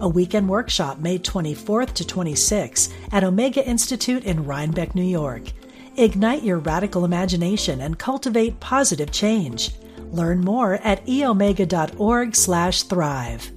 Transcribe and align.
a 0.00 0.08
weekend 0.08 0.48
workshop 0.48 0.98
May 0.98 1.18
24th 1.18 1.92
to 1.94 2.04
26th 2.04 2.92
at 3.12 3.22
Omega 3.22 3.66
Institute 3.66 4.24
in 4.24 4.46
Rhinebeck, 4.46 4.94
New 4.94 5.02
York. 5.02 5.52
Ignite 5.96 6.42
your 6.42 6.58
radical 6.58 7.04
imagination 7.04 7.80
and 7.80 7.98
cultivate 7.98 8.60
positive 8.60 9.12
change. 9.12 9.72
Learn 10.12 10.40
more 10.40 10.74
at 10.74 11.04
eomega.org/thrive. 11.06 13.50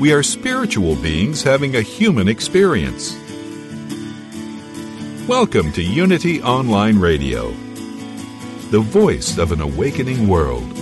We 0.00 0.12
are 0.12 0.22
spiritual 0.22 0.96
beings 0.96 1.42
having 1.42 1.76
a 1.76 1.82
human 1.82 2.28
experience. 2.28 3.16
Welcome 5.28 5.70
to 5.72 5.82
Unity 5.82 6.42
Online 6.42 6.98
Radio, 6.98 7.50
the 8.70 8.80
voice 8.80 9.38
of 9.38 9.52
an 9.52 9.60
awakening 9.60 10.26
world. 10.26 10.81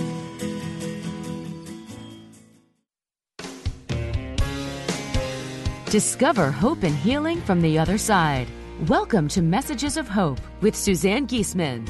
Discover 5.91 6.51
hope 6.51 6.83
and 6.83 6.95
healing 6.95 7.41
from 7.41 7.59
the 7.59 7.77
other 7.77 7.97
side. 7.97 8.47
Welcome 8.87 9.27
to 9.27 9.41
Messages 9.41 9.97
of 9.97 10.07
Hope 10.07 10.39
with 10.61 10.73
Suzanne 10.73 11.27
Giesemann. 11.27 11.85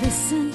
Listen, 0.00 0.47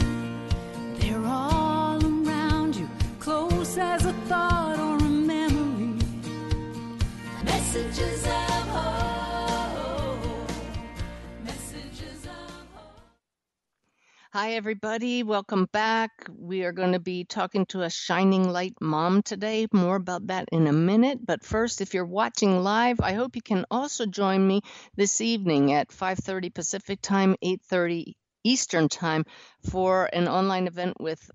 Hi, 14.34 14.53
everybody. 14.53 15.22
Welcome 15.22 15.70
back. 15.72 16.09
We 16.28 16.64
are 16.64 16.72
going 16.72 16.94
to 16.94 17.00
be 17.00 17.23
talking 17.23 17.67
to 17.67 17.84
a 17.84 17.89
shining 17.92 18.50
light 18.50 18.73
mom 18.81 19.22
today. 19.22 19.67
More 19.72 19.95
about 19.95 20.25
that 20.25 20.50
in 20.52 20.66
a 20.66 20.73
minute. 20.73 21.20
But 21.23 21.45
first, 21.45 21.81
if 21.81 21.94
you're 21.94 22.03
watching 22.03 22.64
live, 22.64 23.00
I 23.00 23.14
hope 23.14 23.36
you 23.36 23.44
can 23.44 23.64
also 23.70 24.08
join 24.08 24.48
me 24.48 24.62
this 24.95 25.22
evening 25.22 25.72
at 25.72 25.90
5:30 25.90 26.52
Pacific 26.52 27.00
Time, 27.00 27.36
8:30 27.44 28.16
Eastern 28.44 28.90
Time 28.90 29.23
for 29.70 30.09
an 30.12 30.28
online 30.28 30.66
event 30.66 31.00
with 31.00 31.30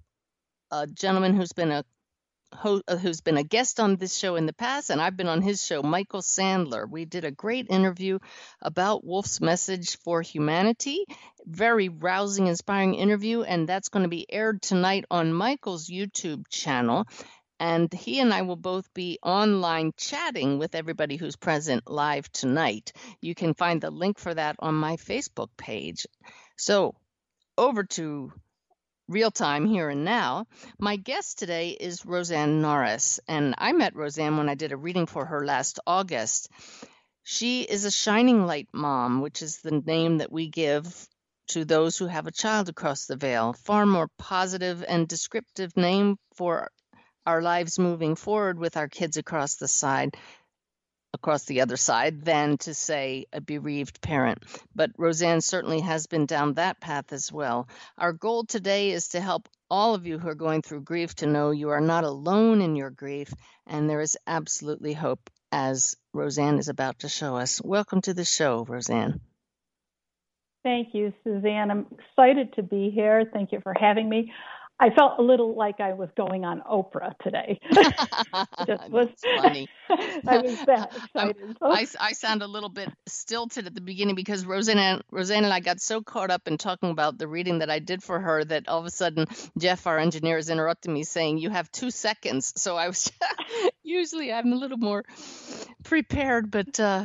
a 0.73 0.89
gentleman 0.89 1.37
who's 1.37 1.53
been 1.53 1.71
a 1.71 1.85
uh, 2.53 2.97
who's 2.97 3.21
been 3.21 3.37
a 3.37 3.43
guest 3.43 3.81
on 3.81 3.97
this 3.97 4.17
show 4.17 4.37
in 4.37 4.47
the 4.47 4.53
past, 4.53 4.91
and 4.91 5.01
I've 5.01 5.17
been 5.17 5.29
on 5.29 5.43
his 5.43 5.65
show, 5.65 5.83
Michael 5.83 6.23
Sandler. 6.23 6.89
We 6.89 7.05
did 7.05 7.25
a 7.25 7.31
great 7.31 7.67
interview 7.71 8.19
about 8.61 9.05
Wolf's 9.05 9.41
message 9.41 9.99
for 9.99 10.23
humanity. 10.23 11.05
Very 11.45 11.89
rousing, 11.89 12.47
inspiring 12.47 12.95
interview, 12.95 13.43
and 13.43 13.69
that's 13.69 13.89
going 13.89 14.03
to 14.05 14.09
be 14.09 14.27
aired 14.31 14.63
tonight 14.63 15.05
on 15.11 15.33
Michael's 15.33 15.89
YouTube 15.89 16.49
channel. 16.49 17.07
And 17.61 17.93
he 17.93 18.21
and 18.21 18.33
I 18.33 18.43
will 18.43 18.57
both 18.57 18.93
be 18.95 19.19
online 19.23 19.93
chatting 19.97 20.59
with 20.59 20.75
everybody 20.75 21.17
who's 21.17 21.37
present 21.37 21.91
live 21.91 22.31
tonight. 22.31 22.93
You 23.21 23.35
can 23.35 23.55
find 23.55 23.81
the 23.81 23.91
link 23.91 24.19
for 24.19 24.33
that 24.33 24.57
on 24.61 24.75
my 24.75 24.97
Facebook 24.97 25.49
page. 25.57 26.07
So, 26.57 26.95
over 27.57 27.83
to 27.85 28.33
real 29.09 29.31
time 29.31 29.67
here 29.67 29.89
and 29.89 30.05
now. 30.05 30.47
My 30.79 30.97
guest 30.97 31.39
today 31.39 31.71
is 31.71 32.05
Roseanne 32.05 32.61
Norris, 32.61 33.19
and 33.27 33.55
I 33.57 33.73
met 33.73 33.97
Roseanne 33.97 34.37
when 34.37 34.49
I 34.49 34.55
did 34.55 34.73
a 34.73 34.77
reading 34.77 35.07
for 35.07 35.25
her 35.25 35.45
last 35.45 35.81
August. 35.87 36.51
She 37.25 37.63
is 37.63 37.85
a 37.85 37.91
shining 37.91 38.47
light 38.47 38.69
mom, 38.73 39.21
which 39.23 39.43
is 39.43 39.59
the 39.59 39.71
name 39.71 40.19
that 40.19 40.31
we 40.31 40.49
give 40.49 41.09
to 41.49 41.65
those 41.65 41.97
who 41.97 42.07
have 42.07 42.27
a 42.27 42.33
child 42.33 42.69
across 42.69 43.07
the 43.07 43.17
veil. 43.17 43.55
Far 43.65 43.87
more 43.87 44.09
positive 44.19 44.85
and 44.87 45.09
descriptive 45.09 45.77
name 45.77 46.19
for 46.35 46.71
our 47.27 47.41
lives 47.43 47.79
moving 47.79 48.15
forward 48.15 48.59
with 48.59 48.77
our 48.77 48.89
kids 48.89 49.17
across 49.17 49.57
the 49.57 49.69
side 49.69 50.17
across 51.15 51.45
the 51.45 51.61
other 51.61 51.77
side 51.77 52.23
than 52.23 52.59
to 52.59 52.75
say 52.75 53.27
a 53.33 53.41
bereaved 53.41 54.01
parent. 54.01 54.43
But 54.75 54.91
Roseanne 54.97 55.41
certainly 55.41 55.81
has 55.81 56.07
been 56.07 56.27
down 56.27 56.55
that 56.55 56.81
path 56.81 57.13
as 57.13 57.33
well. 57.33 57.69
Our 57.97 58.13
goal 58.13 58.45
today 58.45 58.91
is 58.91 59.09
to 59.09 59.21
help 59.21 59.49
all 59.71 59.95
of 59.95 60.07
you 60.07 60.19
who 60.19 60.29
are 60.29 60.35
going 60.35 60.63
through 60.63 60.83
grief 60.83 61.15
to 61.17 61.27
know 61.27 61.51
you 61.51 61.71
are 61.71 61.81
not 61.81 62.05
alone 62.05 62.61
in 62.63 62.77
your 62.77 62.91
grief 62.91 63.33
and 63.67 63.89
there 63.89 64.01
is 64.01 64.17
absolutely 64.27 64.95
hope 64.95 65.31
as 65.53 65.97
Roseanne 66.13 66.59
is 66.59 66.69
about 66.69 67.01
to 67.01 67.09
show 67.09 67.37
us. 67.37 67.61
Welcome 67.63 68.01
to 68.03 68.15
the 68.15 68.25
show, 68.25 68.65
Roseanne. 68.65 69.21
Thank 70.63 70.89
you, 70.93 71.13
Suzanne. 71.25 71.71
I'm 71.71 71.87
excited 71.93 72.55
to 72.55 72.63
be 72.63 72.91
here. 72.91 73.25
Thank 73.33 73.53
you 73.53 73.61
for 73.63 73.75
having 73.79 74.09
me. 74.09 74.33
I 74.81 74.91
felt 74.91 75.19
a 75.19 75.23
little 75.23 75.57
like 75.57 75.81
I 75.81 75.95
was 75.95 76.09
going 76.17 76.45
on 76.45 76.61
Oprah 76.61 77.13
today. 77.19 77.59
Just 78.67 78.91
was 78.91 79.09
funny. 79.37 79.69
I 80.27 80.39
was 80.39 80.59
that 80.67 80.95
excited. 80.95 81.57
I, 81.61 81.87
I 81.99 82.13
sound 82.13 82.43
a 82.43 82.47
little 82.47 82.69
bit 82.69 82.89
stilted 83.07 83.67
at 83.67 83.75
the 83.75 83.81
beginning 83.81 84.15
because 84.15 84.47
Roseanne 84.47 84.79
and, 84.79 85.03
Roseanne 85.11 85.45
and 85.45 85.53
I 85.53 85.61
got 85.61 85.81
so 85.81 86.01
caught 86.01 86.31
up 86.31 86.47
in 86.47 86.59
talking 86.59 86.91
about 86.91 87.19
the 87.19 87.27
reading 87.27 87.59
that 87.59 87.71
I 87.71 87.81
did 87.81 88.05
for 88.05 88.21
her 88.21 88.45
that 88.45 88.69
all 88.69 88.79
of 88.79 88.87
a 88.87 88.91
sudden 88.91 89.27
Jeff, 89.59 89.87
our 89.87 89.99
engineer, 89.99 90.39
is 90.39 90.49
interrupting 90.49 90.93
me 90.93 91.03
saying, 91.03 91.39
You 91.39 91.51
have 91.51 91.71
two 91.73 91.91
seconds. 91.91 92.53
So 92.57 92.77
I 92.77 92.87
was 92.87 93.11
usually 93.83 94.33
I'm 94.33 94.53
a 94.53 94.57
little 94.57 94.79
more 94.79 95.05
prepared, 95.83 96.53
but 96.53 96.79
uh, 96.79 97.05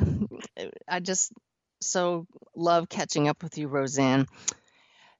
I 0.88 1.00
just 1.00 1.32
so 1.82 2.28
love 2.56 2.88
catching 2.88 3.28
up 3.28 3.42
with 3.42 3.58
you, 3.58 3.68
Roseanne. 3.68 4.28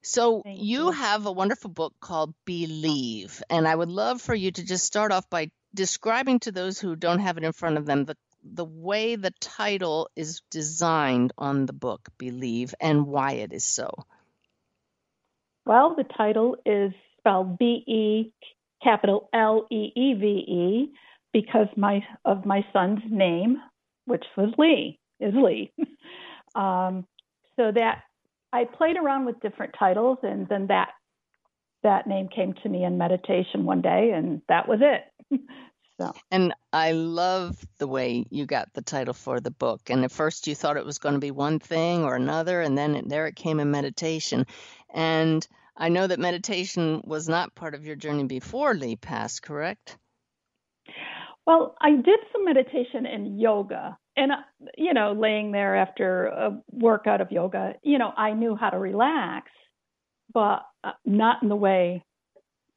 So 0.04 0.42
Thank 0.42 0.60
you 0.60 0.86
you. 0.86 0.90
have 0.90 1.24
a 1.24 1.32
wonderful 1.32 1.70
book 1.70 1.94
called 1.98 2.34
Believe, 2.44 3.42
and 3.48 3.66
I 3.66 3.74
would 3.74 3.88
love 3.88 4.20
for 4.20 4.34
you 4.34 4.52
to 4.52 4.62
just 4.62 4.84
start 4.84 5.12
off 5.12 5.30
by 5.30 5.50
describing 5.74 6.40
to 6.40 6.52
those 6.52 6.78
who 6.78 6.94
don't 6.94 7.20
have 7.20 7.38
it 7.38 7.44
in 7.44 7.52
front 7.52 7.78
of 7.78 7.86
them 7.86 8.04
the 8.04 8.16
the 8.46 8.64
way 8.66 9.16
the 9.16 9.32
title 9.40 10.10
is 10.14 10.42
designed 10.50 11.32
on 11.38 11.64
the 11.64 11.72
book 11.72 12.06
Believe 12.18 12.74
and 12.78 13.06
why 13.06 13.32
it 13.32 13.54
is 13.54 13.64
so. 13.64 13.90
well, 15.64 15.94
the 15.96 16.04
title 16.04 16.56
is 16.66 16.92
spelled 17.18 17.58
B 17.58 17.82
E 17.86 18.32
capital 18.82 19.30
L 19.32 19.66
E 19.70 19.90
E 19.96 20.14
V 20.14 20.26
E 20.26 20.92
because 21.32 21.68
my 21.76 22.04
of 22.26 22.44
my 22.44 22.64
son's 22.74 23.00
name, 23.10 23.56
which 24.04 24.24
was 24.36 24.52
Lee, 24.58 24.98
is 25.18 25.32
Lee. 25.34 25.72
um, 26.54 27.06
so 27.56 27.72
that 27.72 28.02
I 28.54 28.64
played 28.64 28.96
around 28.96 29.24
with 29.26 29.40
different 29.40 29.74
titles, 29.76 30.18
and 30.22 30.48
then 30.48 30.68
that 30.68 30.90
that 31.82 32.06
name 32.06 32.28
came 32.28 32.54
to 32.62 32.68
me 32.68 32.84
in 32.84 32.96
meditation 32.96 33.64
one 33.64 33.82
day, 33.82 34.12
and 34.14 34.40
that 34.48 34.68
was 34.68 34.78
it. 34.80 35.40
so 36.00 36.12
And 36.30 36.54
I 36.72 36.92
love 36.92 37.56
the 37.78 37.88
way 37.88 38.24
you 38.30 38.46
got 38.46 38.72
the 38.72 38.80
title 38.80 39.12
for 39.12 39.40
the 39.40 39.50
book. 39.50 39.90
And 39.90 40.04
at 40.04 40.12
first 40.12 40.46
you 40.46 40.54
thought 40.54 40.76
it 40.76 40.86
was 40.86 40.98
going 40.98 41.14
to 41.14 41.20
be 41.20 41.32
one 41.32 41.58
thing 41.58 42.04
or 42.04 42.14
another, 42.14 42.62
and 42.62 42.78
then 42.78 42.94
it, 42.94 43.08
there 43.08 43.26
it 43.26 43.34
came 43.34 43.58
in 43.58 43.72
meditation. 43.72 44.46
And 44.88 45.46
I 45.76 45.88
know 45.88 46.06
that 46.06 46.20
meditation 46.20 47.02
was 47.04 47.28
not 47.28 47.56
part 47.56 47.74
of 47.74 47.84
your 47.84 47.96
journey 47.96 48.24
before 48.24 48.74
Lee 48.74 48.94
passed, 48.94 49.42
correct? 49.42 49.98
Well, 51.46 51.76
I 51.80 51.90
did 51.90 52.20
some 52.32 52.44
meditation 52.44 53.06
and 53.06 53.40
yoga. 53.40 53.98
And, 54.16 54.32
uh, 54.32 54.36
you 54.78 54.94
know, 54.94 55.12
laying 55.12 55.50
there 55.50 55.76
after 55.76 56.26
a 56.26 56.62
workout 56.70 57.20
of 57.20 57.32
yoga, 57.32 57.74
you 57.82 57.98
know, 57.98 58.12
I 58.16 58.32
knew 58.32 58.54
how 58.54 58.70
to 58.70 58.78
relax, 58.78 59.50
but 60.32 60.62
uh, 60.84 60.92
not 61.04 61.42
in 61.42 61.48
the 61.48 61.56
way, 61.56 62.04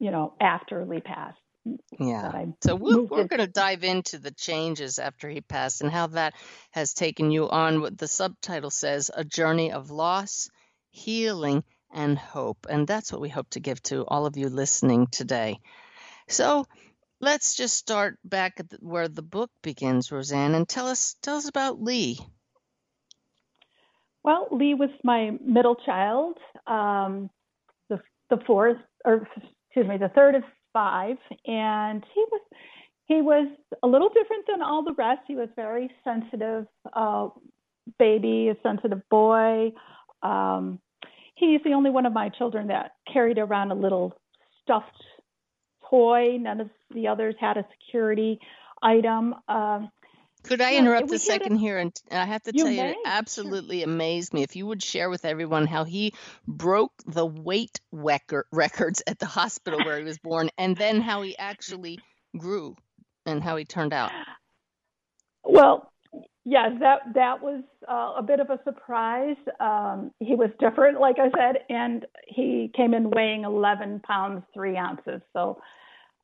you 0.00 0.10
know, 0.10 0.34
after 0.40 0.84
Lee 0.84 1.00
passed. 1.00 1.38
Yeah. 1.98 2.44
So 2.62 2.74
we're, 2.74 3.02
we're 3.02 3.24
going 3.24 3.40
to 3.40 3.46
dive 3.46 3.84
into 3.84 4.18
the 4.18 4.30
changes 4.30 4.98
after 4.98 5.28
he 5.28 5.40
passed 5.40 5.80
and 5.80 5.90
how 5.90 6.08
that 6.08 6.34
has 6.70 6.92
taken 6.92 7.30
you 7.30 7.48
on 7.48 7.80
what 7.80 7.96
the 7.96 8.08
subtitle 8.08 8.70
says 8.70 9.10
a 9.14 9.24
journey 9.24 9.72
of 9.72 9.90
loss, 9.90 10.50
healing, 10.90 11.62
and 11.92 12.18
hope. 12.18 12.66
And 12.68 12.86
that's 12.86 13.12
what 13.12 13.20
we 13.20 13.28
hope 13.28 13.50
to 13.50 13.60
give 13.60 13.82
to 13.84 14.04
all 14.06 14.26
of 14.26 14.36
you 14.36 14.48
listening 14.48 15.06
today. 15.06 15.60
So 16.28 16.66
let's 17.20 17.54
just 17.54 17.76
start 17.76 18.18
back 18.24 18.60
at 18.60 18.70
the, 18.70 18.78
where 18.80 19.08
the 19.08 19.22
book 19.22 19.50
begins, 19.62 20.10
Roseanne, 20.12 20.54
and 20.54 20.68
tell 20.68 20.86
us 20.86 21.16
tell 21.22 21.36
us 21.36 21.48
about 21.48 21.82
Lee. 21.82 22.18
Well, 24.22 24.48
Lee 24.50 24.74
was 24.74 24.90
my 25.04 25.32
middle 25.44 25.76
child, 25.76 26.38
um, 26.66 27.30
the 27.88 28.00
the 28.30 28.38
fourth, 28.46 28.78
or 29.04 29.26
excuse 29.66 29.88
me, 29.88 29.96
the 29.96 30.10
third 30.14 30.34
of 30.34 30.42
five, 30.72 31.16
and 31.46 32.04
he 32.14 32.24
was 32.30 32.40
he 33.06 33.22
was 33.22 33.48
a 33.82 33.86
little 33.86 34.08
different 34.08 34.46
than 34.46 34.62
all 34.62 34.84
the 34.84 34.94
rest. 34.94 35.22
He 35.26 35.34
was 35.34 35.48
very 35.56 35.90
sensitive 36.04 36.66
uh, 36.92 37.28
baby, 37.98 38.48
a 38.48 38.56
sensitive 38.62 39.02
boy. 39.08 39.72
Um, 40.22 40.78
he's 41.34 41.60
the 41.64 41.72
only 41.72 41.90
one 41.90 42.06
of 42.06 42.12
my 42.12 42.28
children 42.28 42.68
that 42.68 42.92
carried 43.10 43.38
around 43.38 43.70
a 43.70 43.74
little 43.74 44.12
stuffed 44.62 45.02
toy. 45.88 46.36
None 46.38 46.60
of 46.60 46.70
the 46.94 47.08
others 47.08 47.34
had 47.40 47.56
a 47.56 47.66
security 47.78 48.40
item. 48.82 49.34
Um, 49.48 49.90
Could 50.42 50.60
I 50.60 50.72
yeah, 50.72 50.78
interrupt 50.80 51.10
a 51.12 51.18
second 51.18 51.56
here? 51.56 51.78
And 51.78 51.92
I 52.10 52.24
have 52.24 52.42
to 52.44 52.52
You 52.52 52.64
tell 52.64 52.72
you, 52.72 52.82
may, 52.82 52.90
it 52.90 52.94
sure. 52.94 53.02
absolutely 53.04 53.82
amazed 53.82 54.32
me. 54.32 54.42
If 54.42 54.56
you 54.56 54.66
would 54.66 54.82
share 54.82 55.10
with 55.10 55.24
everyone 55.24 55.66
how 55.66 55.84
he 55.84 56.14
broke 56.46 56.92
the 57.06 57.26
weight 57.26 57.80
records 57.92 59.02
at 59.06 59.18
the 59.18 59.26
hospital 59.26 59.80
where 59.84 59.98
he 59.98 60.04
was 60.04 60.18
born, 60.18 60.50
and 60.56 60.76
then 60.76 61.00
how 61.00 61.22
he 61.22 61.36
actually 61.38 61.98
grew 62.36 62.76
and 63.26 63.42
how 63.42 63.56
he 63.56 63.64
turned 63.64 63.92
out. 63.92 64.12
Well, 65.44 65.92
yes, 66.44 66.72
that 66.80 67.00
that 67.14 67.42
was 67.42 67.62
uh, 67.88 68.14
a 68.16 68.22
bit 68.22 68.40
of 68.40 68.50
a 68.50 68.58
surprise. 68.64 69.36
Um, 69.60 70.12
he 70.20 70.34
was 70.34 70.50
different, 70.60 71.00
like 71.00 71.16
I 71.18 71.30
said, 71.36 71.64
and 71.68 72.06
he 72.26 72.70
came 72.76 72.94
in 72.94 73.10
weighing 73.10 73.44
11 73.44 74.00
pounds 74.00 74.42
three 74.54 74.76
ounces. 74.76 75.20
So, 75.32 75.60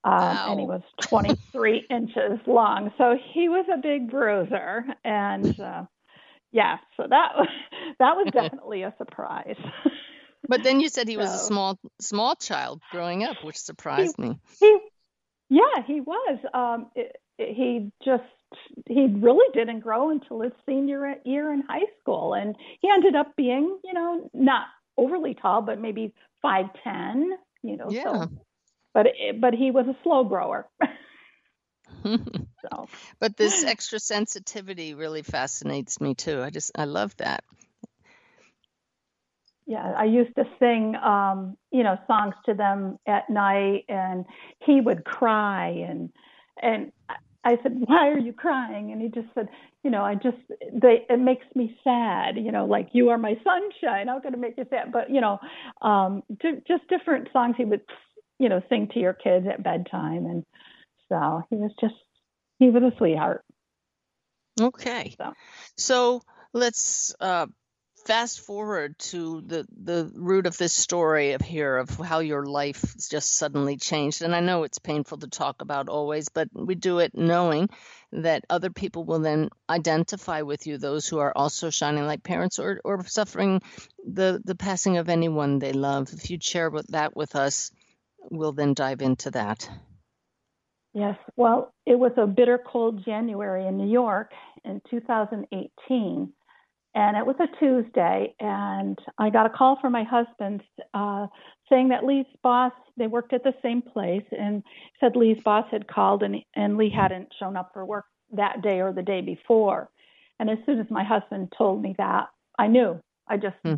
um, 0.04 0.38
and 0.46 0.60
he 0.60 0.66
was 0.66 0.82
23 1.08 1.86
inches 1.90 2.38
long. 2.46 2.92
So 2.98 3.16
he 3.34 3.48
was 3.48 3.66
a 3.72 3.78
big 3.78 4.10
bruiser, 4.10 4.84
and 5.04 5.58
uh, 5.58 5.84
yeah, 6.52 6.78
so 6.96 7.04
that 7.08 7.32
that 7.98 8.16
was 8.16 8.28
definitely 8.32 8.82
a 8.82 8.94
surprise. 8.98 9.56
But 10.48 10.62
then 10.62 10.80
you 10.80 10.88
said 10.88 11.08
he 11.08 11.16
was 11.16 11.34
a 11.34 11.38
small 11.38 11.78
small 12.00 12.36
child 12.36 12.80
growing 12.90 13.24
up, 13.24 13.42
which 13.42 13.56
surprised 13.56 14.18
me. 14.18 14.38
he, 14.60 14.78
yeah, 15.48 15.82
he 15.86 16.00
was. 16.00 16.38
Um, 16.52 16.90
it, 16.94 17.16
it- 17.38 17.54
he 17.56 17.90
just 18.04 18.22
he 18.88 19.06
really 19.06 19.46
didn't 19.54 19.80
grow 19.80 20.10
until 20.10 20.40
his 20.40 20.52
senior 20.66 21.16
year 21.24 21.52
in 21.52 21.62
high 21.68 21.86
school, 22.00 22.34
and 22.34 22.54
he 22.80 22.88
ended 22.88 23.16
up 23.16 23.34
being, 23.36 23.76
you 23.82 23.92
know, 23.92 24.30
not 24.32 24.66
overly 24.96 25.34
tall, 25.34 25.60
but 25.60 25.80
maybe 25.80 26.12
five 26.42 26.66
ten. 26.84 27.32
You 27.62 27.76
know, 27.76 27.90
Yeah. 27.90 28.02
so, 28.04 28.30
but 28.94 29.06
it, 29.06 29.40
but 29.40 29.54
he 29.54 29.70
was 29.70 29.86
a 29.86 29.96
slow 30.02 30.24
grower. 30.24 30.68
so 32.04 32.88
But 33.18 33.36
this 33.36 33.64
extra 33.64 33.98
sensitivity 33.98 34.94
really 34.94 35.22
fascinates 35.22 36.00
me 36.00 36.14
too. 36.14 36.42
I 36.42 36.50
just 36.50 36.72
I 36.74 36.84
love 36.84 37.16
that. 37.18 37.44
yeah, 39.66 39.94
I 39.96 40.04
used 40.04 40.34
to 40.36 40.44
sing, 40.58 40.94
um, 40.96 41.56
you 41.70 41.82
know, 41.82 41.96
songs 42.06 42.34
to 42.46 42.54
them 42.54 42.98
at 43.06 43.30
night, 43.30 43.84
and 43.88 44.24
he 44.64 44.80
would 44.80 45.04
cry, 45.04 45.68
and 45.68 46.10
and 46.62 46.92
I 47.44 47.58
said, 47.62 47.82
"Why 47.86 48.08
are 48.10 48.18
you 48.18 48.32
crying?" 48.34 48.92
And 48.92 49.00
he 49.00 49.08
just 49.08 49.28
said, 49.34 49.48
"You 49.82 49.90
know, 49.90 50.02
I 50.02 50.16
just 50.16 50.36
they 50.72 51.06
it 51.08 51.18
makes 51.18 51.46
me 51.54 51.78
sad. 51.82 52.36
You 52.36 52.52
know, 52.52 52.66
like 52.66 52.90
you 52.92 53.08
are 53.08 53.18
my 53.18 53.38
sunshine. 53.42 54.08
How 54.08 54.18
going 54.18 54.34
to 54.34 54.38
make 54.38 54.58
you 54.58 54.66
sad?" 54.68 54.92
But 54.92 55.08
you 55.08 55.22
know, 55.22 55.38
um, 55.80 56.22
ju- 56.42 56.60
just 56.68 56.86
different 56.88 57.28
songs 57.32 57.54
he 57.56 57.64
would, 57.64 57.82
you 58.38 58.48
know, 58.48 58.62
sing 58.68 58.88
to 58.94 59.00
your 59.00 59.14
kids 59.14 59.46
at 59.46 59.62
bedtime, 59.62 60.26
and 60.26 60.44
so 61.08 61.42
he 61.50 61.56
was 61.56 61.72
just 61.80 61.94
he 62.58 62.70
was 62.70 62.82
a 62.82 62.96
sweetheart. 62.96 63.44
Okay. 64.60 65.14
So. 65.18 65.32
So 65.76 66.22
let's 66.52 67.14
uh, 67.20 67.46
fast 68.06 68.40
forward 68.40 68.98
to 68.98 69.40
the 69.40 69.66
the 69.82 70.10
root 70.14 70.46
of 70.46 70.56
this 70.56 70.72
story 70.72 71.32
of 71.32 71.40
here 71.40 71.78
of 71.78 71.90
how 71.90 72.18
your 72.18 72.44
life 72.44 72.94
just 73.10 73.36
suddenly 73.36 73.76
changed. 73.76 74.22
And 74.22 74.34
I 74.34 74.40
know 74.40 74.62
it's 74.62 74.78
painful 74.78 75.18
to 75.18 75.28
talk 75.28 75.62
about 75.62 75.88
always, 75.88 76.28
but 76.28 76.48
we 76.52 76.74
do 76.74 76.98
it 76.98 77.12
knowing 77.14 77.68
that 78.12 78.44
other 78.48 78.70
people 78.70 79.04
will 79.04 79.20
then 79.20 79.48
identify 79.68 80.42
with 80.42 80.66
you, 80.66 80.78
those 80.78 81.08
who 81.08 81.18
are 81.18 81.32
also 81.34 81.70
shining 81.70 82.06
light 82.06 82.22
parents 82.22 82.58
or 82.58 82.80
or 82.84 83.04
suffering 83.06 83.60
the 84.06 84.40
the 84.44 84.54
passing 84.54 84.98
of 84.98 85.08
anyone 85.08 85.58
they 85.58 85.72
love. 85.72 86.12
If 86.12 86.30
you'd 86.30 86.44
share 86.44 86.70
with 86.70 86.88
that 86.88 87.16
with 87.16 87.34
us, 87.34 87.72
we'll 88.30 88.52
then 88.52 88.74
dive 88.74 89.02
into 89.02 89.30
that. 89.32 89.68
Yes, 90.92 91.16
well, 91.36 91.74
it 91.86 91.98
was 91.98 92.12
a 92.16 92.26
bitter 92.26 92.58
cold 92.64 93.04
January 93.04 93.66
in 93.66 93.76
New 93.76 93.90
York 93.90 94.30
in 94.64 94.80
2018, 94.88 96.32
and 96.94 97.16
it 97.16 97.26
was 97.26 97.34
a 97.40 97.48
Tuesday, 97.58 98.32
and 98.38 98.96
I 99.18 99.30
got 99.30 99.46
a 99.46 99.50
call 99.50 99.76
from 99.80 99.92
my 99.92 100.04
husband 100.04 100.62
uh, 100.94 101.26
saying 101.68 101.88
that 101.88 102.04
Lee's 102.04 102.26
boss, 102.44 102.72
they 102.96 103.08
worked 103.08 103.32
at 103.32 103.42
the 103.42 103.54
same 103.60 103.82
place, 103.82 104.24
and 104.30 104.62
said 105.00 105.16
Lee's 105.16 105.42
boss 105.44 105.66
had 105.72 105.88
called 105.88 106.22
and, 106.22 106.36
and 106.54 106.76
Lee 106.76 106.90
hadn't 106.94 107.28
shown 107.40 107.56
up 107.56 107.70
for 107.72 107.84
work 107.84 108.04
that 108.32 108.62
day 108.62 108.80
or 108.80 108.92
the 108.92 109.02
day 109.02 109.20
before. 109.20 109.90
And 110.38 110.48
as 110.48 110.58
soon 110.64 110.78
as 110.78 110.86
my 110.90 111.02
husband 111.02 111.52
told 111.58 111.82
me 111.82 111.96
that, 111.98 112.28
I 112.56 112.68
knew. 112.68 113.00
I 113.26 113.36
just, 113.38 113.56
Hmm. 113.64 113.74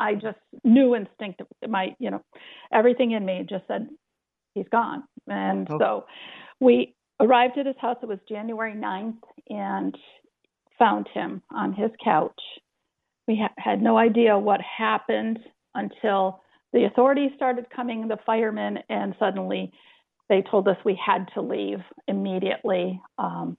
I 0.00 0.14
just 0.14 0.38
knew 0.64 0.94
instinctively. 0.94 1.54
My, 1.68 1.94
you 1.98 2.10
know, 2.10 2.22
everything 2.72 3.12
in 3.12 3.24
me 3.24 3.46
just 3.48 3.66
said, 3.68 3.88
he's 4.54 4.68
gone. 4.72 5.04
And 5.28 5.68
Okay. 5.70 5.78
so 5.78 6.06
we 6.58 6.94
arrived 7.20 7.58
at 7.58 7.66
his 7.66 7.76
house. 7.80 7.98
It 8.02 8.08
was 8.08 8.18
January 8.28 8.74
9th 8.74 9.18
and 9.48 9.94
found 10.78 11.06
him 11.12 11.42
on 11.54 11.74
his 11.74 11.90
couch. 12.02 12.40
We 13.28 13.36
ha- 13.36 13.54
had 13.58 13.82
no 13.82 13.98
idea 13.98 14.38
what 14.38 14.60
happened 14.62 15.38
until 15.74 16.40
the 16.72 16.84
authorities 16.84 17.32
started 17.36 17.66
coming, 17.74 18.08
the 18.08 18.18
firemen, 18.24 18.78
and 18.88 19.14
suddenly 19.18 19.70
they 20.28 20.42
told 20.42 20.66
us 20.66 20.76
we 20.84 20.98
had 21.04 21.28
to 21.34 21.42
leave 21.42 21.80
immediately. 22.08 23.00
Um, 23.18 23.58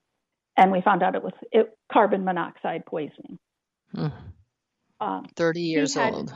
and 0.58 0.72
we 0.72 0.82
found 0.82 1.04
out 1.04 1.16
it 1.16 1.24
was 1.24 1.34
it, 1.52 1.78
carbon 1.92 2.24
monoxide 2.24 2.86
poisoning. 2.86 3.38
Mm, 3.96 4.12
Um, 5.02 5.26
30 5.36 5.62
years 5.62 5.98
old. 5.98 6.32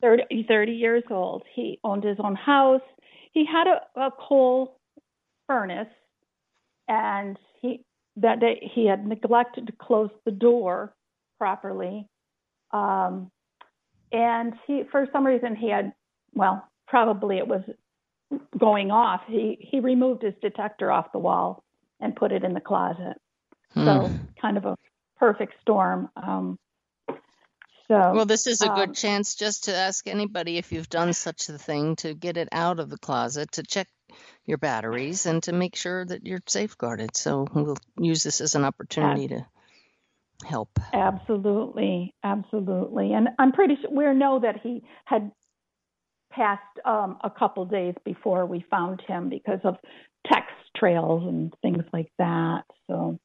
30, 0.00 0.46
30 0.48 0.72
years 0.72 1.04
old. 1.10 1.42
He 1.54 1.78
owned 1.84 2.04
his 2.04 2.16
own 2.18 2.34
house. 2.34 2.80
He 3.32 3.44
had 3.44 3.66
a, 3.66 4.00
a 4.00 4.10
coal 4.10 4.78
furnace, 5.46 5.88
and 6.88 7.38
he 7.60 7.84
that 8.16 8.40
day 8.40 8.70
he 8.74 8.86
had 8.86 9.06
neglected 9.06 9.66
to 9.66 9.72
close 9.80 10.10
the 10.24 10.30
door 10.32 10.94
properly. 11.38 12.06
Um, 12.72 13.30
and 14.12 14.54
he, 14.66 14.82
for 14.90 15.06
some 15.12 15.26
reason, 15.26 15.54
he 15.54 15.68
had 15.68 15.92
well, 16.34 16.66
probably 16.88 17.36
it 17.38 17.46
was 17.46 17.62
going 18.58 18.90
off. 18.90 19.20
He 19.28 19.58
he 19.60 19.80
removed 19.80 20.22
his 20.22 20.34
detector 20.40 20.90
off 20.90 21.12
the 21.12 21.18
wall 21.18 21.62
and 22.00 22.16
put 22.16 22.32
it 22.32 22.42
in 22.42 22.54
the 22.54 22.60
closet. 22.60 23.16
So 23.74 23.80
Mm. 23.80 24.18
kind 24.40 24.56
of 24.56 24.64
a 24.64 24.76
perfect 25.18 25.54
storm. 25.60 26.08
Um, 26.16 26.58
so 27.90 28.14
Well, 28.14 28.24
this 28.26 28.46
is 28.46 28.62
a 28.62 28.68
good 28.68 28.90
um, 28.90 28.94
chance 28.94 29.34
just 29.34 29.64
to 29.64 29.74
ask 29.74 30.06
anybody 30.06 30.58
if 30.58 30.70
you've 30.70 30.88
done 30.88 31.12
such 31.12 31.48
a 31.48 31.58
thing 31.58 31.96
to 31.96 32.14
get 32.14 32.36
it 32.36 32.48
out 32.52 32.78
of 32.78 32.88
the 32.88 32.98
closet, 32.98 33.52
to 33.52 33.64
check 33.64 33.88
your 34.46 34.58
batteries, 34.58 35.26
and 35.26 35.42
to 35.42 35.52
make 35.52 35.74
sure 35.74 36.04
that 36.04 36.24
you're 36.24 36.42
safeguarded. 36.46 37.16
So 37.16 37.46
we'll 37.52 37.78
use 37.98 38.22
this 38.22 38.40
as 38.40 38.54
an 38.54 38.64
opportunity 38.64 39.28
to 39.28 39.46
help. 40.44 40.78
Absolutely, 40.92 42.14
absolutely. 42.22 43.12
And 43.12 43.30
I'm 43.38 43.52
pretty 43.52 43.76
sure 43.80 43.90
we 43.90 44.18
know 44.18 44.40
that 44.40 44.60
he 44.62 44.82
had 45.04 45.32
passed 46.32 46.62
um, 46.84 47.18
a 47.24 47.30
couple 47.30 47.64
days 47.64 47.94
before 48.04 48.46
we 48.46 48.64
found 48.70 49.02
him 49.06 49.28
because 49.28 49.60
of 49.64 49.76
text 50.32 50.54
trails 50.76 51.24
and 51.26 51.52
things 51.60 51.84
like 51.92 52.12
that. 52.18 52.62
So, 52.86 53.18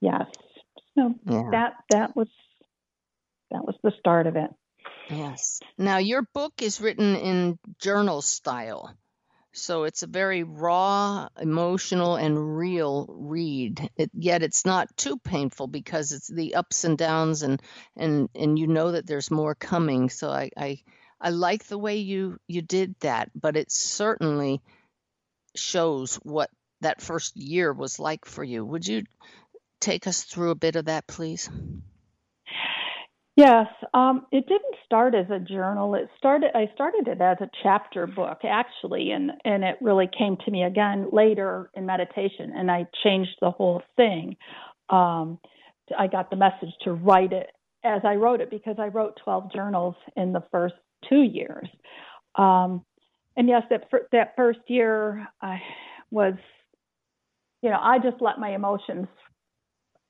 yes, 0.00 0.26
so 0.96 1.14
Yeah. 1.26 1.50
that 1.50 1.74
that 1.90 2.16
was 2.16 2.28
that 3.52 3.64
was 3.64 3.76
the 3.82 3.92
start 3.98 4.26
of 4.26 4.36
it. 4.36 4.50
Yes. 5.08 5.60
Now, 5.78 5.98
your 5.98 6.22
book 6.34 6.62
is 6.62 6.80
written 6.80 7.16
in 7.16 7.58
journal 7.78 8.22
style. 8.22 8.94
So 9.54 9.84
it's 9.84 10.02
a 10.02 10.06
very 10.06 10.44
raw, 10.44 11.28
emotional, 11.38 12.16
and 12.16 12.56
real 12.56 13.06
read. 13.10 13.90
It, 13.96 14.10
yet 14.14 14.42
it's 14.42 14.64
not 14.64 14.96
too 14.96 15.18
painful 15.18 15.66
because 15.66 16.12
it's 16.12 16.28
the 16.28 16.54
ups 16.54 16.84
and 16.84 16.96
downs, 16.96 17.42
and 17.42 17.60
and 17.94 18.30
and 18.34 18.58
you 18.58 18.66
know 18.66 18.92
that 18.92 19.06
there's 19.06 19.30
more 19.30 19.54
coming. 19.54 20.08
So 20.08 20.30
I 20.30 20.50
I, 20.56 20.78
I 21.20 21.30
like 21.30 21.64
the 21.66 21.76
way 21.76 21.96
you 21.96 22.38
you 22.48 22.62
did 22.62 22.94
that, 23.00 23.30
but 23.34 23.58
it 23.58 23.70
certainly 23.70 24.62
shows 25.54 26.14
what 26.16 26.48
that 26.80 27.02
first 27.02 27.36
year 27.36 27.74
was 27.74 27.98
like 27.98 28.24
for 28.24 28.42
you. 28.42 28.64
Would 28.64 28.86
you 28.86 29.02
take 29.80 30.06
us 30.06 30.22
through 30.22 30.52
a 30.52 30.56
bit 30.56 30.76
of 30.76 30.86
that, 30.86 31.06
please? 31.06 31.50
Yes, 33.42 33.66
um, 33.92 34.26
it 34.30 34.46
didn't 34.46 34.76
start 34.84 35.16
as 35.16 35.26
a 35.28 35.40
journal. 35.40 35.96
It 35.96 36.08
started. 36.16 36.50
I 36.54 36.70
started 36.74 37.08
it 37.08 37.20
as 37.20 37.38
a 37.40 37.50
chapter 37.64 38.06
book, 38.06 38.38
actually, 38.44 39.10
and 39.10 39.32
and 39.44 39.64
it 39.64 39.78
really 39.80 40.08
came 40.16 40.36
to 40.44 40.50
me 40.52 40.62
again 40.62 41.08
later 41.10 41.68
in 41.74 41.84
meditation, 41.84 42.52
and 42.54 42.70
I 42.70 42.86
changed 43.02 43.32
the 43.40 43.50
whole 43.50 43.82
thing. 43.96 44.36
Um, 44.90 45.40
I 45.98 46.06
got 46.06 46.30
the 46.30 46.36
message 46.36 46.72
to 46.84 46.92
write 46.92 47.32
it 47.32 47.48
as 47.82 48.02
I 48.04 48.14
wrote 48.14 48.40
it 48.40 48.48
because 48.48 48.76
I 48.78 48.86
wrote 48.86 49.18
12 49.24 49.52
journals 49.52 49.96
in 50.16 50.32
the 50.32 50.44
first 50.52 50.76
two 51.08 51.22
years. 51.22 51.68
Um, 52.36 52.84
and 53.36 53.48
yes, 53.48 53.64
that 53.70 53.90
fir- 53.90 54.06
that 54.12 54.34
first 54.36 54.60
year 54.68 55.26
I 55.40 55.60
was, 56.12 56.34
you 57.60 57.70
know, 57.70 57.80
I 57.80 57.98
just 57.98 58.22
let 58.22 58.38
my 58.38 58.54
emotions 58.54 59.08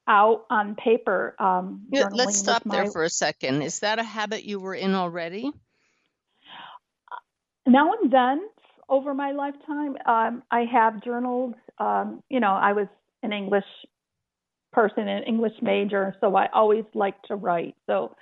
out 0.08 0.46
on 0.50 0.74
paper. 0.74 1.34
Um, 1.38 1.86
Yeah, 1.90 2.08
let's 2.12 2.38
stop 2.38 2.62
there 2.64 2.90
for 2.90 3.04
a 3.04 3.10
second. 3.10 3.62
Is 3.62 3.80
that 3.80 3.98
a 3.98 4.04
habit 4.04 4.44
you 4.44 4.60
were 4.60 4.74
in 4.74 4.94
already? 4.94 5.50
now 7.66 7.92
and 7.92 8.12
then 8.12 8.48
over 8.88 9.14
my 9.14 9.32
lifetime, 9.32 9.96
um, 10.06 10.42
I 10.50 10.64
have 10.70 11.02
journaled. 11.02 11.54
Um, 11.78 12.22
you 12.28 12.40
know, 12.40 12.52
I 12.52 12.72
was 12.72 12.88
an 13.22 13.32
English 13.32 13.64
person, 14.72 15.08
an 15.08 15.22
English 15.24 15.54
major, 15.62 16.14
so 16.20 16.34
I 16.36 16.48
always 16.52 16.84
liked 16.94 17.28
to 17.28 17.36
write. 17.36 17.74
So, 17.86 18.16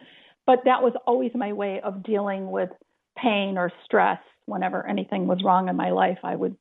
but 0.46 0.60
that 0.64 0.82
was 0.82 0.92
always 1.06 1.32
my 1.34 1.52
way 1.52 1.80
of 1.80 2.02
dealing 2.02 2.50
with 2.50 2.70
pain 3.16 3.58
or 3.58 3.72
stress. 3.84 4.20
Whenever 4.46 4.86
anything 4.86 5.26
was 5.26 5.42
wrong 5.44 5.68
in 5.68 5.76
my 5.76 5.90
life, 5.90 6.18
I 6.24 6.34
would, 6.34 6.56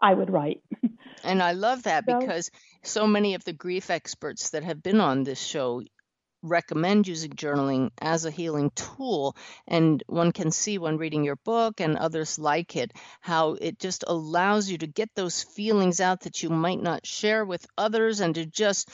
I 0.00 0.14
would 0.14 0.30
write. 0.30 0.62
And 1.24 1.42
I 1.42 1.52
love 1.52 1.82
that 1.84 2.04
So- 2.06 2.18
because 2.18 2.50
so 2.84 3.06
many 3.06 3.34
of 3.34 3.44
the 3.44 3.52
grief 3.52 3.90
experts 3.90 4.50
that 4.50 4.62
have 4.64 4.82
been 4.82 5.00
on 5.00 5.24
this 5.24 5.40
show 5.40 5.82
recommend 6.42 7.08
using 7.08 7.32
journaling 7.32 7.90
as 8.00 8.24
a 8.24 8.30
healing 8.30 8.70
tool. 8.76 9.36
And 9.66 10.02
one 10.06 10.32
can 10.32 10.50
see 10.52 10.78
when 10.78 10.96
reading 10.98 11.24
your 11.24 11.36
book 11.36 11.80
and 11.80 11.96
others 11.96 12.38
like 12.38 12.76
it, 12.76 12.92
how 13.20 13.54
it 13.54 13.78
just 13.80 14.04
allows 14.06 14.70
you 14.70 14.78
to 14.78 14.86
get 14.86 15.10
those 15.14 15.42
feelings 15.42 16.00
out 16.00 16.20
that 16.20 16.42
you 16.42 16.50
might 16.50 16.80
not 16.80 17.06
share 17.06 17.44
with 17.44 17.66
others 17.76 18.20
and 18.20 18.34
to 18.36 18.46
just 18.46 18.88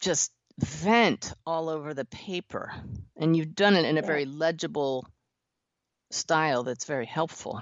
just 0.00 0.32
vent 0.58 1.32
all 1.46 1.68
over 1.68 1.94
the 1.94 2.04
paper. 2.04 2.72
And 3.16 3.36
you've 3.36 3.54
done 3.54 3.74
it 3.76 3.84
in 3.84 3.98
a 3.98 4.02
Yeah. 4.02 4.06
very 4.06 4.24
legible 4.26 5.06
style 6.10 6.62
that's 6.64 6.84
very 6.84 7.06
helpful. 7.06 7.60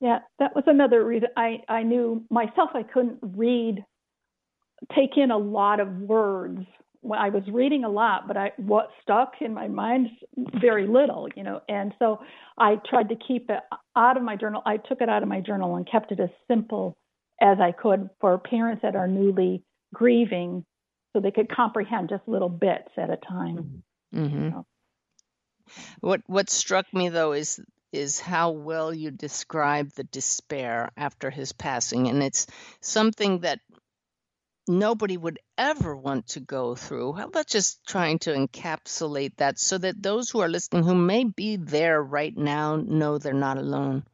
Yeah, 0.00 0.18
that 0.38 0.54
was 0.54 0.64
another 0.66 1.04
reason 1.04 1.28
I, 1.36 1.62
I 1.68 1.82
knew 1.82 2.24
myself 2.30 2.70
I 2.74 2.82
couldn't 2.82 3.18
read, 3.22 3.84
take 4.94 5.16
in 5.16 5.30
a 5.30 5.38
lot 5.38 5.80
of 5.80 5.88
words. 6.00 6.60
When 7.00 7.18
I 7.20 7.28
was 7.28 7.44
reading 7.46 7.84
a 7.84 7.88
lot, 7.88 8.26
but 8.26 8.36
I 8.36 8.50
what 8.56 8.88
stuck 9.00 9.34
in 9.40 9.54
my 9.54 9.68
mind 9.68 10.08
very 10.60 10.88
little, 10.88 11.28
you 11.36 11.44
know. 11.44 11.60
And 11.68 11.94
so 12.00 12.18
I 12.58 12.76
tried 12.88 13.10
to 13.10 13.16
keep 13.16 13.48
it 13.48 13.60
out 13.94 14.16
of 14.16 14.24
my 14.24 14.34
journal. 14.34 14.60
I 14.66 14.78
took 14.78 15.00
it 15.00 15.08
out 15.08 15.22
of 15.22 15.28
my 15.28 15.40
journal 15.40 15.76
and 15.76 15.88
kept 15.88 16.10
it 16.10 16.18
as 16.18 16.30
simple 16.48 16.96
as 17.40 17.58
I 17.60 17.70
could 17.70 18.10
for 18.20 18.36
parents 18.38 18.82
that 18.82 18.96
are 18.96 19.06
newly 19.06 19.62
grieving, 19.94 20.64
so 21.12 21.20
they 21.20 21.30
could 21.30 21.48
comprehend 21.54 22.08
just 22.08 22.26
little 22.26 22.48
bits 22.48 22.88
at 22.96 23.08
a 23.10 23.16
time. 23.18 23.82
hmm 24.12 24.50
So- 24.50 24.66
What 26.00 26.22
what 26.26 26.50
struck 26.50 26.92
me 26.92 27.08
though 27.08 27.32
is 27.32 27.60
is 27.92 28.20
how 28.20 28.50
well 28.50 28.92
you 28.92 29.10
describe 29.10 29.90
the 29.92 30.04
despair 30.04 30.90
after 30.96 31.30
his 31.30 31.52
passing, 31.52 32.08
and 32.08 32.22
it's 32.22 32.46
something 32.80 33.40
that 33.40 33.60
nobody 34.68 35.16
would 35.16 35.38
ever 35.56 35.96
want 35.96 36.26
to 36.28 36.40
go 36.40 36.74
through. 36.74 37.12
How 37.12 37.26
about 37.26 37.46
just 37.46 37.86
trying 37.86 38.18
to 38.20 38.30
encapsulate 38.30 39.36
that 39.36 39.58
so 39.58 39.78
that 39.78 40.02
those 40.02 40.30
who 40.30 40.40
are 40.40 40.48
listening 40.48 40.82
who 40.82 40.94
may 40.94 41.24
be 41.24 41.56
there 41.56 42.02
right 42.02 42.36
now 42.36 42.76
know 42.76 43.18
they're 43.18 43.32
not 43.32 43.58
alone? 43.58 44.04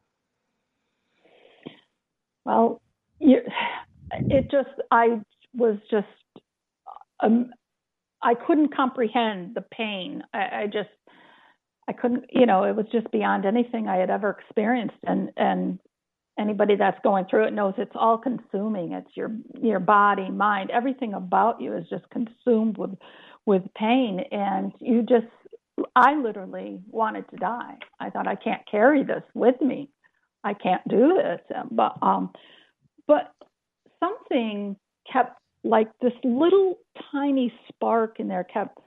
Well, 2.45 2.83
it 3.21 4.51
just, 4.51 4.69
I 4.91 5.21
was 5.55 5.79
just, 5.91 6.07
um, 7.21 7.51
I 8.23 8.35
couldn't 8.35 8.75
comprehend 8.75 9.55
the 9.55 9.63
pain. 9.63 10.23
I, 10.35 10.63
I 10.63 10.67
just, 10.67 10.91
I 11.89 11.93
couldn't, 11.93 12.25
you 12.31 12.47
know, 12.47 12.65
it 12.65 12.77
was 12.77 12.87
just 12.93 13.11
beyond 13.11 13.45
anything 13.45 13.89
I 13.89 13.97
had 13.97 14.11
ever 14.11 14.31
experienced. 14.31 14.97
And, 15.05 15.31
and 15.37 15.79
anybody 16.39 16.77
that's 16.77 16.99
going 17.03 17.27
through 17.29 17.47
it 17.47 17.53
knows 17.53 17.75
it's 17.77 17.95
all 17.95 18.19
consuming. 18.19 18.93
It's 18.93 19.17
your, 19.17 19.31
your 19.61 19.81
body, 19.81 20.31
mind, 20.31 20.71
everything 20.71 21.15
about 21.15 21.61
you 21.61 21.77
is 21.77 21.89
just 21.91 22.05
consumed 22.11 22.79
with, 22.79 22.95
with 23.47 23.63
pain. 23.77 24.21
And 24.31 24.73
you 24.81 25.03
just, 25.03 25.27
I 25.97 26.15
literally 26.15 26.81
wanted 26.89 27.29
to 27.31 27.37
die. 27.37 27.77
I 27.99 28.11
thought 28.11 28.29
I 28.29 28.37
can't 28.37 28.63
carry 28.71 29.03
this 29.03 29.23
with 29.35 29.61
me. 29.61 29.89
I 30.45 30.55
can't 30.55 30.87
do 30.89 31.15
this. 31.15 31.41
But 31.71 31.97
um, 32.03 32.31
but 33.07 33.33
something 34.01 34.77
kept 35.11 35.39
like 35.65 35.89
this 36.01 36.13
little 36.25 36.79
tiny 37.11 37.53
spark 37.69 38.19
in 38.21 38.29
there 38.29 38.45
kept. 38.45 38.79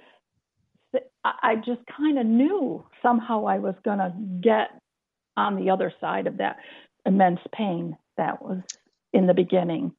I 1.23 1.55
just 1.55 1.81
kind 1.97 2.19
of 2.19 2.25
knew 2.25 2.85
somehow 3.01 3.45
I 3.47 3.59
was 3.59 3.75
going 3.83 3.97
to 3.97 4.13
get 4.41 4.69
on 5.37 5.55
the 5.55 5.71
other 5.71 5.91
side 5.99 6.27
of 6.27 6.37
that 6.37 6.57
immense 7.05 7.39
pain 7.53 7.97
that 8.17 8.41
was 8.41 8.61
in 9.13 9.27
the 9.27 9.33
beginning. 9.33 9.91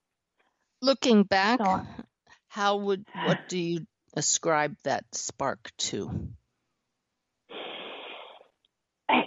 Looking 0.82 1.22
back, 1.24 1.60
So- 1.64 1.82
how 2.48 2.76
would 2.76 3.04
what 3.24 3.48
do 3.48 3.58
you 3.58 3.86
ascribe 4.14 4.76
that 4.84 5.04
spark 5.12 5.70
to? 5.78 6.28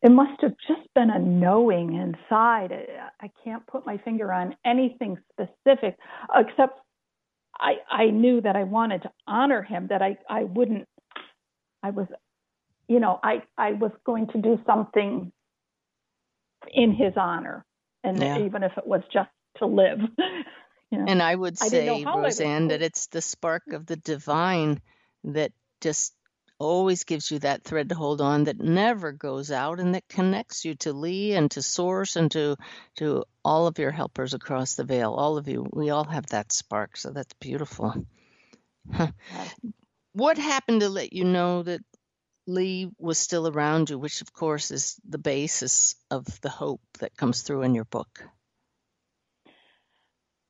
It 0.00 0.12
must 0.12 0.40
have 0.42 0.54
just 0.68 0.88
been 0.94 1.10
a 1.10 1.18
knowing 1.18 1.94
inside. 1.94 2.72
I, 2.72 3.26
I 3.26 3.30
can't 3.42 3.66
put 3.66 3.84
my 3.84 3.98
finger 3.98 4.32
on 4.32 4.54
anything 4.64 5.18
specific, 5.32 5.98
except 6.34 6.78
I 7.58 7.74
I 7.90 8.06
knew 8.10 8.40
that 8.40 8.54
I 8.54 8.62
wanted 8.62 9.02
to 9.02 9.10
honor 9.26 9.60
him. 9.62 9.88
That 9.88 10.00
I 10.00 10.16
I 10.30 10.44
wouldn't. 10.44 10.86
I 11.82 11.90
was, 11.90 12.06
you 12.88 13.00
know, 13.00 13.20
I 13.22 13.42
I 13.58 13.72
was 13.72 13.92
going 14.06 14.28
to 14.28 14.38
do 14.42 14.58
something 14.66 15.32
in 16.72 16.94
his 16.94 17.14
honor, 17.16 17.64
and 18.04 18.22
Yeah. 18.22 18.36
even 18.36 18.62
if 18.64 18.72
it 18.78 18.86
was 18.86 19.02
just 19.12 19.30
to 19.58 19.66
live. 19.66 19.98
you 20.90 20.98
know. 20.98 21.08
And 21.08 21.22
I 21.22 21.34
would 21.34 21.58
I 21.60 21.68
didn't 21.70 21.86
know 21.86 21.96
say, 21.96 22.04
I 22.04 22.14
Roseanne, 22.24 22.68
that 22.68 22.82
it's 22.82 23.06
the 23.08 23.22
spark 23.22 23.72
of 23.72 23.86
the 23.86 23.96
divine 23.96 24.80
that 25.24 25.52
just 25.80 26.14
always 26.58 27.04
gives 27.04 27.30
you 27.30 27.40
that 27.40 27.64
thread 27.64 27.90
to 27.90 27.96
hold 27.96 28.20
on 28.20 28.44
that 28.44 28.60
never 28.60 29.12
goes 29.12 29.50
out 29.50 29.80
and 29.80 29.94
that 29.94 30.08
connects 30.08 30.64
you 30.64 30.74
to 30.76 30.92
Lee 30.92 31.34
and 31.34 31.50
to 31.52 31.62
Source 31.62 32.16
and 32.16 32.30
to 32.32 32.56
to 32.96 33.24
all 33.44 33.66
of 33.68 33.78
your 33.78 33.92
helpers 33.92 34.34
across 34.34 34.76
the 34.76 34.84
veil. 34.84 35.14
All 35.14 35.38
of 35.38 35.48
you, 35.48 35.66
we 35.72 35.90
all 35.90 36.04
have 36.04 36.26
that 36.28 36.52
spark, 36.52 36.96
so 36.96 37.10
that's 37.10 37.34
beautiful. 37.34 37.94
What 40.12 40.38
happened 40.38 40.80
to 40.80 40.88
let 40.88 41.12
you 41.12 41.24
know 41.24 41.62
that 41.62 41.80
Lee 42.46 42.90
was 42.98 43.18
still 43.18 43.46
around 43.46 43.90
you, 43.90 43.98
which 43.98 44.22
of 44.22 44.32
course 44.32 44.70
is 44.70 44.98
the 45.06 45.18
basis 45.18 45.94
of 46.10 46.40
the 46.40 46.48
hope 46.48 46.80
that 47.00 47.16
comes 47.16 47.42
through 47.42 47.62
in 47.62 47.74
your 47.74 47.84
book? 47.84 48.24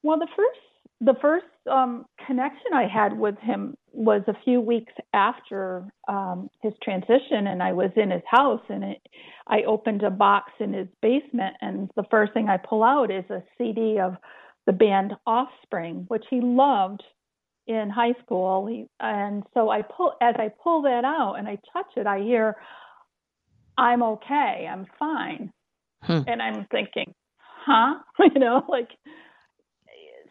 Well, 0.03 0.19
the 0.19 0.29
first 0.37 0.61
the 1.01 1.15
first 1.21 1.47
um, 1.71 2.07
connection 2.27 2.73
I 2.75 2.89
had 2.89 3.17
with 3.17 3.39
him 3.39 3.77
was 3.93 4.23
a 4.27 4.35
few 4.45 4.61
weeks 4.61 4.93
after 5.13 5.87
um, 6.09 6.51
his 6.61 6.73
transition, 6.83 7.47
and 7.47 7.63
I 7.63 7.73
was 7.73 7.91
in 7.95 8.11
his 8.11 8.23
house, 8.29 8.63
and 8.69 8.83
it, 8.83 8.99
I 9.47 9.63
opened 9.63 10.03
a 10.03 10.11
box 10.11 10.53
in 10.59 10.73
his 10.73 10.89
basement, 11.01 11.57
and 11.61 11.89
the 11.95 12.05
first 12.11 12.33
thing 12.33 12.49
I 12.49 12.57
pull 12.57 12.83
out 12.83 13.13
is 13.13 13.25
a 13.31 13.45
CD 13.57 13.99
of 14.01 14.17
the 14.67 14.73
band 14.73 15.15
Offspring, 15.25 16.05
which 16.09 16.25
he 16.29 16.41
loved 16.41 17.03
in 17.69 17.91
high 17.91 18.15
school. 18.25 18.87
And 18.99 19.45
so 19.55 19.71
I 19.71 19.83
pull 19.83 20.15
as 20.21 20.35
I 20.39 20.51
pull 20.63 20.83
that 20.83 21.05
out 21.05 21.35
and 21.35 21.47
I 21.47 21.59
touch 21.73 21.93
it, 21.97 22.07
I 22.07 22.21
hear, 22.21 22.57
"I'm 23.77 24.03
okay, 24.03 24.69
I'm 24.71 24.87
fine," 24.99 25.53
Hmm. 26.03 26.23
and 26.27 26.43
I'm 26.43 26.67
thinking, 26.71 27.15
"Huh?" 27.39 28.01
you 28.19 28.41
know, 28.41 28.65
like 28.69 28.89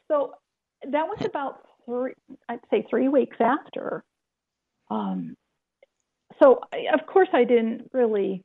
so 0.08 0.34
that 0.84 1.08
was 1.08 1.18
about 1.26 1.62
three 1.86 2.14
i'd 2.50 2.60
say 2.70 2.86
three 2.90 3.08
weeks 3.08 3.38
after 3.40 4.04
um 4.90 5.36
so 6.42 6.60
I, 6.74 6.94
of 6.94 7.06
course 7.08 7.30
i 7.34 7.44
didn't 7.44 7.90
really 7.94 8.44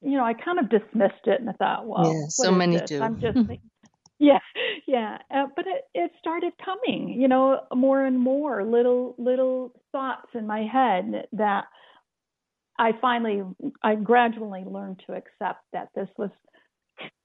you 0.00 0.16
know 0.16 0.24
i 0.24 0.34
kind 0.34 0.58
of 0.58 0.68
dismissed 0.68 1.26
it 1.26 1.40
and 1.40 1.50
i 1.50 1.52
thought 1.54 1.86
well 1.86 2.14
Yeah, 2.14 2.26
so 2.28 2.52
many 2.52 2.76
this? 2.76 2.88
do. 2.90 3.02
i'm 3.02 3.20
just 3.20 3.38
yeah 4.22 4.38
yeah 4.86 5.18
uh, 5.34 5.46
but 5.56 5.66
it, 5.66 5.84
it 5.94 6.12
started 6.18 6.52
coming 6.64 7.16
you 7.20 7.28
know 7.28 7.60
more 7.74 8.06
and 8.06 8.18
more 8.18 8.64
little 8.64 9.14
little 9.18 9.74
thoughts 9.92 10.28
in 10.34 10.46
my 10.46 10.62
head 10.64 11.26
that 11.32 11.64
i 12.78 12.92
finally 13.00 13.42
i 13.82 13.94
gradually 13.96 14.64
learned 14.64 15.00
to 15.06 15.12
accept 15.12 15.60
that 15.72 15.88
this 15.94 16.08
was 16.16 16.30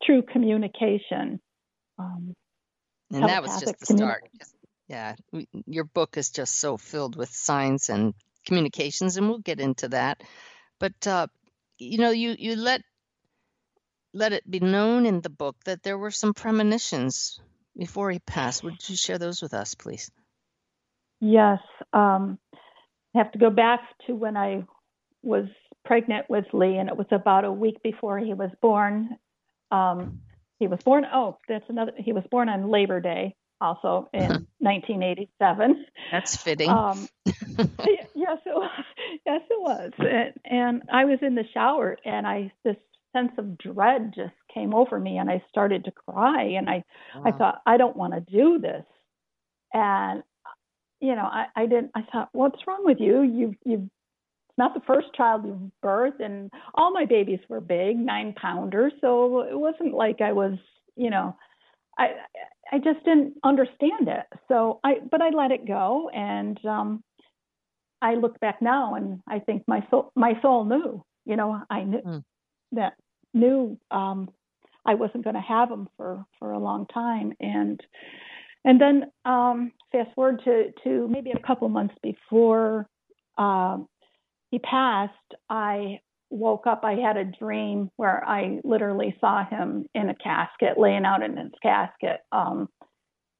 true 0.03 0.23
communication 0.23 1.39
um, 1.99 2.33
And 3.11 3.29
that 3.29 3.41
was 3.41 3.59
just 3.59 3.79
the 3.79 3.85
start. 3.85 4.23
Yeah, 4.87 5.15
your 5.65 5.83
book 5.83 6.17
is 6.17 6.29
just 6.29 6.59
so 6.59 6.77
filled 6.77 7.15
with 7.15 7.29
signs 7.29 7.89
and 7.89 8.13
communications, 8.45 9.17
and 9.17 9.29
we'll 9.29 9.39
get 9.39 9.59
into 9.59 9.89
that. 9.89 10.21
But 10.79 11.07
uh, 11.07 11.27
you 11.77 11.97
know, 11.97 12.11
you 12.11 12.35
you 12.37 12.55
let 12.55 12.81
let 14.17 14.33
it 14.33 14.49
be 14.49 14.59
known 14.59 15.05
in 15.05 15.21
the 15.21 15.29
book 15.29 15.55
that 15.65 15.83
there 15.83 15.97
were 15.97 16.11
some 16.11 16.33
premonitions 16.33 17.39
before 17.77 18.09
he 18.09 18.19
passed. 18.19 18.63
Would 18.63 18.89
you 18.89 18.95
share 18.95 19.19
those 19.19 19.41
with 19.41 19.53
us, 19.53 19.75
please? 19.75 20.09
Yes. 21.21 21.59
Um, 21.93 22.39
I 23.15 23.19
have 23.19 23.31
to 23.33 23.39
go 23.39 23.49
back 23.49 23.81
to 24.07 24.15
when 24.15 24.35
I 24.35 24.63
was 25.21 25.45
pregnant 25.85 26.29
with 26.29 26.45
Lee, 26.53 26.77
and 26.77 26.89
it 26.89 26.97
was 26.97 27.07
about 27.11 27.45
a 27.45 27.51
week 27.51 27.81
before 27.83 28.17
he 28.19 28.33
was 28.33 28.49
born. 28.61 29.17
Um, 29.71 30.21
he 30.59 30.67
was 30.67 30.79
born. 30.83 31.05
Oh, 31.11 31.37
that's 31.47 31.65
another. 31.69 31.91
He 31.97 32.13
was 32.13 32.23
born 32.31 32.49
on 32.49 32.69
Labor 32.69 32.99
Day, 32.99 33.35
also 33.61 34.09
in 34.13 34.21
1987. 34.59 35.85
That's 36.11 36.35
fitting. 36.37 36.69
Um, 36.69 37.07
yes, 37.25 38.39
it 38.45 38.55
was. 38.55 38.83
Yes, 39.25 39.41
it 39.49 39.61
was. 39.61 39.91
And, 39.99 40.33
and 40.45 40.81
I 40.91 41.05
was 41.05 41.19
in 41.21 41.35
the 41.35 41.45
shower, 41.53 41.97
and 42.03 42.25
I 42.25 42.51
this 42.63 42.77
sense 43.13 43.31
of 43.37 43.57
dread 43.57 44.13
just 44.15 44.33
came 44.53 44.73
over 44.73 44.99
me, 44.99 45.17
and 45.17 45.29
I 45.29 45.43
started 45.49 45.85
to 45.85 45.91
cry. 45.91 46.43
And 46.43 46.69
I, 46.69 46.83
wow. 47.15 47.23
I 47.25 47.31
thought, 47.31 47.61
I 47.65 47.77
don't 47.77 47.97
want 47.97 48.13
to 48.13 48.19
do 48.21 48.59
this. 48.59 48.83
And 49.73 50.23
you 50.99 51.15
know, 51.15 51.25
I, 51.25 51.45
I 51.55 51.65
didn't. 51.65 51.91
I 51.95 52.01
thought, 52.11 52.29
what's 52.31 52.65
wrong 52.65 52.83
with 52.83 52.99
you? 52.99 53.21
You, 53.21 53.55
you 53.65 53.89
not 54.57 54.73
the 54.73 54.81
first 54.87 55.13
child 55.15 55.45
you've 55.45 55.71
birthed, 55.83 56.19
and 56.19 56.51
all 56.73 56.91
my 56.91 57.05
babies 57.05 57.39
were 57.47 57.61
big, 57.61 57.97
nine 57.97 58.33
pounders. 58.33 58.93
So 59.01 59.41
it 59.41 59.57
wasn't 59.57 59.93
like 59.93 60.21
I 60.21 60.33
was, 60.33 60.57
you 60.95 61.09
know, 61.09 61.35
I 61.97 62.15
I 62.71 62.79
just 62.79 63.03
didn't 63.05 63.35
understand 63.43 64.07
it. 64.07 64.25
So 64.47 64.79
I, 64.83 64.95
but 65.09 65.21
I 65.21 65.29
let 65.29 65.51
it 65.51 65.67
go, 65.67 66.09
and 66.13 66.63
um, 66.65 67.03
I 68.01 68.15
look 68.15 68.39
back 68.39 68.61
now, 68.61 68.95
and 68.95 69.21
I 69.27 69.39
think 69.39 69.63
my 69.67 69.85
soul, 69.91 70.11
my 70.15 70.39
soul 70.41 70.65
knew. 70.65 71.03
You 71.25 71.35
know, 71.35 71.61
I 71.69 71.83
knew 71.83 72.01
mm. 72.01 72.23
That 72.71 72.93
knew 73.33 73.77
um, 73.91 74.29
I 74.85 74.95
wasn't 74.95 75.23
going 75.23 75.35
to 75.35 75.41
have 75.41 75.69
him 75.69 75.87
for 75.97 76.25
for 76.39 76.51
a 76.51 76.59
long 76.59 76.85
time, 76.87 77.33
and 77.39 77.79
and 78.65 78.81
then 78.81 79.11
um, 79.25 79.71
fast 79.91 80.13
forward 80.15 80.41
to 80.45 80.71
to 80.83 81.07
maybe 81.07 81.31
a 81.31 81.47
couple 81.47 81.69
months 81.69 81.95
before 82.01 82.87
um, 83.37 83.87
he 84.51 84.59
passed, 84.59 85.13
I 85.49 85.99
woke 86.29 86.67
up. 86.67 86.81
I 86.83 86.93
had 86.93 87.17
a 87.17 87.25
dream 87.25 87.89
where 87.95 88.23
I 88.27 88.59
literally 88.63 89.15
saw 89.19 89.45
him 89.45 89.85
in 89.93 90.09
a 90.09 90.15
casket, 90.15 90.77
laying 90.77 91.05
out 91.05 91.23
in 91.23 91.37
his 91.37 91.51
casket. 91.61 92.21
Um, 92.31 92.69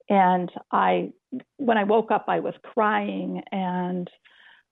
and 0.10 0.50
I, 0.72 1.12
when 1.58 1.78
I 1.78 1.84
woke 1.84 2.12
up, 2.12 2.26
I 2.28 2.40
was 2.40 2.54
crying, 2.64 3.42
and 3.52 4.10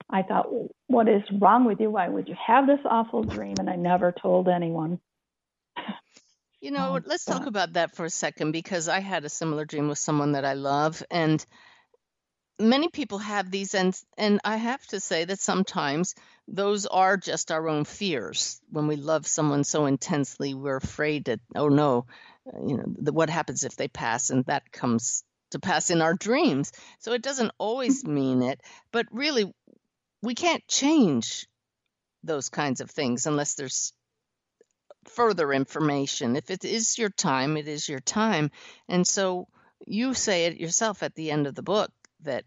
I 0.09 0.21
thought, 0.21 0.47
"What 0.87 1.07
is 1.07 1.23
wrong 1.39 1.65
with 1.65 1.79
you? 1.79 1.91
Why 1.91 2.07
would 2.07 2.27
you 2.27 2.35
have 2.45 2.67
this 2.67 2.79
awful 2.85 3.23
dream?" 3.23 3.55
And 3.59 3.69
I 3.69 3.75
never 3.75 4.11
told 4.11 4.47
anyone. 4.47 4.99
You 6.61 6.71
know, 6.71 6.95
oh, 6.95 6.99
let's 7.05 7.25
talk 7.25 7.45
about 7.45 7.73
that 7.73 7.95
for 7.95 8.05
a 8.05 8.09
second 8.09 8.51
because 8.51 8.89
I 8.89 8.99
had 8.99 9.23
a 9.23 9.29
similar 9.29 9.65
dream 9.65 9.87
with 9.87 9.99
someone 9.99 10.31
that 10.31 10.45
I 10.45 10.53
love, 10.53 11.03
and 11.11 11.45
many 12.59 12.87
people 12.87 13.17
have 13.19 13.51
these 13.51 13.73
and 13.73 13.99
and 14.17 14.39
I 14.43 14.57
have 14.57 14.85
to 14.87 14.99
say 14.99 15.25
that 15.25 15.39
sometimes 15.39 16.15
those 16.47 16.85
are 16.85 17.17
just 17.17 17.51
our 17.51 17.67
own 17.67 17.85
fears 17.85 18.61
when 18.69 18.87
we 18.87 18.95
love 18.95 19.27
someone 19.27 19.63
so 19.63 19.85
intensely 19.85 20.53
we're 20.53 20.77
afraid 20.77 21.25
that 21.25 21.39
oh 21.55 21.67
no 21.67 22.05
you 22.65 22.77
know 22.77 22.85
the, 22.87 23.11
what 23.11 23.29
happens 23.29 23.63
if 23.63 23.75
they 23.75 23.87
pass 23.87 24.29
and 24.29 24.45
that 24.45 24.71
comes 24.71 25.23
to 25.51 25.59
pass 25.59 25.89
in 25.89 26.01
our 26.01 26.13
dreams 26.13 26.71
so 26.99 27.11
it 27.11 27.21
doesn't 27.21 27.51
always 27.57 28.05
mean 28.05 28.41
it 28.41 28.61
but 28.91 29.05
really 29.11 29.51
we 30.25 30.35
can't 30.35 30.67
change 30.67 31.47
those 32.23 32.49
kinds 32.49 32.81
of 32.81 32.89
things 32.89 33.27
unless 33.27 33.55
there's 33.55 33.93
further 35.05 35.53
information 35.53 36.35
if 36.35 36.49
it 36.49 36.65
is 36.65 36.97
your 36.97 37.09
time 37.09 37.57
it 37.57 37.67
is 37.67 37.87
your 37.87 37.99
time 37.99 38.49
and 38.89 39.05
so 39.05 39.47
you 39.85 40.13
say 40.13 40.45
it 40.45 40.57
yourself 40.57 41.03
at 41.03 41.13
the 41.15 41.29
end 41.29 41.45
of 41.45 41.53
the 41.53 41.61
book 41.61 41.91
that 42.21 42.43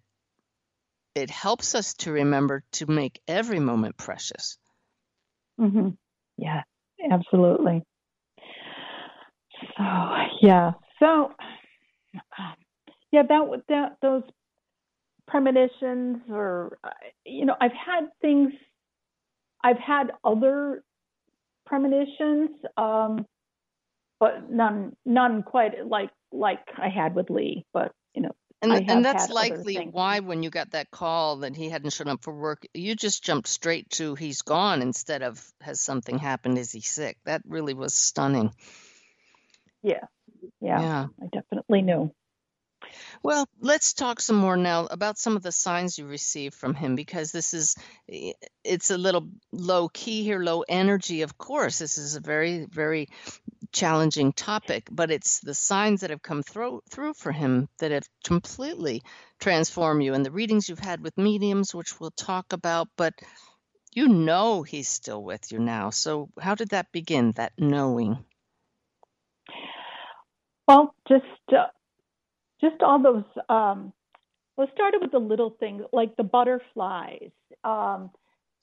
it 1.18 1.30
helps 1.30 1.75
us 1.75 1.94
to 1.94 2.12
remember 2.12 2.62
to 2.73 2.87
make 2.87 3.20
every 3.26 3.58
moment 3.58 3.97
precious. 3.97 4.56
Mm-hmm. 5.61 5.90
Yeah, 6.37 6.62
absolutely. 7.11 7.82
So 9.76 9.85
yeah, 10.40 10.73
so 11.00 11.32
um, 12.38 12.54
yeah, 13.11 13.23
that 13.28 13.62
that 13.68 13.97
those 14.00 14.23
premonitions, 15.28 16.19
or 16.30 16.78
uh, 16.82 16.91
you 17.25 17.45
know, 17.45 17.54
I've 17.60 17.73
had 17.73 18.08
things. 18.21 18.52
I've 19.62 19.78
had 19.78 20.10
other 20.25 20.82
premonitions, 21.67 22.50
um, 22.76 23.26
but 24.19 24.50
none 24.50 24.97
none 25.04 25.43
quite 25.43 25.86
like 25.86 26.10
like 26.32 26.60
I 26.76 26.88
had 26.88 27.14
with 27.14 27.30
Lee. 27.30 27.64
But 27.73 27.93
you 28.14 28.23
know, 28.23 28.34
and, 28.60 28.91
and 28.91 29.04
that's 29.04 29.30
likely 29.30 29.76
why, 29.93 30.19
when 30.21 30.43
you 30.43 30.50
got 30.50 30.73
that 30.73 30.91
call 30.91 31.36
that 31.38 31.54
he 31.54 31.69
hadn't 31.69 31.91
shown 31.91 32.08
up 32.08 32.25
for 32.25 32.34
work, 32.34 32.67
you 32.75 32.97
just 32.97 33.23
jumped 33.23 33.47
straight 33.47 33.88
to 33.91 34.17
he's 34.17 34.43
gone 34.43 34.82
instead 34.82 35.23
of 35.23 35.41
has 35.60 35.80
something 35.80 36.19
happened? 36.19 36.58
Is 36.58 36.73
he 36.73 36.80
sick? 36.80 37.19
That 37.25 37.43
really 37.47 37.75
was 37.75 37.95
stunning. 37.95 38.50
Yeah. 39.82 40.04
Yeah. 40.60 40.80
yeah. 40.80 41.06
I 41.23 41.26
definitely 41.26 41.82
knew. 41.82 42.12
Well, 43.23 43.49
let's 43.61 43.95
talk 43.95 44.21
some 44.21 44.37
more 44.37 44.57
now 44.57 44.87
about 44.91 45.19
some 45.19 45.37
of 45.37 45.43
the 45.43 45.52
signs 45.52 45.99
you 45.99 46.07
received 46.07 46.54
from 46.54 46.75
him 46.75 46.95
because 46.95 47.33
this 47.33 47.52
is 47.54 47.75
it's 48.65 48.91
a 48.91 48.99
little 48.99 49.28
low 49.52 49.89
key 49.89 50.23
here, 50.23 50.41
low 50.41 50.63
energy. 50.69 51.23
Of 51.23 51.37
course, 51.37 51.78
this 51.78 51.99
is 51.99 52.15
a 52.15 52.21
very 52.21 52.65
very 52.65 53.09
challenging 53.73 54.33
topic, 54.33 54.89
but 54.91 55.11
it's 55.11 55.41
the 55.41 55.54
signs 55.54 56.00
that 56.00 56.11
have 56.11 56.23
come 56.23 56.43
through 56.43 56.83
through 56.91 57.15
for 57.15 57.33
him 57.33 57.69
that 57.78 57.91
have 57.91 58.09
completely 58.25 59.02
transformed 59.41 60.02
you 60.02 60.15
and 60.15 60.25
the 60.25 60.31
readings 60.31 60.69
you've 60.69 60.78
had 60.78 61.00
with 61.02 61.19
mediums 61.19 61.75
which 61.75 62.00
we'll 62.00 62.11
talk 62.11 62.52
about, 62.52 62.89
but 62.97 63.15
you 63.95 64.09
know 64.09 64.63
he's 64.63 64.89
still 64.89 65.23
with 65.23 65.50
you 65.52 65.59
now. 65.59 65.91
So 65.91 66.28
how 66.41 66.54
did 66.54 66.71
that 66.71 66.93
begin, 66.93 67.33
that 67.33 67.52
knowing? 67.59 68.25
Well, 70.67 70.95
just 71.09 71.25
uh, 71.50 71.69
just 72.60 72.82
all 72.82 73.00
those 73.02 73.25
um 73.49 73.92
well 74.56 74.66
it 74.66 74.75
started 74.75 75.00
with 75.00 75.12
the 75.12 75.18
little 75.18 75.56
things 75.60 75.82
like 75.92 76.16
the 76.16 76.25
butterflies. 76.25 77.30
Um 77.64 78.10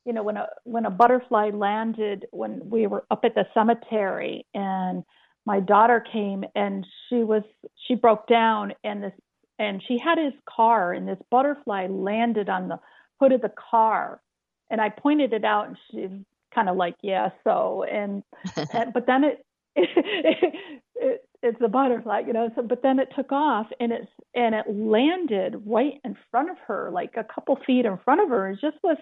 you 0.05 0.13
know 0.13 0.23
when 0.23 0.37
a 0.37 0.47
when 0.63 0.85
a 0.85 0.91
butterfly 0.91 1.49
landed 1.53 2.25
when 2.31 2.61
we 2.69 2.87
were 2.87 3.05
up 3.11 3.21
at 3.23 3.35
the 3.35 3.45
cemetery 3.53 4.45
and 4.53 5.03
my 5.45 5.59
daughter 5.59 6.03
came 6.11 6.43
and 6.55 6.85
she 7.07 7.23
was 7.23 7.43
she 7.87 7.95
broke 7.95 8.27
down 8.27 8.73
and 8.83 9.03
this 9.03 9.13
and 9.59 9.81
she 9.87 9.97
had 9.97 10.17
his 10.17 10.33
car 10.49 10.93
and 10.93 11.07
this 11.07 11.17
butterfly 11.31 11.87
landed 11.87 12.49
on 12.49 12.67
the 12.67 12.79
hood 13.19 13.31
of 13.31 13.41
the 13.41 13.51
car. 13.71 14.21
And 14.69 14.81
I 14.81 14.89
pointed 14.89 15.33
it 15.33 15.45
out 15.45 15.67
and 15.67 15.77
she 15.91 16.09
kind 16.53 16.69
of 16.69 16.77
like 16.77 16.95
yeah 17.01 17.29
so 17.43 17.83
and, 17.83 18.23
and 18.73 18.93
but 18.93 19.05
then 19.05 19.23
it, 19.23 19.45
it, 19.75 20.53
it 20.95 21.25
it's 21.41 21.59
a 21.63 21.67
butterfly, 21.67 22.21
you 22.25 22.33
know. 22.33 22.49
So, 22.55 22.61
but 22.61 22.81
then 22.81 22.99
it 22.99 23.09
took 23.15 23.31
off 23.31 23.67
and 23.79 23.91
it's 23.91 24.11
and 24.33 24.55
it 24.55 24.65
landed 24.67 25.61
right 25.65 25.99
in 26.03 26.17
front 26.31 26.49
of 26.49 26.57
her, 26.67 26.89
like 26.91 27.15
a 27.17 27.23
couple 27.23 27.57
feet 27.65 27.85
in 27.85 27.97
front 28.03 28.21
of 28.21 28.29
her. 28.29 28.49
It 28.49 28.59
just 28.61 28.77
was 28.83 28.97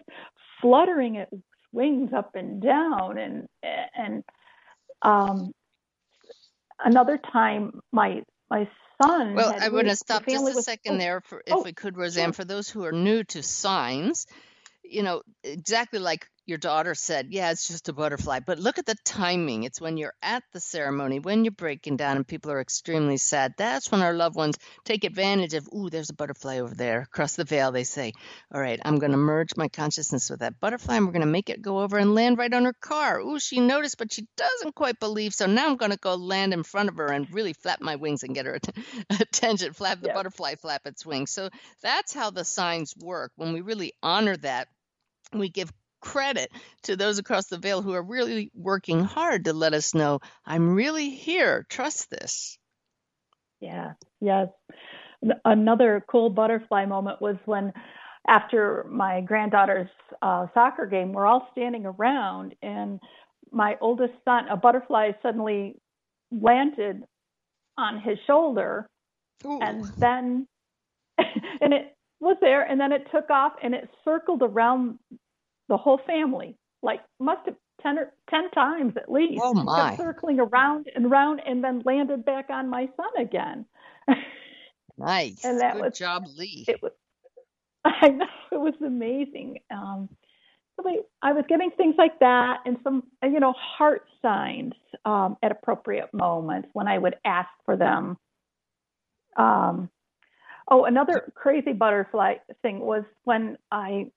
fluttering 0.61 1.15
its 1.15 1.31
wings 1.71 2.11
up 2.15 2.35
and 2.35 2.61
down, 2.61 3.17
and 3.17 3.47
and 3.95 4.23
um, 5.01 5.51
another 6.83 7.19
time 7.31 7.81
my 7.91 8.23
my 8.49 8.69
son. 9.01 9.35
Well, 9.35 9.55
I 9.59 9.69
want 9.69 9.87
to 9.87 9.95
stop 9.95 10.25
just 10.25 10.41
a 10.41 10.55
was, 10.55 10.65
second 10.65 10.95
oh, 10.95 10.97
there, 10.99 11.21
for, 11.21 11.39
if 11.45 11.53
oh, 11.53 11.63
we 11.63 11.73
could, 11.73 11.97
Roseanne, 11.97 12.33
for 12.33 12.45
those 12.45 12.69
who 12.69 12.85
are 12.85 12.91
new 12.91 13.23
to 13.25 13.43
signs. 13.43 14.27
You 14.83 15.01
know, 15.01 15.21
exactly 15.43 15.99
like 15.99 16.27
your 16.45 16.57
daughter 16.57 16.93
said, 16.93 17.27
yeah, 17.29 17.51
it's 17.51 17.67
just 17.67 17.87
a 17.87 17.93
butterfly. 17.93 18.39
But 18.45 18.59
look 18.59 18.77
at 18.77 18.85
the 18.85 18.95
timing. 19.05 19.63
It's 19.63 19.79
when 19.79 19.95
you're 19.97 20.13
at 20.21 20.43
the 20.51 20.59
ceremony, 20.59 21.19
when 21.19 21.45
you're 21.45 21.51
breaking 21.51 21.95
down 21.97 22.17
and 22.17 22.27
people 22.27 22.51
are 22.51 22.59
extremely 22.59 23.17
sad. 23.17 23.53
That's 23.57 23.89
when 23.89 24.01
our 24.01 24.13
loved 24.13 24.35
ones 24.35 24.57
take 24.83 25.05
advantage 25.05 25.53
of, 25.53 25.69
ooh, 25.73 25.89
there's 25.89 26.09
a 26.09 26.15
butterfly 26.15 26.59
over 26.59 26.75
there 26.75 27.01
across 27.01 27.35
the 27.35 27.45
veil. 27.45 27.71
They 27.71 27.85
say, 27.85 28.11
all 28.53 28.59
right, 28.59 28.79
I'm 28.83 28.99
going 28.99 29.13
to 29.13 29.17
merge 29.17 29.55
my 29.55 29.69
consciousness 29.69 30.29
with 30.29 30.41
that 30.41 30.59
butterfly 30.59 30.97
and 30.97 31.05
we're 31.05 31.13
going 31.13 31.21
to 31.21 31.27
make 31.27 31.49
it 31.49 31.61
go 31.61 31.79
over 31.79 31.97
and 31.97 32.13
land 32.13 32.37
right 32.37 32.53
on 32.53 32.65
her 32.65 32.73
car. 32.73 33.19
Ooh, 33.19 33.39
she 33.39 33.61
noticed, 33.61 33.97
but 33.97 34.11
she 34.11 34.27
doesn't 34.35 34.75
quite 34.75 34.99
believe. 34.99 35.33
So 35.33 35.45
now 35.45 35.67
I'm 35.67 35.77
going 35.77 35.91
to 35.91 35.97
go 35.97 36.15
land 36.15 36.53
in 36.53 36.63
front 36.63 36.89
of 36.89 36.97
her 36.97 37.07
and 37.07 37.31
really 37.33 37.53
flap 37.53 37.79
my 37.79 37.95
wings 37.95 38.23
and 38.23 38.35
get 38.35 38.45
her 38.45 38.59
attention, 39.09 39.71
flap 39.71 40.01
the 40.01 40.09
butterfly, 40.09 40.55
flap 40.55 40.81
its 40.85 41.05
wings. 41.05 41.31
So 41.31 41.49
that's 41.81 42.13
how 42.13 42.31
the 42.31 42.43
signs 42.43 42.93
work. 42.97 43.31
When 43.37 43.53
we 43.53 43.61
really 43.61 43.93
honor 44.03 44.35
that, 44.37 44.67
we 45.31 45.49
give 45.49 45.71
credit 46.03 46.51
to 46.83 46.95
those 46.95 47.17
across 47.17 47.47
the 47.47 47.57
veil 47.57 47.81
who 47.81 47.93
are 47.93 48.03
really 48.03 48.51
working 48.53 49.03
hard 49.03 49.45
to 49.45 49.53
let 49.53 49.73
us 49.73 49.93
know 49.93 50.19
I'm 50.45 50.75
really 50.75 51.09
here. 51.09 51.65
Trust 51.69 52.09
this. 52.09 52.57
Yeah, 53.61 53.93
yes. 54.19 54.49
Another 55.45 56.03
cool 56.09 56.29
butterfly 56.29 56.85
moment 56.85 57.21
was 57.21 57.37
when, 57.45 57.71
after 58.27 58.85
my 58.89 59.21
granddaughter's 59.21 59.89
uh, 60.21 60.47
soccer 60.53 60.85
game, 60.85 61.13
we're 61.13 61.25
all 61.25 61.47
standing 61.53 61.85
around, 61.85 62.55
and 62.61 62.99
my 63.51 63.77
oldest 63.79 64.13
son, 64.25 64.49
a 64.49 64.57
butterfly 64.57 65.11
suddenly 65.21 65.77
landed 66.31 67.03
on 67.77 68.01
his 68.01 68.17
shoulder, 68.27 68.89
Ooh. 69.45 69.59
and 69.61 69.85
then, 69.97 70.47
and 71.17 71.73
it 71.73 71.95
was 72.19 72.35
there, 72.41 72.63
and 72.63 72.79
then 72.79 72.91
it 72.91 73.07
took 73.13 73.29
off 73.29 73.53
and 73.63 73.73
it 73.73 73.89
circled 74.03 74.41
around 74.41 74.99
the 75.69 75.77
whole 75.77 75.99
family 76.05 76.57
like 76.81 77.01
must 77.19 77.45
have 77.45 77.55
ten 77.81 77.97
or 77.97 78.13
ten 78.29 78.49
times 78.51 78.93
at 78.97 79.11
least. 79.11 79.41
Oh 79.43 79.53
my! 79.53 79.95
Circling 79.97 80.39
around 80.39 80.87
and 80.95 81.05
around, 81.05 81.41
and 81.45 81.63
then 81.63 81.81
landed 81.85 82.25
back 82.25 82.49
on 82.49 82.69
my 82.69 82.89
son 82.97 83.25
again. 83.25 83.65
nice. 84.97 85.43
And 85.43 85.59
that 85.61 85.75
Good 85.75 85.83
was, 85.83 85.97
job, 85.97 86.25
Lee. 86.37 86.65
It 86.67 86.81
was. 86.81 86.91
I 87.85 88.09
know 88.09 88.25
it 88.51 88.59
was 88.59 88.75
amazing. 88.85 89.59
Um, 89.71 90.09
I 91.21 91.33
was 91.33 91.45
getting 91.47 91.71
things 91.71 91.95
like 91.97 92.19
that, 92.19 92.59
and 92.65 92.77
some, 92.83 93.03
you 93.21 93.39
know, 93.39 93.53
heart 93.57 94.05
signs 94.21 94.73
um, 95.05 95.37
at 95.43 95.51
appropriate 95.51 96.13
moments 96.13 96.69
when 96.73 96.87
I 96.87 96.97
would 96.97 97.15
ask 97.25 97.49
for 97.65 97.77
them. 97.77 98.17
Um, 99.37 99.89
oh, 100.69 100.85
another 100.85 101.31
crazy 101.35 101.73
butterfly 101.73 102.35
thing 102.61 102.79
was 102.79 103.03
when 103.23 103.57
I 103.71 104.11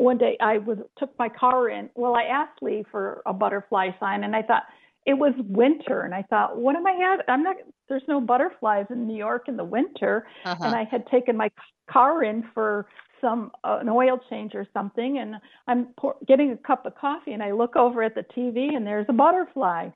one 0.00 0.18
day 0.18 0.36
I 0.40 0.58
was 0.58 0.78
took 0.98 1.16
my 1.18 1.28
car 1.28 1.68
in. 1.68 1.90
Well, 1.94 2.14
I 2.14 2.24
asked 2.24 2.62
Lee 2.62 2.84
for 2.90 3.22
a 3.26 3.32
butterfly 3.32 3.90
sign, 4.00 4.24
and 4.24 4.34
I 4.34 4.42
thought 4.42 4.64
it 5.06 5.14
was 5.14 5.34
winter, 5.38 6.02
and 6.02 6.14
I 6.14 6.22
thought, 6.22 6.56
what 6.58 6.76
am 6.76 6.86
I 6.86 6.92
having? 6.92 7.24
I'm 7.28 7.42
not. 7.42 7.56
There's 7.88 8.02
no 8.08 8.20
butterflies 8.20 8.86
in 8.90 9.06
New 9.06 9.16
York 9.16 9.48
in 9.48 9.56
the 9.56 9.64
winter, 9.64 10.26
Uh-huh. 10.44 10.64
and 10.64 10.74
I 10.74 10.84
had 10.84 11.06
taken 11.08 11.36
my 11.36 11.50
car 11.90 12.22
in 12.24 12.44
for 12.54 12.86
some 13.20 13.50
uh, 13.64 13.78
an 13.80 13.88
oil 13.88 14.18
change 14.30 14.54
or 14.54 14.66
something, 14.72 15.18
and 15.18 15.36
I'm 15.66 15.86
pour, 15.98 16.16
getting 16.26 16.52
a 16.52 16.56
cup 16.56 16.86
of 16.86 16.94
coffee, 16.94 17.32
and 17.32 17.42
I 17.42 17.52
look 17.52 17.76
over 17.76 18.02
at 18.02 18.14
the 18.14 18.24
TV, 18.36 18.74
and 18.74 18.86
there's 18.86 19.06
a 19.08 19.12
butterfly, 19.12 19.90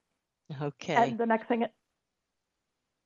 Okay. 0.61 0.95
and 0.95 1.19
the 1.19 1.25
next 1.27 1.49
thing, 1.49 1.63
it, 1.63 1.73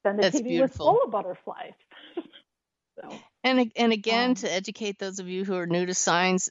then 0.05 0.17
the 0.17 0.23
That's 0.23 0.37
TV 0.41 0.49
beautiful. 0.49 0.87
was 0.87 0.95
full 0.97 1.03
of 1.05 1.11
butterflies. 1.13 1.73
so. 3.01 3.23
And 3.45 3.73
and 3.77 3.93
again, 3.93 4.31
Um, 4.31 4.35
to 4.37 4.53
educate 4.53 4.99
those 4.99 5.19
of 5.21 5.29
you 5.29 5.45
who 5.45 5.57
are 5.57 5.67
new 5.67 5.87
to 5.87 5.95
signs, 5.95 6.51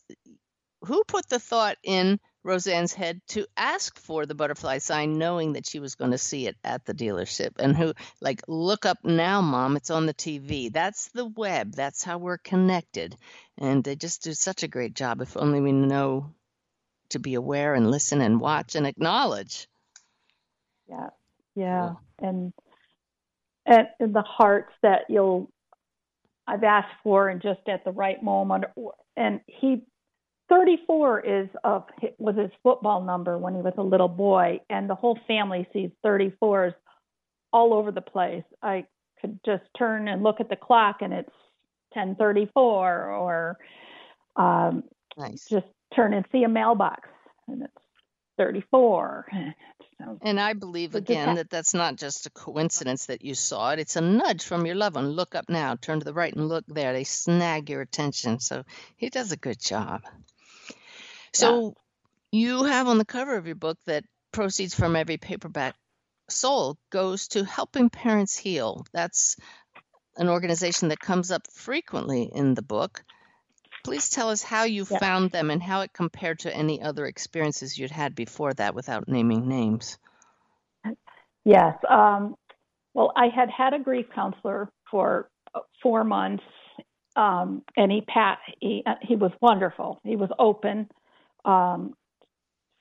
who 0.84 1.04
put 1.08 1.30
the 1.30 1.40
thought 1.40 1.78
in 1.84 2.20
Roseanne's 2.44 2.94
head 2.94 3.22
to 3.30 3.46
ask 3.58 4.00
for 4.00 4.26
the 4.26 4.36
butterfly 4.36 4.78
sign, 4.80 5.18
knowing 5.18 5.54
that 5.54 5.68
she 5.68 5.80
was 5.80 5.96
going 5.96 6.12
to 6.12 6.18
see 6.18 6.48
it 6.48 6.56
at 6.64 6.86
the 6.86 6.94
dealership? 6.94 7.52
And 7.60 7.76
who, 7.76 7.94
like, 8.22 8.42
look 8.48 8.86
up 8.86 9.00
now, 9.04 9.42
mom, 9.42 9.76
it's 9.76 9.92
on 9.92 10.06
the 10.06 10.14
TV. 10.14 10.72
That's 10.72 11.10
the 11.10 11.26
web. 11.26 11.74
That's 11.74 12.04
how 12.04 12.20
we're 12.20 12.38
connected. 12.38 13.18
And 13.58 13.84
they 13.84 13.96
just 13.96 14.24
do 14.24 14.34
such 14.34 14.64
a 14.64 14.68
great 14.70 14.94
job. 14.96 15.22
If 15.22 15.36
only 15.38 15.62
we 15.62 15.74
know 15.74 16.34
to 17.10 17.20
be 17.20 17.36
aware 17.36 17.74
and 17.74 17.92
listen 17.92 18.22
and 18.22 18.40
watch 18.40 18.76
and 18.76 18.88
acknowledge. 18.88 19.68
Yeah, 20.90 21.10
yeah, 21.56 21.96
and 22.20 22.54
and, 23.66 23.88
and 24.00 24.16
the 24.16 24.22
hearts 24.22 24.74
that 24.82 25.02
you'll 25.10 25.52
I've 26.48 26.64
asked 26.64 26.94
for 27.04 27.30
and 27.30 27.42
just 27.42 27.62
at 27.68 27.84
the 27.84 27.92
right 27.92 28.22
moment. 28.24 28.66
And 29.16 29.42
he, 29.48 29.84
34 30.50 31.20
is 31.22 31.50
of 31.64 31.84
was 32.18 32.36
his 32.38 32.52
football 32.64 33.04
number 33.04 33.38
when 33.38 33.54
he 33.54 33.62
was 33.62 33.74
a 33.78 33.84
little 33.84 34.08
boy, 34.08 34.62
and 34.70 34.90
the 34.90 34.96
whole 34.96 35.20
family 35.28 35.68
sees 35.74 35.92
34s 36.06 36.74
all 37.52 37.74
over 37.74 37.92
the 37.92 38.02
place. 38.02 38.44
I 38.62 38.86
could 39.20 39.40
just 39.46 39.64
turn 39.78 40.08
and 40.08 40.24
look 40.24 40.40
at 40.40 40.50
the 40.50 40.56
clock, 40.56 40.98
and 41.02 41.14
it's 41.14 41.34
10:34, 41.96 42.56
or 42.56 43.58
um, 44.38 44.84
Nice. 45.18 45.48
just 45.50 45.68
turn 45.96 46.14
and 46.14 46.26
see 46.32 46.44
a 46.44 46.50
mailbox, 46.50 47.10
and 47.48 47.64
it's 47.64 47.74
34. 48.38 49.26
So, 50.00 50.20
And 50.22 50.40
I 50.40 50.54
believe 50.54 50.96
again 50.96 51.36
that 51.36 51.50
that's 51.50 51.74
not 51.74 51.96
just 51.96 52.28
a 52.28 52.30
coincidence 52.30 53.08
that 53.08 53.24
you 53.24 53.34
saw 53.34 53.72
it. 53.72 53.80
It's 53.80 53.96
a 53.96 54.02
nudge 54.02 54.44
from 54.44 54.66
your 54.66 54.76
loved 54.76 54.96
one. 54.96 55.10
Look 55.10 55.34
up 55.34 55.50
now, 55.50 55.76
turn 55.76 56.00
to 56.00 56.06
the 56.06 56.14
right 56.14 56.34
and 56.34 56.48
look 56.48 56.66
there. 56.68 56.94
They 56.94 57.04
snag 57.04 57.70
your 57.70 57.82
attention. 57.82 58.40
So 58.40 58.64
he 58.96 59.10
does 59.10 59.32
a 59.32 59.38
good 59.38 59.60
job. 59.60 60.04
So 61.34 61.76
you 62.32 62.64
have 62.64 62.88
on 62.88 62.98
the 62.98 63.06
cover 63.06 63.36
of 63.36 63.48
your 63.48 63.56
book 63.56 63.78
that 63.86 64.04
proceeds 64.32 64.76
from 64.76 64.96
every 64.96 65.18
paperback 65.18 65.76
sold 66.30 66.78
goes 66.92 67.30
to 67.30 67.44
helping 67.44 67.90
parents 67.90 68.38
heal. 68.38 68.86
That's 68.94 69.38
an 70.18 70.30
organization 70.30 70.90
that 70.90 71.00
comes 71.00 71.32
up 71.32 71.48
frequently 71.52 72.30
in 72.34 72.54
the 72.54 72.62
book. 72.62 73.04
Please 73.88 74.10
tell 74.10 74.28
us 74.28 74.44
how 74.44 74.66
you 74.66 74.84
Yeah. 74.90 75.00
found 75.00 75.32
them 75.32 75.50
and 75.50 75.64
how 75.64 75.80
it 75.80 75.94
compared 75.94 76.40
to 76.40 76.54
any 76.54 76.82
other 76.82 77.06
experiences 77.06 77.80
you'd 77.80 77.90
had 77.90 78.16
before 78.16 78.54
that 78.56 78.76
without 78.76 79.08
naming 79.08 79.48
names. 79.48 79.98
Yes. 81.46 81.74
Um, 81.90 82.36
well, 82.94 83.14
I 83.16 83.28
had 83.34 83.50
had 83.50 83.74
a 83.74 83.80
grief 83.80 84.08
counselor 84.14 84.70
for 84.92 85.30
uh, 85.56 85.62
four 85.82 86.04
months, 86.04 86.44
um, 87.16 87.64
and 87.78 87.90
he 87.90 88.02
pat 88.02 88.40
he 88.60 88.84
uh, 88.86 88.96
he 89.02 89.16
was 89.16 89.32
wonderful. 89.40 90.02
He 90.04 90.18
was 90.18 90.30
open 90.38 90.90
um, 91.46 91.94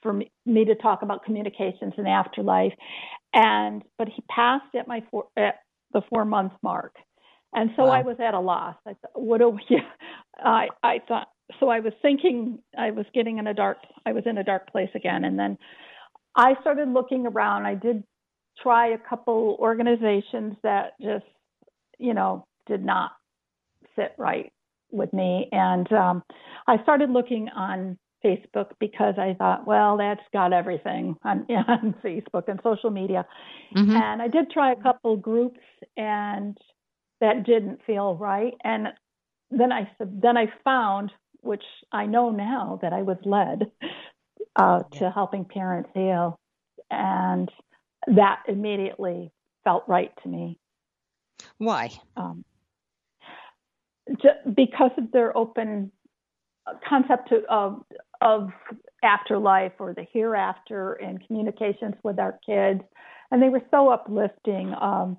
for 0.03 0.13
me, 0.13 0.33
me 0.45 0.65
to 0.65 0.75
talk 0.75 1.03
about 1.03 1.23
communications 1.23 1.95
and 1.97 2.09
afterlife, 2.09 2.73
and 3.33 3.85
but 3.97 4.09
he 4.09 4.25
passed 4.29 4.75
at 4.75 4.89
my 4.89 5.05
four, 5.13 5.29
at 5.37 5.61
the 5.93 6.03
four 6.11 6.25
month 6.25 6.55
mark, 6.65 6.97
and 7.53 7.71
so 7.77 7.85
Wow. 7.85 7.91
I 7.91 8.03
was 8.03 8.17
at 8.19 8.35
a 8.35 8.41
loss. 8.41 8.75
I 8.85 8.95
thought, 8.95 9.23
what 9.23 9.39
do 9.39 9.51
we? 9.51 9.63
I 10.39 10.69
I 10.83 11.01
thought 11.07 11.29
so. 11.61 11.69
I 11.69 11.81
was 11.81 11.93
thinking 12.03 12.59
I 12.77 12.91
was 12.91 13.07
getting 13.15 13.39
in 13.39 13.47
a 13.47 13.55
dark. 13.55 13.79
I 14.05 14.13
was 14.13 14.25
in 14.27 14.39
a 14.39 14.45
dark 14.45 14.71
place 14.71 14.91
again, 14.95 15.25
and 15.25 15.39
then 15.39 15.59
I 16.37 16.55
started 16.61 16.89
looking 16.89 17.27
around. 17.27 17.67
I 17.67 17.75
did 17.75 18.05
try 18.63 18.89
a 18.89 18.99
couple 18.99 19.57
organizations 19.61 20.57
that 20.63 20.93
just, 21.01 21.25
you 21.99 22.15
know, 22.15 22.47
did 22.67 22.85
not 22.85 23.13
sit 23.97 24.15
right 24.19 24.53
with 24.91 25.13
me. 25.13 25.49
And 25.53 25.91
um, 25.93 26.23
I 26.67 26.83
started 26.83 27.11
looking 27.11 27.49
on 27.49 27.99
Facebook 28.25 28.71
because 28.81 29.15
I 29.19 29.35
thought, 29.39 29.67
well, 29.67 29.97
that's 29.97 30.23
got 30.33 30.53
everything 30.53 31.17
on, 31.25 31.47
on 31.69 31.95
Facebook 32.05 32.49
and 32.49 32.61
social 32.63 32.91
media. 32.91 33.27
Mhm. 33.75 33.95
And 33.95 34.23
I 34.23 34.29
did 34.29 34.51
try 34.51 34.73
a 34.73 34.83
couple 34.83 35.17
groups, 35.17 35.61
and 35.97 36.57
that 37.21 37.45
didn't 37.45 37.81
feel 37.87 38.17
right. 38.17 38.55
And 38.65 38.89
then 39.51 39.73
I 39.73 39.91
then 40.01 40.37
I 40.37 40.47
found, 40.65 41.13
which 41.41 41.65
I 41.93 42.07
know 42.07 42.31
now 42.31 42.79
that 42.83 42.93
I 42.93 43.03
was 43.03 43.19
led 43.25 43.71
uh, 44.57 44.83
to 44.95 45.11
helping 45.11 45.45
parents 45.45 45.91
heal, 45.95 46.39
and 46.91 47.51
that 48.09 48.43
immediately 48.49 49.33
felt 49.65 49.85
right 49.89 50.13
to 50.23 50.29
me 50.29 50.59
Why? 51.59 51.91
um, 52.17 52.45
because 54.55 54.93
of 54.97 55.11
their 55.13 55.37
open 55.37 55.91
uh, 56.67 56.75
concept 56.89 57.33
of 57.49 57.83
of 58.21 58.51
afterlife 59.03 59.73
or 59.79 59.93
the 59.93 60.07
hereafter 60.13 60.95
and 60.95 61.25
communications 61.27 61.95
with 62.03 62.19
our 62.19 62.39
kids, 62.47 62.81
and 63.31 63.43
they 63.43 63.49
were 63.49 63.63
so 63.71 63.91
uplifting. 63.91 64.75
Um, 64.81 65.19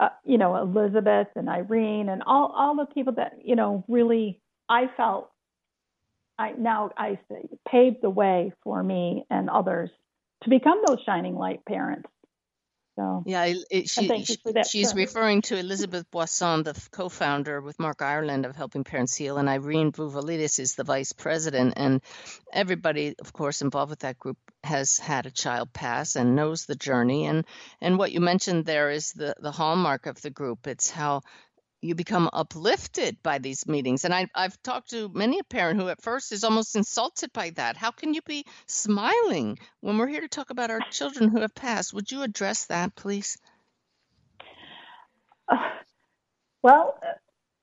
uh, 0.00 0.10
you 0.24 0.38
know, 0.38 0.56
Elizabeth 0.56 1.28
and 1.36 1.48
Irene 1.48 2.08
and 2.08 2.22
all 2.26 2.52
all 2.56 2.76
the 2.76 2.86
people 2.86 3.14
that 3.14 3.34
you 3.44 3.56
know 3.56 3.84
really 3.88 4.40
I 4.68 4.86
felt 4.96 5.30
I 6.38 6.52
now 6.52 6.90
I 6.96 7.18
say 7.30 7.48
paved 7.68 7.98
the 8.02 8.10
way 8.10 8.52
for 8.62 8.82
me 8.82 9.24
and 9.30 9.48
others 9.50 9.90
to 10.44 10.50
become 10.50 10.82
those 10.86 10.98
shining 11.06 11.34
light 11.36 11.64
parents. 11.66 12.08
So 12.98 13.22
Yeah, 13.26 13.52
it, 13.70 13.88
she, 13.90 14.08
thank 14.08 14.28
you 14.28 14.34
she- 14.36 14.40
for 14.42 14.52
that 14.54 14.66
she's 14.68 14.90
term. 14.92 14.98
referring 14.98 15.42
to 15.42 15.56
Elizabeth 15.58 16.10
Boisson, 16.10 16.62
the 16.62 16.88
co-founder 16.92 17.60
with 17.60 17.78
Mark 17.78 18.00
Ireland 18.02 18.46
of 18.46 18.56
Helping 18.56 18.84
Parents 18.84 19.14
Heal, 19.14 19.36
and 19.38 19.48
Irene 19.48 19.92
Vouvalides 19.92 20.58
is 20.58 20.74
the 20.74 20.84
vice 20.84 21.12
president. 21.12 21.74
And 21.76 22.02
everybody, 22.52 23.14
of 23.18 23.32
course, 23.32 23.60
involved 23.62 23.90
with 23.90 24.00
that 24.00 24.18
group 24.18 24.38
has 24.66 24.98
had 24.98 25.26
a 25.26 25.30
child 25.30 25.72
pass 25.72 26.16
and 26.16 26.36
knows 26.36 26.66
the 26.66 26.74
journey. 26.74 27.26
And 27.26 27.44
and 27.80 27.98
what 27.98 28.12
you 28.12 28.20
mentioned 28.20 28.66
there 28.66 28.90
is 28.90 29.12
the 29.12 29.34
the 29.38 29.52
hallmark 29.52 30.06
of 30.06 30.20
the 30.20 30.30
group. 30.30 30.66
It's 30.66 30.90
how 30.90 31.22
you 31.80 31.94
become 31.94 32.28
uplifted 32.32 33.22
by 33.22 33.38
these 33.38 33.66
meetings. 33.66 34.04
And 34.04 34.12
I, 34.12 34.28
I've 34.34 34.60
talked 34.62 34.90
to 34.90 35.08
many 35.08 35.38
a 35.38 35.44
parent 35.44 35.80
who 35.80 35.88
at 35.88 36.02
first 36.02 36.32
is 36.32 36.44
almost 36.44 36.76
insulted 36.76 37.32
by 37.32 37.50
that. 37.50 37.76
How 37.76 37.90
can 37.90 38.14
you 38.14 38.22
be 38.22 38.44
smiling 38.66 39.58
when 39.80 39.98
we're 39.98 40.08
here 40.08 40.22
to 40.22 40.28
talk 40.28 40.50
about 40.50 40.70
our 40.70 40.80
children 40.90 41.30
who 41.30 41.40
have 41.40 41.54
passed? 41.54 41.94
Would 41.94 42.10
you 42.10 42.22
address 42.22 42.66
that, 42.66 42.94
please? 42.96 43.38
Uh, 45.48 45.56
well, 46.62 46.98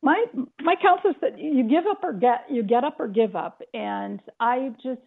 my 0.02 0.26
my 0.62 0.76
counselor 0.82 1.13
said 1.20 1.36
you 1.38 1.63
give 1.63 1.86
up 1.89 2.04
or 2.04 2.13
get 2.13 2.46
you 2.50 2.62
get 2.62 2.84
up 2.84 3.00
or 3.00 3.08
give 3.08 3.36
up, 3.36 3.62
and 3.74 4.20
I 4.39 4.76
just 4.84 5.02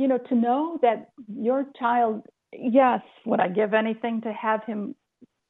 you 0.00 0.08
know 0.08 0.18
to 0.18 0.34
know 0.34 0.78
that 0.82 1.10
your 1.28 1.66
child. 1.78 2.22
Yes, 2.52 3.02
would 3.26 3.38
I 3.38 3.48
give 3.48 3.74
anything 3.74 4.22
to 4.22 4.32
have 4.32 4.64
him 4.64 4.94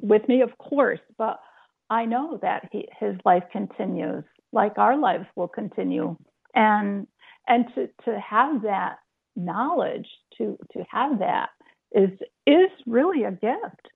with 0.01 0.27
me? 0.29 0.43
Of 0.43 0.59
course, 0.59 1.01
but 1.17 1.41
I 1.89 2.05
know 2.05 2.39
that 2.43 2.69
he, 2.73 2.89
his 2.99 3.15
life 3.25 3.45
continues, 3.53 4.25
like 4.53 4.77
our 4.77 4.99
lives 4.99 5.27
will 5.37 5.49
continue, 5.49 6.17
and 6.55 7.07
and 7.47 7.67
to 7.75 7.89
to 8.05 8.21
have 8.21 8.63
that 8.63 8.97
knowledge, 9.37 10.09
to 10.39 10.59
to 10.73 10.85
have 10.91 11.21
that 11.21 11.51
is 11.93 12.11
is 12.47 12.71
really 12.87 13.25
a 13.25 13.31
gift 13.31 13.87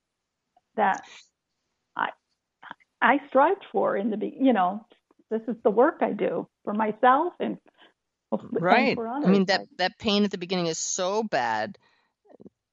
that 0.77 1.03
I 1.97 2.11
I 3.03 3.19
strived 3.29 3.65
for 3.73 3.97
in 3.97 4.11
the 4.11 4.33
you 4.41 4.53
know 4.53 4.87
this 5.31 5.43
is 5.49 5.57
the 5.65 5.71
work 5.71 5.97
I 6.01 6.13
do 6.13 6.47
for 6.65 6.75
myself 6.75 7.33
and 7.41 7.59
right. 8.51 8.99
I 8.99 9.27
mean 9.27 9.47
that 9.47 9.67
that 9.79 9.99
pain 9.99 10.25
at 10.25 10.31
the 10.31 10.39
beginning 10.39 10.67
is 10.67 10.79
so 10.79 11.23
bad. 11.23 11.79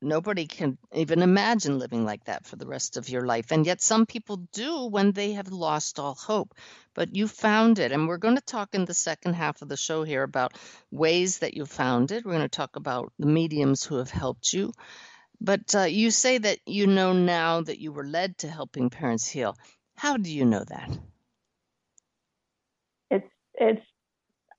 Nobody 0.04 0.47
can 0.47 0.80
even 0.95 1.21
imagine 1.21 1.78
living 1.78 2.06
like 2.06 2.24
that 2.24 2.47
for 2.47 2.56
the 2.56 2.65
rest 2.65 2.97
of 2.97 3.08
your 3.08 3.24
life. 3.24 3.52
And 3.52 3.67
yet 3.67 3.82
some 3.82 4.08
people 4.08 4.38
do 4.52 4.88
when 4.88 5.12
they 5.12 5.34
have 5.34 5.50
lost 5.50 6.00
all 6.00 6.15
hope. 6.15 6.56
But 6.95 7.15
you 7.15 7.28
found 7.28 7.78
it. 7.78 7.91
And 7.91 8.08
we're 8.08 8.17
going 8.17 8.36
to 8.36 8.41
talk 8.41 8.74
in 8.74 8.86
the 8.86 8.95
second 8.95 9.36
half 9.36 9.62
of 9.62 9.69
the 9.69 9.78
show 9.78 10.04
here 10.04 10.24
about 10.24 10.58
ways 10.89 11.39
that 11.39 11.54
you 11.54 11.67
found 11.67 12.12
it. 12.12 12.26
We're 12.26 12.32
going 12.32 12.41
to 12.41 12.50
talk 12.50 12.78
about 12.78 13.13
the 13.19 13.28
mediums 13.28 13.84
who 13.84 13.97
have 13.97 14.10
helped 14.10 14.52
you. 14.52 14.74
But 15.39 15.76
uh, 15.76 15.84
you 15.84 16.10
say 16.10 16.38
that 16.38 16.60
you 16.65 16.88
know 16.88 17.13
now 17.13 17.62
that 17.62 17.80
you 17.80 17.91
were 17.91 18.06
led 18.06 18.39
to 18.39 18.47
helping 18.47 18.89
parents 18.89 19.28
heal. 19.28 19.56
How 19.95 20.17
do 20.17 20.32
you 20.32 20.45
know 20.45 20.63
that? 20.63 20.89
It's 23.12 23.28
it's 23.54 23.86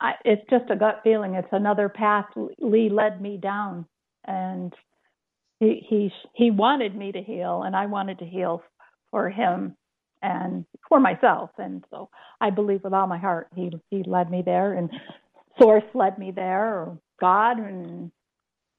I, 0.03 0.15
it's 0.25 0.43
just 0.51 0.69
a 0.69 0.77
gut 0.77 1.01
feeling. 1.05 1.35
It's 1.35 1.49
another 1.53 1.89
path 1.89 2.27
Lee 2.59 2.91
led 2.91 3.23
me 3.23 3.37
down, 3.37 3.87
and 4.25 4.75
he 5.61 5.87
he 5.89 6.13
he 6.35 6.51
wanted 6.51 6.97
me 6.97 7.13
to 7.13 7.23
heal, 7.23 7.63
and 7.63 7.77
I 7.77 7.87
wanted 7.87 8.19
to 8.19 8.27
heal 8.27 8.65
for 9.13 9.31
him 9.31 9.77
and 10.21 10.65
for 10.89 10.99
myself. 10.99 11.51
And 11.57 11.85
so 11.91 12.11
I 12.41 12.51
believe 12.51 12.83
with 12.83 12.93
all 12.93 13.07
my 13.07 13.19
heart 13.19 13.47
he 13.55 13.71
he 13.91 14.03
led 14.03 14.29
me 14.29 14.43
there, 14.45 14.73
and 14.73 14.91
Source 15.61 15.85
led 15.95 16.19
me 16.19 16.33
there, 16.33 16.67
or 16.67 16.99
God 17.21 17.59
and 17.59 18.11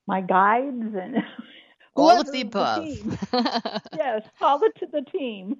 my 0.06 0.20
guides 0.20 0.94
and 0.94 1.16
all 1.96 2.20
of 2.20 2.30
the 2.34 2.42
above. 2.42 2.84
The 2.84 3.82
yes, 3.96 4.24
all 4.42 4.62
it 4.62 4.76
to 4.80 4.88
the 4.88 5.06
team. 5.10 5.56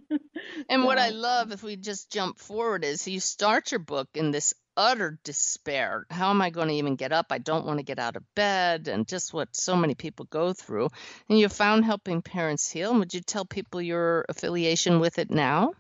and 0.68 0.82
so. 0.82 0.86
what 0.86 0.98
I 0.98 1.12
love, 1.12 1.54
if 1.54 1.64
we 1.64 1.78
just 1.78 2.12
jump 2.12 2.38
forward, 2.38 2.84
is 2.84 3.08
you 3.08 3.22
start 3.22 3.72
your 3.72 3.80
book 3.80 4.10
in 4.14 4.32
this 4.32 4.54
utter 4.76 5.20
despair. 5.24 6.06
How 6.10 6.30
am 6.30 6.42
I 6.42 6.50
going 6.50 6.68
to 6.68 6.74
even 6.76 6.96
get 6.96 7.12
up? 7.12 7.28
I 7.30 7.38
don't 7.38 7.66
want 7.66 7.80
to 7.80 7.86
get 7.86 8.00
out 8.00 8.16
of 8.16 8.24
bed, 8.36 8.88
and 8.88 9.08
just 9.08 9.34
what 9.34 9.56
so 9.56 9.76
many 9.76 9.96
people 9.96 10.26
go 10.30 10.54
through. 10.54 10.90
And 11.30 11.40
you 11.40 11.50
found 11.50 11.86
helping 11.86 12.22
parents 12.22 12.70
heal. 12.70 12.92
And 12.92 13.00
would 13.00 13.14
you 13.14 13.22
tell 13.22 13.46
people 13.46 13.82
your 13.82 14.26
affiliation 14.30 15.00
with 15.00 15.20
it 15.20 15.30
now? 15.30 15.74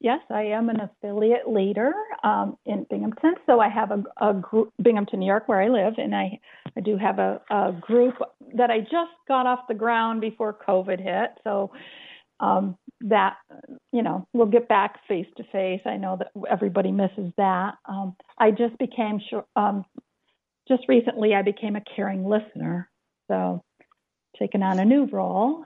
Yes, 0.00 0.20
I 0.28 0.42
am 0.42 0.68
an 0.68 0.80
affiliate 0.80 1.48
leader 1.48 1.94
um, 2.22 2.58
in 2.66 2.84
Binghamton. 2.90 3.36
So 3.46 3.58
I 3.58 3.70
have 3.70 3.90
a, 3.90 4.04
a 4.20 4.34
group, 4.34 4.70
Binghamton, 4.82 5.20
New 5.20 5.26
York, 5.26 5.48
where 5.48 5.62
I 5.62 5.68
live, 5.68 5.94
and 5.96 6.14
I, 6.14 6.40
I 6.76 6.80
do 6.80 6.98
have 6.98 7.18
a, 7.18 7.40
a 7.48 7.72
group 7.72 8.16
that 8.54 8.70
I 8.70 8.80
just 8.80 9.12
got 9.26 9.46
off 9.46 9.60
the 9.66 9.74
ground 9.74 10.20
before 10.20 10.58
COVID 10.68 11.00
hit. 11.00 11.38
So 11.42 11.70
um, 12.40 12.76
that 13.02 13.36
you 13.92 14.02
know 14.02 14.26
we'll 14.32 14.46
get 14.46 14.68
back 14.68 15.00
face 15.06 15.26
to 15.36 15.44
face. 15.44 15.80
I 15.84 15.96
know 15.96 16.16
that 16.18 16.30
everybody 16.50 16.92
misses 16.92 17.32
that. 17.36 17.74
Um, 17.88 18.16
I 18.38 18.50
just 18.50 18.78
became 18.78 19.20
sure. 19.30 19.46
Um, 19.56 19.84
just 20.68 20.84
recently, 20.88 21.34
I 21.34 21.42
became 21.42 21.76
a 21.76 21.82
caring 21.96 22.24
listener, 22.24 22.88
so 23.28 23.62
taking 24.38 24.62
on 24.62 24.78
a 24.78 24.84
new 24.84 25.06
role. 25.06 25.64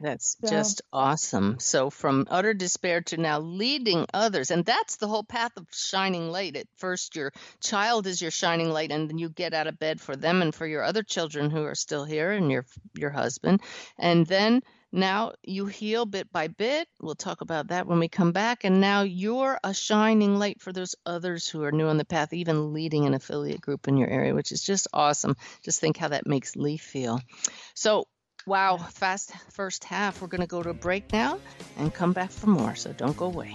That's 0.00 0.36
so, 0.40 0.48
just 0.48 0.82
awesome. 0.92 1.58
So, 1.58 1.90
from 1.90 2.28
utter 2.30 2.54
despair 2.54 3.00
to 3.02 3.16
now 3.16 3.40
leading 3.40 4.06
others, 4.14 4.50
and 4.50 4.64
that's 4.64 4.96
the 4.96 5.08
whole 5.08 5.24
path 5.24 5.52
of 5.56 5.66
shining 5.72 6.28
light. 6.30 6.56
At 6.56 6.68
first, 6.76 7.16
your 7.16 7.32
child 7.60 8.06
is 8.06 8.22
your 8.22 8.30
shining 8.30 8.70
light, 8.70 8.92
and 8.92 9.08
then 9.08 9.18
you 9.18 9.28
get 9.28 9.54
out 9.54 9.66
of 9.66 9.78
bed 9.78 10.00
for 10.00 10.14
them 10.14 10.40
and 10.40 10.54
for 10.54 10.66
your 10.66 10.84
other 10.84 11.02
children 11.02 11.50
who 11.50 11.64
are 11.64 11.74
still 11.74 12.04
here, 12.04 12.30
and 12.30 12.50
your 12.50 12.64
your 12.94 13.10
husband, 13.10 13.60
and 13.98 14.24
then 14.26 14.62
now 14.92 15.32
you 15.42 15.66
heal 15.66 16.04
bit 16.04 16.30
by 16.30 16.48
bit. 16.48 16.86
We'll 17.00 17.14
talk 17.14 17.40
about 17.40 17.68
that 17.68 17.86
when 17.86 17.98
we 17.98 18.08
come 18.08 18.32
back. 18.32 18.64
And 18.64 18.80
now 18.80 19.02
you're 19.02 19.58
a 19.64 19.72
shining 19.72 20.38
light 20.38 20.60
for 20.60 20.72
those 20.72 20.94
others 21.06 21.48
who 21.48 21.62
are 21.64 21.72
new 21.72 21.88
on 21.88 21.96
the 21.96 22.04
path, 22.04 22.32
even 22.32 22.74
leading 22.74 23.06
an 23.06 23.14
affiliate 23.14 23.62
group 23.62 23.88
in 23.88 23.96
your 23.96 24.08
area, 24.08 24.34
which 24.34 24.52
is 24.52 24.62
just 24.62 24.88
awesome. 24.92 25.36
Just 25.64 25.80
think 25.80 25.96
how 25.96 26.08
that 26.08 26.26
makes 26.26 26.56
Lee 26.56 26.76
feel. 26.76 27.20
So, 27.74 28.06
wow, 28.46 28.76
fast 28.76 29.32
first 29.50 29.84
half. 29.84 30.20
We're 30.20 30.28
going 30.28 30.42
to 30.42 30.46
go 30.46 30.62
to 30.62 30.70
a 30.70 30.74
break 30.74 31.12
now 31.12 31.38
and 31.78 31.92
come 31.92 32.12
back 32.12 32.30
for 32.30 32.48
more. 32.48 32.74
So 32.74 32.92
don't 32.92 33.16
go 33.16 33.26
away. 33.26 33.54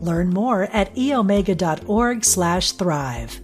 Learn 0.00 0.30
more 0.30 0.62
at 0.72 0.94
eomega.org 0.94 2.24
slash 2.24 2.72
thrive. 2.72 3.40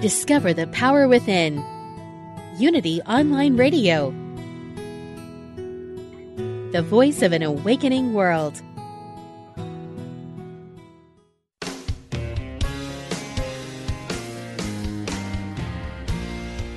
Discover 0.00 0.54
the 0.54 0.66
power 0.68 1.06
within. 1.06 1.62
Unity 2.58 3.02
Online 3.02 3.58
Radio. 3.58 4.10
The 6.72 6.82
voice 6.82 7.20
of 7.20 7.32
an 7.32 7.42
awakening 7.42 8.14
world. 8.14 8.62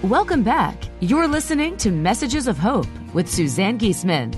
Welcome 0.04 0.44
back. 0.44 0.76
You're 1.00 1.30
listening 1.30 1.78
to 1.78 1.92
Messages 1.92 2.48
of 2.48 2.58
Hope 2.58 2.88
with 3.14 3.30
Suzanne 3.30 3.78
Giesemann. 3.78 4.34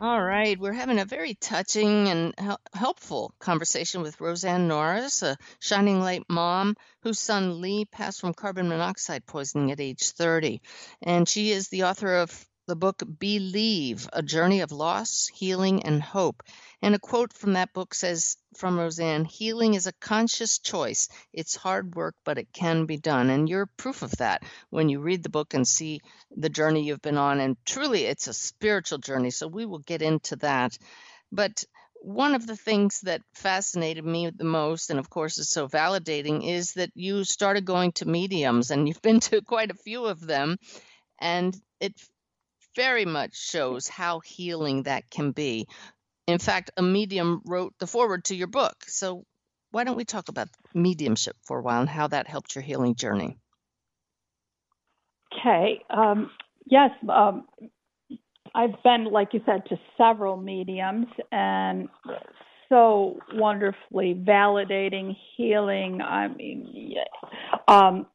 All 0.00 0.20
right, 0.20 0.58
we're 0.58 0.72
having 0.72 0.98
a 0.98 1.04
very 1.04 1.34
touching 1.34 2.08
and 2.08 2.34
helpful 2.74 3.32
conversation 3.38 4.02
with 4.02 4.20
Roseanne 4.20 4.66
Norris, 4.66 5.22
a 5.22 5.36
shining 5.60 6.00
light 6.00 6.24
mom 6.28 6.74
whose 7.02 7.20
son 7.20 7.60
Lee 7.60 7.84
passed 7.84 8.20
from 8.20 8.34
carbon 8.34 8.68
monoxide 8.68 9.24
poisoning 9.26 9.70
at 9.70 9.78
age 9.78 10.10
30. 10.10 10.60
And 11.02 11.28
she 11.28 11.52
is 11.52 11.68
the 11.68 11.84
author 11.84 12.16
of 12.16 12.46
the 12.72 12.76
book 12.76 13.02
Believe 13.18 14.08
A 14.14 14.22
Journey 14.22 14.62
of 14.62 14.72
Loss, 14.72 15.28
Healing, 15.34 15.84
and 15.84 16.02
Hope. 16.02 16.42
And 16.80 16.94
a 16.94 16.98
quote 16.98 17.34
from 17.34 17.52
that 17.52 17.74
book 17.74 17.92
says 17.92 18.38
from 18.56 18.78
Roseanne 18.78 19.26
Healing 19.26 19.74
is 19.74 19.86
a 19.86 19.92
conscious 19.92 20.58
choice. 20.58 21.10
It's 21.34 21.54
hard 21.54 21.94
work, 21.94 22.14
but 22.24 22.38
it 22.38 22.50
can 22.50 22.86
be 22.86 22.96
done. 22.96 23.28
And 23.28 23.46
you're 23.46 23.66
proof 23.76 24.00
of 24.00 24.12
that 24.12 24.42
when 24.70 24.88
you 24.88 25.00
read 25.00 25.22
the 25.22 25.28
book 25.28 25.52
and 25.52 25.68
see 25.68 26.00
the 26.34 26.48
journey 26.48 26.84
you've 26.84 27.02
been 27.02 27.18
on. 27.18 27.40
And 27.40 27.58
truly, 27.66 28.04
it's 28.04 28.26
a 28.26 28.32
spiritual 28.32 28.96
journey. 28.96 29.32
So 29.32 29.48
we 29.48 29.66
will 29.66 29.80
get 29.80 30.00
into 30.00 30.36
that. 30.36 30.78
But 31.30 31.64
one 32.00 32.34
of 32.34 32.46
the 32.46 32.56
things 32.56 33.02
that 33.02 33.20
fascinated 33.34 34.06
me 34.06 34.30
the 34.30 34.44
most, 34.44 34.88
and 34.88 34.98
of 34.98 35.10
course 35.10 35.36
is 35.36 35.50
so 35.50 35.68
validating, 35.68 36.48
is 36.48 36.72
that 36.72 36.90
you 36.94 37.24
started 37.24 37.66
going 37.66 37.92
to 37.92 38.08
mediums 38.08 38.70
and 38.70 38.88
you've 38.88 39.02
been 39.02 39.20
to 39.20 39.42
quite 39.42 39.70
a 39.70 39.82
few 39.84 40.06
of 40.06 40.26
them. 40.26 40.56
And 41.20 41.54
it 41.78 41.92
very 42.74 43.04
much 43.04 43.34
shows 43.34 43.88
how 43.88 44.20
healing 44.20 44.84
that 44.84 45.10
can 45.10 45.32
be. 45.32 45.66
In 46.26 46.38
fact, 46.38 46.70
a 46.76 46.82
medium 46.82 47.42
wrote 47.44 47.74
the 47.78 47.86
foreword 47.86 48.24
to 48.26 48.34
your 48.34 48.46
book. 48.46 48.84
So, 48.86 49.24
why 49.70 49.84
don't 49.84 49.96
we 49.96 50.04
talk 50.04 50.28
about 50.28 50.48
mediumship 50.74 51.36
for 51.42 51.58
a 51.58 51.62
while 51.62 51.80
and 51.80 51.88
how 51.88 52.08
that 52.08 52.28
helped 52.28 52.54
your 52.54 52.62
healing 52.62 52.94
journey? 52.94 53.38
Okay. 55.32 55.82
Um, 55.88 56.30
yes. 56.66 56.90
Um, 57.08 57.46
I've 58.54 58.82
been, 58.84 59.04
like 59.04 59.32
you 59.32 59.40
said, 59.46 59.64
to 59.70 59.78
several 59.96 60.36
mediums 60.36 61.06
and 61.30 61.88
so 62.68 63.18
wonderfully 63.34 64.14
validating, 64.14 65.16
healing. 65.36 66.00
I 66.00 66.28
mean, 66.28 66.94
um, 67.68 68.06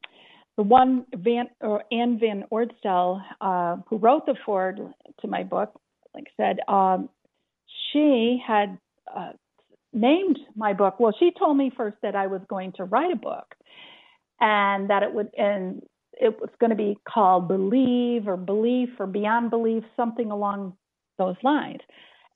the 0.58 0.64
one 0.64 1.06
Van 1.14 1.46
or 1.60 1.84
Anne 1.92 2.18
Van 2.18 2.42
Ordstel, 2.52 3.22
uh, 3.40 3.76
who 3.88 3.96
wrote 3.96 4.26
the 4.26 4.34
foreword 4.44 4.80
to 5.20 5.28
my 5.28 5.44
book, 5.44 5.80
like 6.14 6.24
I 6.36 6.42
said, 6.42 6.58
um, 6.66 7.08
she 7.92 8.42
had 8.44 8.76
uh, 9.16 9.32
named 9.92 10.36
my 10.56 10.72
book. 10.72 10.98
Well, 10.98 11.14
she 11.16 11.30
told 11.38 11.56
me 11.56 11.70
first 11.74 11.96
that 12.02 12.16
I 12.16 12.26
was 12.26 12.40
going 12.48 12.72
to 12.72 12.84
write 12.84 13.12
a 13.12 13.16
book, 13.16 13.54
and 14.40 14.90
that 14.90 15.04
it 15.04 15.14
would 15.14 15.30
and 15.38 15.80
it 16.12 16.40
was 16.40 16.50
going 16.58 16.70
to 16.70 16.76
be 16.76 16.98
called 17.08 17.46
Believe 17.46 18.26
or 18.26 18.36
Belief 18.36 18.88
or 18.98 19.06
Beyond 19.06 19.50
Belief, 19.50 19.84
something 19.96 20.32
along 20.32 20.76
those 21.18 21.36
lines, 21.44 21.80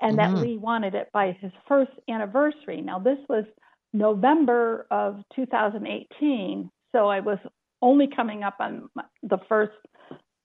and 0.01 0.13
Mhm. 0.13 0.17
that 0.19 0.41
Lee 0.41 0.59
wanted 0.59 0.95
it 0.95 1.11
by 1.13 1.33
his 1.33 1.51
first 1.67 1.91
anniversary. 2.09 2.83
Now 2.83 3.01
this 3.01 3.19
was 3.29 3.45
November 3.93 4.87
of 4.93 5.25
2018, 5.35 6.71
so 6.93 7.09
I 7.09 7.19
was 7.19 7.39
only 7.83 8.09
coming 8.15 8.43
up 8.43 8.57
on 8.61 8.89
the 9.23 9.39
first 9.49 9.73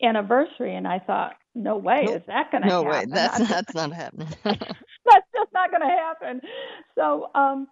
anniversary, 0.03 0.75
and 0.75 0.87
I 0.87 0.99
thought, 0.99 1.33
no 1.55 1.77
way, 1.77 2.03
Nope. 2.05 2.15
is 2.17 2.21
that 2.27 2.51
going 2.51 2.63
to 2.63 2.67
No 2.67 2.83
happen? 2.83 3.09
No 3.09 3.15
way. 3.15 3.21
That's 3.37 3.49
that's 3.49 3.75
not 3.75 3.93
happening. 3.93 4.27
that's 4.43 5.27
just 5.35 5.53
not 5.53 5.71
going 5.71 5.81
to 5.81 5.87
happen. 5.87 6.41
So, 6.95 7.29
um, 7.33 7.67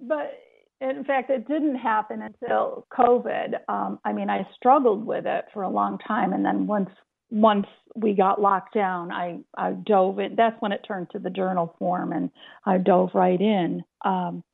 but 0.00 0.34
in 0.80 1.04
fact, 1.04 1.30
it 1.30 1.48
didn't 1.48 1.76
happen 1.76 2.22
until 2.22 2.86
COVID. 2.96 3.54
Um, 3.68 3.98
I 4.04 4.12
mean, 4.12 4.30
I 4.30 4.46
struggled 4.54 5.04
with 5.04 5.26
it 5.26 5.46
for 5.52 5.62
a 5.62 5.70
long 5.70 5.98
time, 5.98 6.32
and 6.32 6.44
then 6.44 6.66
once 6.66 6.90
once 7.30 7.66
we 7.94 8.14
got 8.14 8.40
locked 8.40 8.74
down, 8.74 9.10
I 9.10 9.40
I 9.56 9.72
dove 9.72 10.20
in. 10.20 10.36
That's 10.36 10.56
when 10.60 10.72
it 10.72 10.84
turned 10.86 11.10
to 11.10 11.18
the 11.18 11.30
journal 11.30 11.74
form, 11.78 12.12
and 12.12 12.30
I 12.64 12.78
dove 12.78 13.10
right 13.14 13.40
in. 13.40 13.82
Um, 14.04 14.44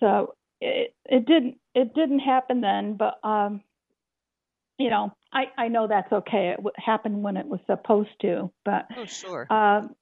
so 0.00 0.34
it 0.60 0.94
it 1.04 1.26
didn't 1.26 1.58
it 1.76 1.94
didn't 1.94 2.20
happen 2.20 2.62
then, 2.62 2.96
but 2.96 3.20
um, 3.22 3.62
you 4.78 4.90
know, 4.90 5.12
I 5.32 5.44
I 5.56 5.68
know 5.68 5.86
that's 5.86 6.10
okay. 6.10 6.48
It 6.48 6.56
w- 6.56 6.72
happened 6.76 7.22
when 7.22 7.36
it 7.36 7.46
was 7.46 7.60
supposed 7.66 8.18
to, 8.22 8.50
but 8.64 8.88
oh, 8.96 9.04
sure. 9.04 9.46
um, 9.52 9.94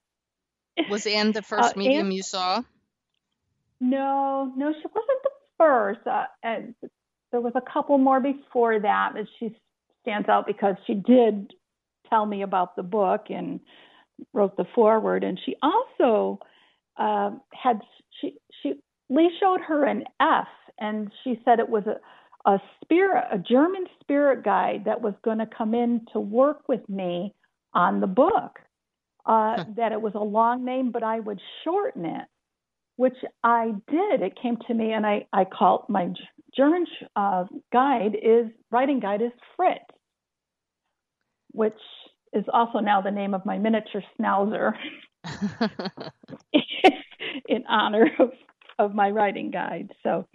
Was 0.88 1.06
Anne 1.06 1.32
the 1.32 1.42
first 1.42 1.76
uh, 1.76 1.78
medium 1.78 2.06
Anne- 2.06 2.12
you 2.12 2.22
saw? 2.22 2.62
No, 3.80 4.52
no, 4.56 4.72
she 4.72 4.87
wasn't 4.87 5.22
the 5.24 5.30
first. 5.58 6.06
Uh, 6.06 6.24
and 6.42 6.74
there 7.32 7.40
was 7.40 7.52
a 7.56 7.60
couple 7.60 7.98
more 7.98 8.20
before 8.20 8.78
that, 8.78 9.10
but 9.14 9.26
she 9.38 9.54
stands 10.02 10.28
out 10.28 10.46
because 10.46 10.76
she 10.87 10.94
did 10.94 11.52
tell 12.08 12.24
me 12.24 12.42
about 12.42 12.76
the 12.76 12.84
book 12.84 13.26
and 13.30 13.58
wrote 14.32 14.56
the 14.56 14.64
foreword. 14.76 15.24
And 15.24 15.40
she 15.44 15.56
also 15.60 16.38
um, 16.96 17.40
had 17.52 17.80
she 18.20 18.37
she 18.62 18.74
Lee 19.10 19.37
showed 19.40 19.60
her 19.60 19.84
an 19.84 20.04
F, 20.20 20.46
and 20.78 21.10
she 21.22 21.40
said 21.44 21.58
it 21.60 21.68
was 21.68 21.84
a 21.87 21.96
a 22.46 22.60
spirit, 22.82 23.24
a 23.32 23.38
German 23.38 23.87
spirit 24.00 24.44
guide 24.44 24.82
that 24.87 25.00
was 25.00 25.14
going 25.24 25.38
to 25.38 25.46
come 25.46 25.74
in 25.74 26.06
to 26.12 26.20
work 26.20 26.68
with 26.68 26.87
me 26.88 27.34
on 27.72 28.00
the 28.00 28.06
book. 28.06 28.58
Uh, 29.26 29.58
Huh. 29.58 29.64
That 29.76 29.92
it 29.92 30.02
was 30.02 30.14
a 30.14 30.18
long 30.18 30.64
name, 30.64 30.90
but 30.92 31.02
I 31.02 31.20
would 31.20 31.40
shorten 31.64 32.04
it 32.04 32.26
which 32.96 33.16
I 33.42 33.72
did. 33.90 34.22
It 34.22 34.38
came 34.40 34.56
to 34.68 34.74
me, 34.74 34.92
and 34.92 35.06
I 35.06 35.26
I 35.32 35.44
called 35.44 35.87
my 35.88 36.10
German 36.56 36.87
uh, 37.16 37.44
guide 37.72 38.16
is 38.22 38.46
writing 38.70 39.00
guide 39.00 39.22
is 39.22 39.32
Fritz, 39.56 39.84
which 41.52 41.74
is 42.32 42.44
also 42.52 42.78
now 42.80 43.00
the 43.00 43.10
name 43.10 43.34
of 43.34 43.44
my 43.46 43.58
miniature 43.58 44.02
schnauzer 44.18 44.72
in 47.48 47.64
honor 47.68 48.10
of 48.18 48.30
of 48.78 48.94
my 48.94 49.10
writing 49.10 49.50
guide. 49.50 49.92
So, 50.02 50.26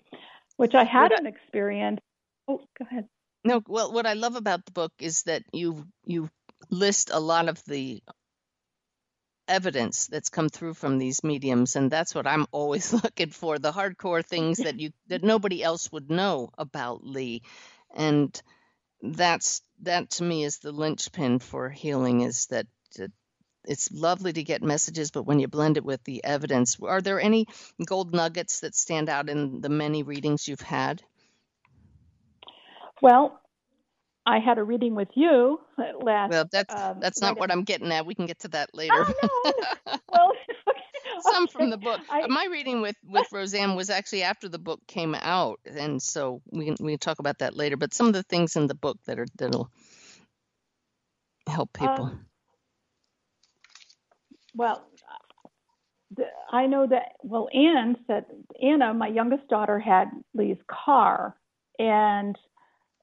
which 0.59 0.75
I 0.75 0.85
had 0.85 1.11
Well, 1.11 1.19
an 1.19 1.27
experience. 1.27 2.01
Oh, 2.49 2.59
go 2.79 2.85
ahead. 2.91 3.07
No, 3.43 3.61
well, 3.67 3.91
what 3.91 4.05
I 4.05 4.13
love 4.13 4.35
about 4.35 4.65
the 4.65 4.71
book 4.71 4.93
is 4.99 5.23
that 5.23 5.43
you 5.53 5.87
you 6.05 6.29
list 6.69 7.09
a 7.11 7.19
lot 7.19 7.49
of 7.49 7.63
the 7.65 8.03
evidence 9.47 10.07
that's 10.07 10.29
come 10.29 10.49
through 10.49 10.75
from 10.75 10.97
these 10.99 11.23
mediums, 11.23 11.75
and 11.75 11.91
that's 11.91 12.15
what 12.15 12.27
I'm 12.27 12.47
always 12.51 12.93
looking 13.03 13.31
for, 13.31 13.59
the 13.59 13.73
hardcore 13.73 14.25
things 14.25 14.61
that 14.63 14.79
you 14.79 14.91
that 15.07 15.23
nobody 15.23 15.63
else 15.63 15.91
would 15.91 16.11
know 16.11 16.51
about 16.57 17.05
Lee. 17.05 17.43
And 17.95 18.41
that's 19.01 19.61
that 19.83 20.11
to 20.11 20.23
me 20.23 20.43
is 20.45 20.59
the 20.59 20.71
linchpin 20.73 21.39
for 21.39 21.69
healing 21.69 22.21
is 22.21 22.47
that 22.47 22.67
that 22.97 23.11
it's 23.69 23.91
lovely 23.91 24.33
to 24.33 24.43
get 24.43 24.63
messages, 24.63 25.11
but 25.11 25.23
when 25.23 25.39
you 25.39 25.47
blend 25.47 25.77
it 25.77 25.85
with 25.85 26.03
the 26.03 26.23
evidence, 26.23 26.77
are 26.81 27.01
there 27.01 27.21
any 27.21 27.45
gold 27.85 28.13
nuggets 28.13 28.61
that 28.61 28.75
stand 28.75 29.09
out 29.09 29.29
in 29.29 29.61
the 29.61 29.69
many 29.69 30.01
readings 30.01 30.47
you've 30.47 30.59
had? 30.59 31.03
Well, 33.01 33.39
I 34.25 34.39
had 34.39 34.57
a 34.57 34.63
reading 34.63 34.95
with 34.95 35.09
you 35.13 35.59
last. 36.03 36.29
Well, 36.31 36.45
that's 36.51 36.73
um, 36.73 36.99
that's 36.99 37.21
not 37.21 37.39
what 37.39 37.51
I'm 37.51 37.63
getting 37.63 37.91
at. 37.91 38.05
We 38.05 38.15
can 38.15 38.25
get 38.25 38.39
to 38.39 38.47
that 38.49 38.71
later. 38.73 39.05
Oh 39.07 39.53
no. 39.85 39.97
well, 40.11 40.31
Some 41.21 41.47
from 41.47 41.69
the 41.69 41.77
book. 41.77 41.99
I- 42.09 42.27
My 42.27 42.47
reading 42.51 42.81
with 42.81 42.95
with 43.07 43.31
Roseanne 43.31 43.75
was 43.75 43.89
actually 43.89 44.23
after 44.23 44.49
the 44.49 44.59
book 44.59 44.79
came 44.87 45.15
out, 45.15 45.59
and 45.65 46.01
so 46.01 46.41
we 46.51 46.65
can 46.65 46.75
we 46.79 46.93
can 46.93 46.99
talk 46.99 47.19
about 47.19 47.39
that 47.39 47.55
later. 47.55 47.77
But 47.77 47.93
some 47.93 48.07
of 48.07 48.13
the 48.13 48.23
things 48.23 48.55
in 48.55 48.67
the 48.67 48.75
book 48.75 48.97
that 49.05 49.19
are 49.19 49.27
that'll 49.37 49.69
help 51.47 51.73
people. 51.73 52.05
Um, 52.05 52.25
Well, 54.55 54.87
I 56.51 56.67
know 56.67 56.87
that. 56.87 57.13
Well, 57.23 57.49
Anne 57.53 57.97
said 58.07 58.25
Anna, 58.61 58.93
my 58.93 59.07
youngest 59.07 59.47
daughter, 59.49 59.79
had 59.79 60.07
Lee's 60.35 60.57
car, 60.69 61.35
and 61.79 62.35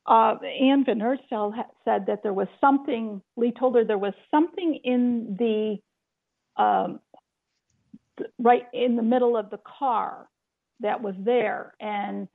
uh, 0.06 0.36
Anne 0.60 0.84
Van 0.86 1.00
Herstel 1.00 1.54
ha- 1.54 1.66
said 1.84 2.06
that 2.08 2.22
there 2.22 2.34
was 2.34 2.48
something. 2.60 3.22
Lee 3.36 3.52
told 3.58 3.76
her 3.76 3.84
there 3.84 3.98
was 3.98 4.14
something 4.30 4.80
in 4.84 5.36
the 5.38 5.96
um, 6.62 7.00
th- 8.18 8.30
right 8.38 8.64
in 8.74 8.96
the 8.96 9.02
middle 9.02 9.36
of 9.36 9.50
the 9.50 9.60
car 9.78 10.28
that 10.80 11.02
was 11.02 11.14
there, 11.18 11.74
and 11.80 12.28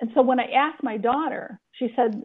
and 0.00 0.10
so 0.14 0.22
when 0.22 0.40
I 0.40 0.46
asked 0.56 0.82
my 0.82 0.96
daughter, 0.98 1.60
she 1.72 1.88
said 1.96 2.22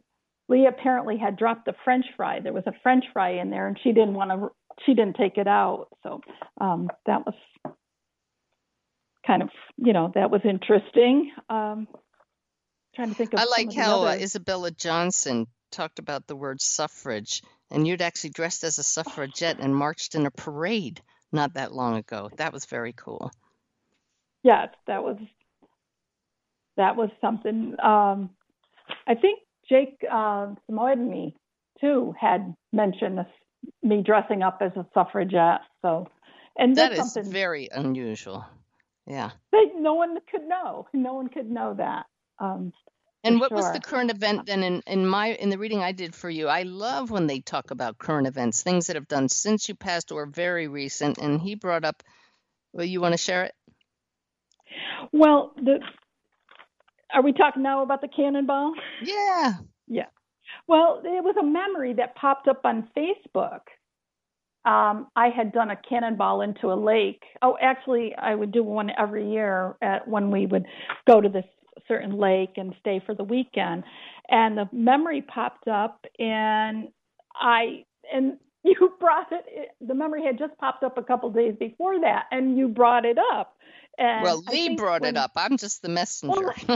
Lee 0.50 0.68
apparently 0.68 1.18
had 1.18 1.38
dropped 1.38 1.66
the 1.66 1.76
French 1.86 2.06
fry. 2.18 2.40
There 2.42 2.54
was 2.54 2.66
a 2.68 2.74
French 2.84 3.06
fry 3.14 3.32
in 3.42 3.50
there, 3.52 3.68
and 3.68 3.80
she 3.84 3.92
didn't 3.94 4.16
want 4.16 4.32
to. 4.32 4.50
She 4.86 4.94
didn't 4.94 5.16
take 5.16 5.38
it 5.38 5.48
out. 5.48 5.88
So 6.04 6.22
um, 6.60 6.90
that 7.06 7.26
was 7.26 7.36
kind 9.26 9.42
of, 9.42 9.50
you 9.78 9.94
know, 9.94 10.12
that 10.16 10.30
was 10.30 10.42
interesting. 10.44 11.32
Um, 11.50 11.88
trying 12.96 13.10
to 13.10 13.16
think 13.16 13.34
of. 13.34 13.40
I 13.40 13.46
like 13.46 13.74
how 13.74 14.06
uh. 14.06 14.16
Isabella 14.20 14.72
Johnson 14.72 15.48
talked 15.72 16.00
about 16.00 16.28
the 16.28 16.36
word 16.36 16.62
suffrage, 16.62 17.42
and 17.72 17.88
you'd 17.88 18.02
actually 18.02 18.32
dressed 18.32 18.64
as 18.64 18.78
a 18.78 18.84
suffragette 18.84 19.60
and 19.60 19.76
marched 19.76 20.16
in 20.16 20.26
a 20.26 20.32
parade 20.32 21.02
not 21.32 21.54
that 21.56 21.74
long 21.74 21.96
ago. 21.96 22.30
That 22.38 22.54
was 22.54 22.66
very 22.66 22.94
cool. 22.94 23.32
yes, 24.44 24.70
that 24.88 25.04
was 25.04 25.18
that 26.78 26.96
was 26.96 27.10
something. 27.22 27.76
Um, 27.82 28.32
I 29.08 29.16
think 29.16 29.40
Jake 29.70 29.98
uh, 30.10 30.54
Samoyedny 30.70 31.34
too 31.82 32.14
had 32.20 32.56
mentioned 32.72 33.18
this, 33.18 33.28
me 33.84 34.02
dressing 34.06 34.44
up 34.44 34.60
as 34.62 34.72
a 34.76 34.86
suffragette. 34.94 35.62
So, 35.82 36.08
and 36.58 36.76
that's 36.76 36.98
something 36.98 37.32
very 37.32 37.70
unusual. 37.72 38.46
Yeah. 39.08 39.32
that 39.52 39.66
no 39.78 39.94
one 39.94 40.18
could 40.32 40.48
know. 40.48 40.88
No 40.94 41.14
one 41.14 41.28
could 41.28 41.50
know 41.50 41.76
that. 41.78 42.08
Um, 42.40 42.74
And 43.24 43.40
what 43.40 43.52
was 43.52 43.72
the 43.72 43.80
current 43.80 44.10
event 44.10 44.48
then 44.48 44.64
in, 44.64 44.82
in 44.88 45.06
my 45.08 45.28
in 45.28 45.50
the 45.50 45.58
reading 45.60 45.82
I 45.84 45.92
did 45.92 46.16
for 46.16 46.30
you? 46.30 46.48
I 46.48 46.64
love 46.64 47.12
when 47.12 47.28
they 47.28 47.40
talk 47.40 47.72
about 47.72 47.98
current 47.98 48.28
events, 48.28 48.64
things 48.64 48.88
that 48.88 48.96
have 48.96 49.08
done 49.08 49.30
since 49.30 49.70
you 49.70 49.76
passed 49.76 50.12
or 50.12 50.26
very 50.26 50.68
recent. 50.68 51.18
And 51.20 51.40
he 51.40 51.56
brought 51.56 51.86
up, 51.86 52.02
well, 52.74 52.86
you 52.86 53.00
want 53.00 53.14
to 53.14 53.18
share 53.18 53.44
it? 53.44 53.54
well, 55.12 55.54
the 55.56 55.80
are 57.14 57.22
we 57.22 57.32
talking 57.32 57.64
now 57.64 57.84
about 57.84 58.02
the 58.02 58.08
cannonball? 58.08 58.74
Yeah. 59.04 59.54
Yeah. 59.88 60.08
Well, 60.68 61.02
it 61.04 61.24
was 61.24 61.36
a 61.40 61.46
memory 61.46 61.94
that 61.94 62.16
popped 62.16 62.48
up 62.48 62.62
on 62.66 62.90
Facebook. 62.98 63.62
Um, 64.66 65.08
I 65.16 65.30
had 65.30 65.52
done 65.52 65.70
a 65.70 65.76
cannonball 65.76 66.42
into 66.42 66.72
a 66.72 66.76
lake. 66.76 67.24
Oh, 67.42 67.56
actually, 67.62 68.16
I 68.16 68.34
would 68.34 68.52
do 68.52 68.64
one 68.64 68.90
every 68.98 69.32
year 69.32 69.76
at 69.82 70.08
when 70.08 70.32
we 70.32 70.48
would 70.48 70.66
go 71.08 71.22
to 71.22 71.30
this 71.30 71.46
certain 71.88 72.18
lake 72.18 72.54
and 72.58 72.74
stay 72.80 73.02
for 73.06 73.14
the 73.14 73.24
weekend. 73.24 73.84
And 74.30 74.58
the 74.58 74.68
memory 74.72 75.22
popped 75.22 75.68
up, 75.68 76.04
and 76.18 76.88
I 77.36 77.86
and 78.12 78.38
you 78.64 78.94
brought 79.00 79.32
it. 79.32 79.46
it 79.48 79.70
the 79.82 79.94
memory 79.94 80.24
had 80.26 80.40
just 80.40 80.58
popped 80.58 80.84
up 80.84 80.98
a 80.98 81.04
couple 81.04 81.30
days 81.30 81.56
before 81.60 82.02
that, 82.02 82.26
and 82.32 82.58
you 82.58 82.68
brought 82.68 83.06
it 83.06 83.18
up. 83.34 83.56
And 84.00 84.24
Well, 84.24 84.44
Lee 84.50 84.76
brought 84.76 85.06
it 85.06 85.16
up. 85.16 85.32
I'm 85.36 85.58
just 85.58 85.84
the 85.84 85.90
messenger. 85.90 86.54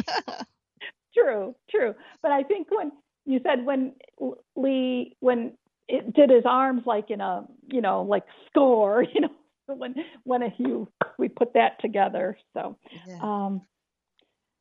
True, 1.14 1.56
true. 1.70 1.96
But 2.22 2.32
I 2.32 2.44
think 2.44 2.68
when 2.70 2.92
you 3.30 3.40
said 3.44 3.64
when 3.64 3.94
Lee 4.56 5.16
when 5.20 5.54
it 5.88 6.14
did 6.14 6.32
his 6.32 6.44
arms 6.46 6.82
like 6.86 7.12
in 7.12 7.22
a 7.22 7.46
you 7.72 7.82
know 7.82 8.02
like 8.02 8.24
score, 8.48 9.04
you 9.14 9.22
know 9.22 9.30
when 9.68 9.94
when 10.24 10.42
you 10.58 10.88
we 11.20 11.30
put 11.30 11.54
that 11.54 11.80
together. 11.80 12.38
So 12.54 12.76
Yeah. 13.08 13.20
um, 13.22 13.62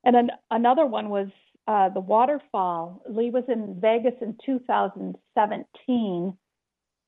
and 0.04 0.14
then 0.14 0.30
another 0.50 0.84
one 0.84 1.08
was 1.08 1.28
uh, 1.66 1.88
the 1.88 2.00
waterfall. 2.00 3.02
Lee 3.08 3.30
was 3.30 3.44
in 3.48 3.78
Vegas 3.80 4.14
in 4.20 4.36
2017, 4.44 6.36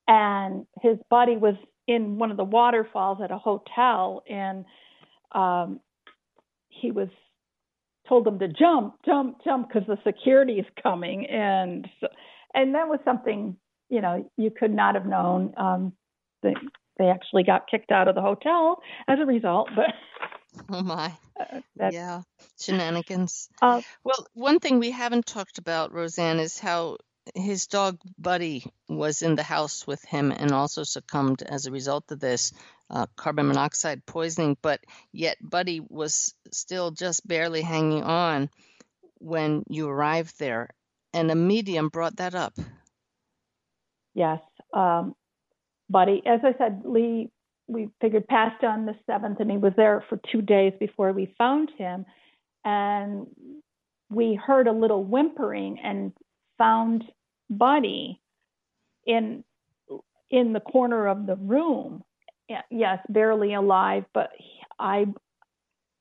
and 0.08 0.66
his 0.82 0.96
body 1.10 1.36
was 1.36 1.54
in 1.86 2.18
one 2.18 2.30
of 2.30 2.36
the 2.38 2.44
waterfalls 2.44 3.18
at 3.22 3.30
a 3.30 3.38
hotel, 3.38 4.22
and 4.28 4.64
um, 5.32 5.80
he 6.68 6.90
was 6.90 7.08
told 8.10 8.26
them 8.26 8.38
to 8.40 8.48
jump, 8.48 8.96
jump, 9.06 9.38
jump 9.42 9.68
because 9.68 9.86
the 9.86 9.96
security 10.04 10.54
is 10.54 10.66
coming, 10.82 11.26
and 11.26 11.88
and 12.52 12.74
that 12.74 12.88
was 12.88 12.98
something 13.04 13.56
you 13.88 14.02
know 14.02 14.28
you 14.36 14.50
could 14.50 14.74
not 14.74 14.94
have 14.96 15.06
known. 15.06 15.54
Um, 15.56 15.92
they 16.42 16.54
they 16.98 17.06
actually 17.06 17.44
got 17.44 17.70
kicked 17.70 17.92
out 17.92 18.08
of 18.08 18.14
the 18.16 18.20
hotel 18.20 18.82
as 19.08 19.18
a 19.18 19.24
result, 19.24 19.70
but. 19.74 19.86
Oh 20.68 20.82
my. 20.82 21.12
Uh, 21.40 21.88
yeah. 21.90 22.20
Shenanigans. 22.60 23.48
Uh, 23.62 23.80
well, 24.04 24.26
one 24.34 24.58
thing 24.58 24.78
we 24.78 24.90
haven't 24.90 25.24
talked 25.24 25.56
about, 25.56 25.90
Roseanne, 25.94 26.38
is 26.38 26.58
how 26.58 26.98
his 27.34 27.66
dog 27.66 27.98
Buddy 28.18 28.64
was 28.88 29.22
in 29.22 29.34
the 29.34 29.42
house 29.42 29.86
with 29.86 30.02
him 30.04 30.30
and 30.30 30.52
also 30.52 30.82
succumbed 30.82 31.42
as 31.42 31.66
a 31.66 31.70
result 31.70 32.10
of 32.10 32.20
this 32.20 32.52
uh, 32.90 33.06
carbon 33.16 33.46
monoxide 33.48 34.04
poisoning, 34.04 34.56
but 34.62 34.80
yet 35.12 35.36
Buddy 35.40 35.80
was 35.80 36.34
still 36.50 36.90
just 36.90 37.26
barely 37.26 37.62
hanging 37.62 38.02
on 38.02 38.50
when 39.18 39.64
you 39.68 39.88
arrived 39.88 40.38
there. 40.38 40.70
And 41.12 41.30
a 41.30 41.34
medium 41.34 41.88
brought 41.88 42.16
that 42.16 42.34
up. 42.34 42.54
Yes. 44.14 44.40
Um, 44.72 45.14
Buddy, 45.88 46.22
as 46.24 46.40
I 46.44 46.56
said, 46.58 46.82
Lee, 46.84 47.30
we 47.66 47.88
figured 48.00 48.26
passed 48.26 48.64
on 48.64 48.86
the 48.86 48.94
7th, 49.08 49.40
and 49.40 49.50
he 49.50 49.56
was 49.56 49.72
there 49.76 50.04
for 50.08 50.20
two 50.30 50.42
days 50.42 50.72
before 50.78 51.12
we 51.12 51.34
found 51.38 51.70
him. 51.76 52.06
And 52.64 53.26
we 54.10 54.34
heard 54.34 54.66
a 54.66 54.72
little 54.72 55.04
whimpering 55.04 55.78
and 55.82 56.12
found 56.58 57.04
Buddy 57.50 58.20
in 59.06 59.44
in 60.30 60.52
the 60.52 60.60
corner 60.60 61.08
of 61.08 61.26
the 61.26 61.36
room 61.36 62.04
yes, 62.70 62.98
barely 63.08 63.54
alive, 63.54 64.04
but 64.12 64.30
I 64.78 65.06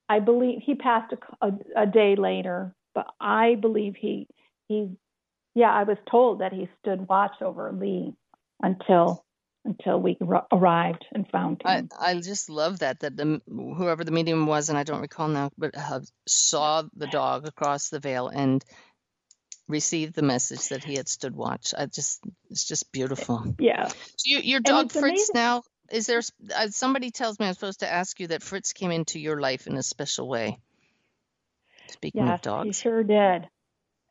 I 0.08 0.20
believe 0.20 0.62
he 0.64 0.76
passed 0.76 1.14
a, 1.14 1.48
a, 1.48 1.84
a, 1.84 1.86
day 1.86 2.16
later, 2.16 2.74
but 2.96 3.08
I 3.20 3.56
believe 3.56 3.96
he 3.96 4.28
he 4.68 4.90
yeah, 5.56 5.72
I 5.72 5.84
was 5.84 5.98
told 6.10 6.42
that 6.42 6.54
he 6.54 6.68
stood 6.80 7.08
watch 7.08 7.42
over 7.42 7.72
Lee 7.72 8.14
until 8.62 9.26
until 9.66 10.00
we 10.00 10.18
r- 10.26 10.48
arrived 10.52 11.06
and 11.12 11.28
found 11.30 11.62
him. 11.64 11.90
I, 12.00 12.12
I 12.12 12.16
just 12.16 12.50
love 12.50 12.80
that 12.80 13.02
that 13.02 13.18
the 13.18 13.42
whoever 13.48 14.04
the 14.04 14.12
medium 14.12 14.48
was, 14.48 14.70
and 14.70 14.78
I 14.78 14.84
don't 14.84 15.02
recall 15.02 15.28
now, 15.28 15.52
but 15.58 15.78
uh, 15.78 16.02
saw 16.28 16.84
the 16.96 17.08
dog 17.08 17.48
across 17.48 17.90
the 17.90 18.00
veil 18.00 18.28
and 18.28 18.64
received 19.70 20.16
the 20.16 20.24
message 20.24 20.70
that 20.70 20.84
he 20.84 20.96
had 20.96 21.08
stood 21.08 21.36
watch. 21.36 21.74
I 21.78 21.86
just 21.86 22.22
it's 22.50 22.68
just 22.68 22.92
beautiful. 22.92 23.56
Yeah. 23.60 23.88
So 23.88 24.24
you, 24.26 24.40
your 24.40 24.60
dog 24.60 24.92
Fritz 24.92 25.30
amazing. 25.30 25.34
now 25.36 25.64
is 25.92 26.08
there 26.08 26.22
uh, 26.56 26.68
somebody 26.70 27.12
tells 27.12 27.40
me 27.40 27.48
I'm 27.48 27.54
supposed 27.54 27.80
to 27.82 27.92
ask 27.92 28.20
you 28.20 28.28
that 28.28 28.44
Fritz 28.44 28.74
came 28.74 28.92
into 28.92 29.20
your 29.20 29.40
life 29.40 29.68
in 29.68 29.78
a 29.78 29.84
special 29.84 30.28
way? 30.28 30.60
Speaking 31.88 32.26
yes, 32.26 32.36
of 32.36 32.42
dogs, 32.42 32.78
he 32.78 32.84
sure 32.84 33.04
did. 33.04 33.48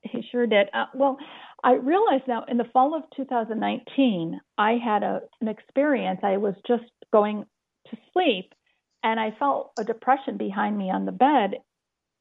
He 0.03 0.23
sure 0.31 0.47
did. 0.47 0.69
Uh, 0.73 0.87
well, 0.95 1.19
I 1.63 1.73
realized 1.73 2.25
now 2.29 2.45
in 2.49 2.57
the 2.57 2.65
fall 2.73 2.95
of 2.95 3.03
2019, 3.17 4.41
I 4.57 4.73
had 4.73 5.03
a 5.03 5.21
an 5.41 5.49
experience. 5.49 6.21
I 6.23 6.37
was 6.37 6.55
just 6.67 6.85
going 7.13 7.45
to 7.91 7.97
sleep, 8.13 8.55
and 9.03 9.19
I 9.19 9.33
felt 9.39 9.73
a 9.79 9.85
depression 9.85 10.37
behind 10.37 10.77
me 10.77 10.91
on 10.91 11.05
the 11.05 11.13
bed, 11.13 11.57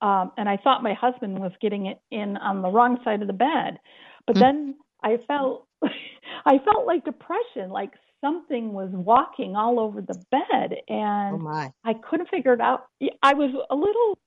um, 0.01 0.31
and 0.37 0.47
I 0.47 0.57
thought 0.57 0.83
my 0.83 0.93
husband 0.93 1.39
was 1.39 1.51
getting 1.61 1.87
it 1.87 1.99
in 2.11 2.37
on 2.37 2.61
the 2.61 2.69
wrong 2.69 2.99
side 3.03 3.21
of 3.21 3.27
the 3.27 3.33
bed. 3.33 3.79
But 4.25 4.35
mm. 4.35 4.39
then 4.39 4.75
I 5.03 5.17
felt 5.27 5.67
I 6.45 6.59
felt 6.59 6.85
like 6.85 7.05
depression, 7.05 7.69
like 7.69 7.91
something 8.21 8.73
was 8.73 8.89
walking 8.91 9.55
all 9.55 9.79
over 9.79 10.01
the 10.01 10.21
bed 10.31 10.77
and 10.87 11.41
oh. 11.41 11.71
I 11.83 11.93
couldn't 11.93 12.29
figure 12.29 12.53
it 12.53 12.61
out. 12.61 12.87
I 13.21 13.33
was 13.33 13.51
a 13.69 13.75
little 13.75 14.17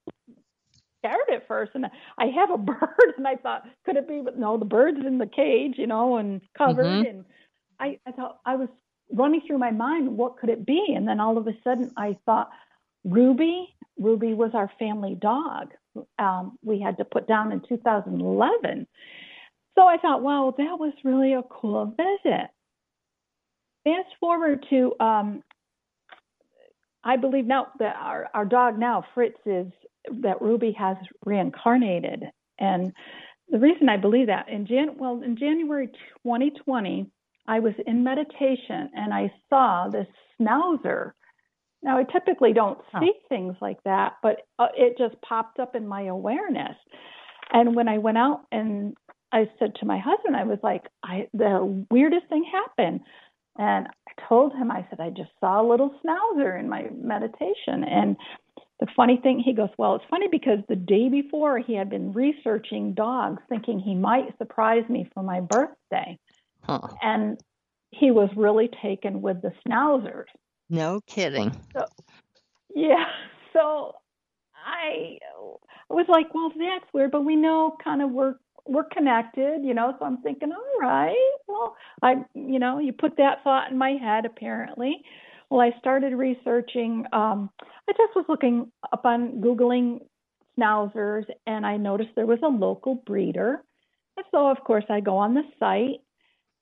scared 0.99 1.19
at 1.33 1.47
first 1.49 1.73
and 1.75 1.87
I 2.19 2.27
have 2.27 2.51
a 2.51 2.59
bird 2.59 3.15
and 3.17 3.27
I 3.27 3.37
thought, 3.37 3.63
could 3.85 3.97
it 3.97 4.09
be 4.09 4.21
but 4.25 4.39
no, 4.39 4.57
the 4.59 4.65
bird's 4.65 5.05
in 5.05 5.19
the 5.19 5.27
cage, 5.27 5.75
you 5.77 5.87
know, 5.87 6.17
and 6.17 6.41
covered 6.57 6.87
mm-hmm. 6.87 7.09
and 7.09 7.25
I, 7.79 7.99
I 8.07 8.13
thought 8.13 8.39
I 8.45 8.57
was 8.57 8.69
running 9.13 9.41
through 9.47 9.59
my 9.59 9.71
mind, 9.71 10.17
what 10.17 10.39
could 10.39 10.51
it 10.51 10.65
be? 10.65 10.93
And 10.95 11.09
then 11.09 11.19
all 11.19 11.37
of 11.37 11.47
a 11.47 11.55
sudden 11.65 11.91
I 11.97 12.17
thought, 12.27 12.51
Ruby, 13.05 13.75
Ruby 13.99 14.35
was 14.35 14.51
our 14.55 14.71
family 14.79 15.17
dog. 15.21 15.69
Um, 16.19 16.59
we 16.63 16.81
had 16.81 16.99
to 16.99 17.05
put 17.05 17.27
down 17.27 17.53
in 17.53 17.61
2011. 17.69 18.87
So 19.77 19.87
I 19.87 19.97
thought, 19.99 20.23
wow, 20.23 20.55
that 20.57 20.79
was 20.79 20.93
really 21.05 21.33
a 21.33 21.43
cool 21.43 21.95
visit 21.97 22.51
fast 23.85 24.09
forward 24.19 24.65
to 24.71 24.93
um, 25.01 25.43
I 27.03 27.17
believe 27.17 27.47
now 27.47 27.69
that 27.79 27.97
our, 27.97 28.29
our 28.35 28.45
dog 28.45 28.79
now, 28.79 29.05
Fritz, 29.15 29.39
is 29.47 29.67
that 30.21 30.43
Ruby 30.43 30.73
has 30.79 30.97
reincarnated. 31.25 32.25
And 32.59 32.93
the 33.49 33.59
reason 33.59 33.89
I 33.89 33.97
believe 33.97 34.27
that 34.27 34.49
in 34.49 34.67
Jan 34.67 34.97
well 34.99 35.23
in 35.25 35.37
January 35.37 35.87
2020, 36.25 37.11
I 37.47 37.59
was 37.59 37.73
in 37.87 38.05
meditation 38.05 38.91
and 38.95 39.13
I 39.15 39.33
saw 39.49 39.89
this 39.89 40.07
schnauzer. 40.39 41.13
Now 41.83 41.99
I 41.99 42.05
typically 42.05 42.53
don't 42.53 42.79
see 42.93 43.13
oh. 43.15 43.27
things 43.29 43.57
like 43.61 43.83
that, 43.85 44.15
but 44.23 44.43
uh, 44.59 44.69
it 44.77 44.99
just 44.99 45.21
popped 45.23 45.59
up 45.59 45.75
in 45.75 45.89
my 45.89 46.03
awareness. 46.05 46.77
And 47.53 47.75
when 47.75 47.89
I 47.89 47.99
went 47.99 48.19
out 48.19 48.43
and 48.53 48.97
I 49.33 49.49
said 49.59 49.75
to 49.77 49.87
my 49.87 49.99
husband, 49.99 50.37
I 50.37 50.45
was 50.45 50.59
like, 50.63 50.83
I 51.03 51.29
the 51.33 51.85
weirdest 51.91 52.27
thing 52.29 52.45
happened. 52.51 53.01
And 53.59 53.87
I 53.87 54.29
told 54.29 54.53
him, 54.53 54.71
I 54.71 54.87
said, 54.89 55.01
I 55.01 55.11
just 55.11 55.31
saw 55.41 55.61
a 55.61 55.69
little 55.69 55.91
schnauzer 56.05 56.59
in 56.59 56.69
my 56.69 56.87
meditation. 56.95 57.85
And 57.85 58.17
the 58.79 58.87
funny 58.97 59.19
thing, 59.23 59.41
he 59.45 59.53
goes, 59.53 59.69
Well, 59.77 59.97
it's 59.97 60.05
funny 60.11 60.29
because 60.31 60.59
the 60.69 60.77
day 60.77 61.09
before 61.09 61.59
he 61.59 61.75
had 61.75 61.91
been 61.91 62.13
researching 62.13 62.95
dogs, 62.95 63.43
thinking 63.49 63.79
he 63.79 63.95
might 63.95 64.37
surprise 64.39 64.85
me 64.89 65.09
for 65.15 65.23
my 65.23 65.41
birthday. 65.41 66.19
Huh. 66.63 66.89
And 67.03 67.39
he 67.91 68.11
was 68.11 68.31
really 68.37 68.71
taken 68.83 69.21
with 69.21 69.43
the 69.43 69.53
schnauzers. 69.67 70.25
No 70.71 71.01
kidding. 71.07 71.53
So, 71.73 71.85
yeah. 72.75 73.05
So 73.53 73.97
I 74.55 75.19
was 75.89 76.07
like, 76.09 76.33
Well, 76.33 76.51
that's 76.51 76.85
weird, 76.95 77.11
but 77.11 77.25
we 77.25 77.35
know 77.35 77.77
kind 77.83 78.01
of 78.01 78.11
we're 78.13 78.37
we're 78.65 78.85
connected, 78.85 79.65
you 79.65 79.75
know. 79.75 79.95
So 79.99 80.05
I'm 80.05 80.19
thinking, 80.23 80.53
all 80.53 80.81
right, 80.81 81.17
well, 81.49 81.77
I, 82.01 82.25
you 82.35 82.61
know, 82.61 82.79
you 82.79 82.93
put 82.93 83.17
that 83.17 83.43
thought 83.43 83.73
in 83.73 83.77
my 83.77 83.91
head 84.01 84.25
apparently. 84.25 85.03
Well, 85.51 85.61
I 85.61 85.77
started 85.81 86.15
researching. 86.15 87.05
Um, 87.13 87.51
I 87.89 87.93
just 87.93 88.15
was 88.15 88.25
looking 88.29 88.71
up 88.93 89.05
on 89.05 89.41
googling 89.41 89.99
schnauzers, 90.57 91.25
and 91.47 91.67
I 91.67 91.77
noticed 91.77 92.11
there 92.15 92.27
was 92.27 92.39
a 92.45 92.49
local 92.49 92.95
breeder. 92.95 93.65
And 94.17 94.27
so, 94.31 94.49
of 94.49 94.59
course, 94.65 94.85
I 94.89 95.01
go 95.01 95.17
on 95.17 95.35
the 95.35 95.43
site, 95.59 96.03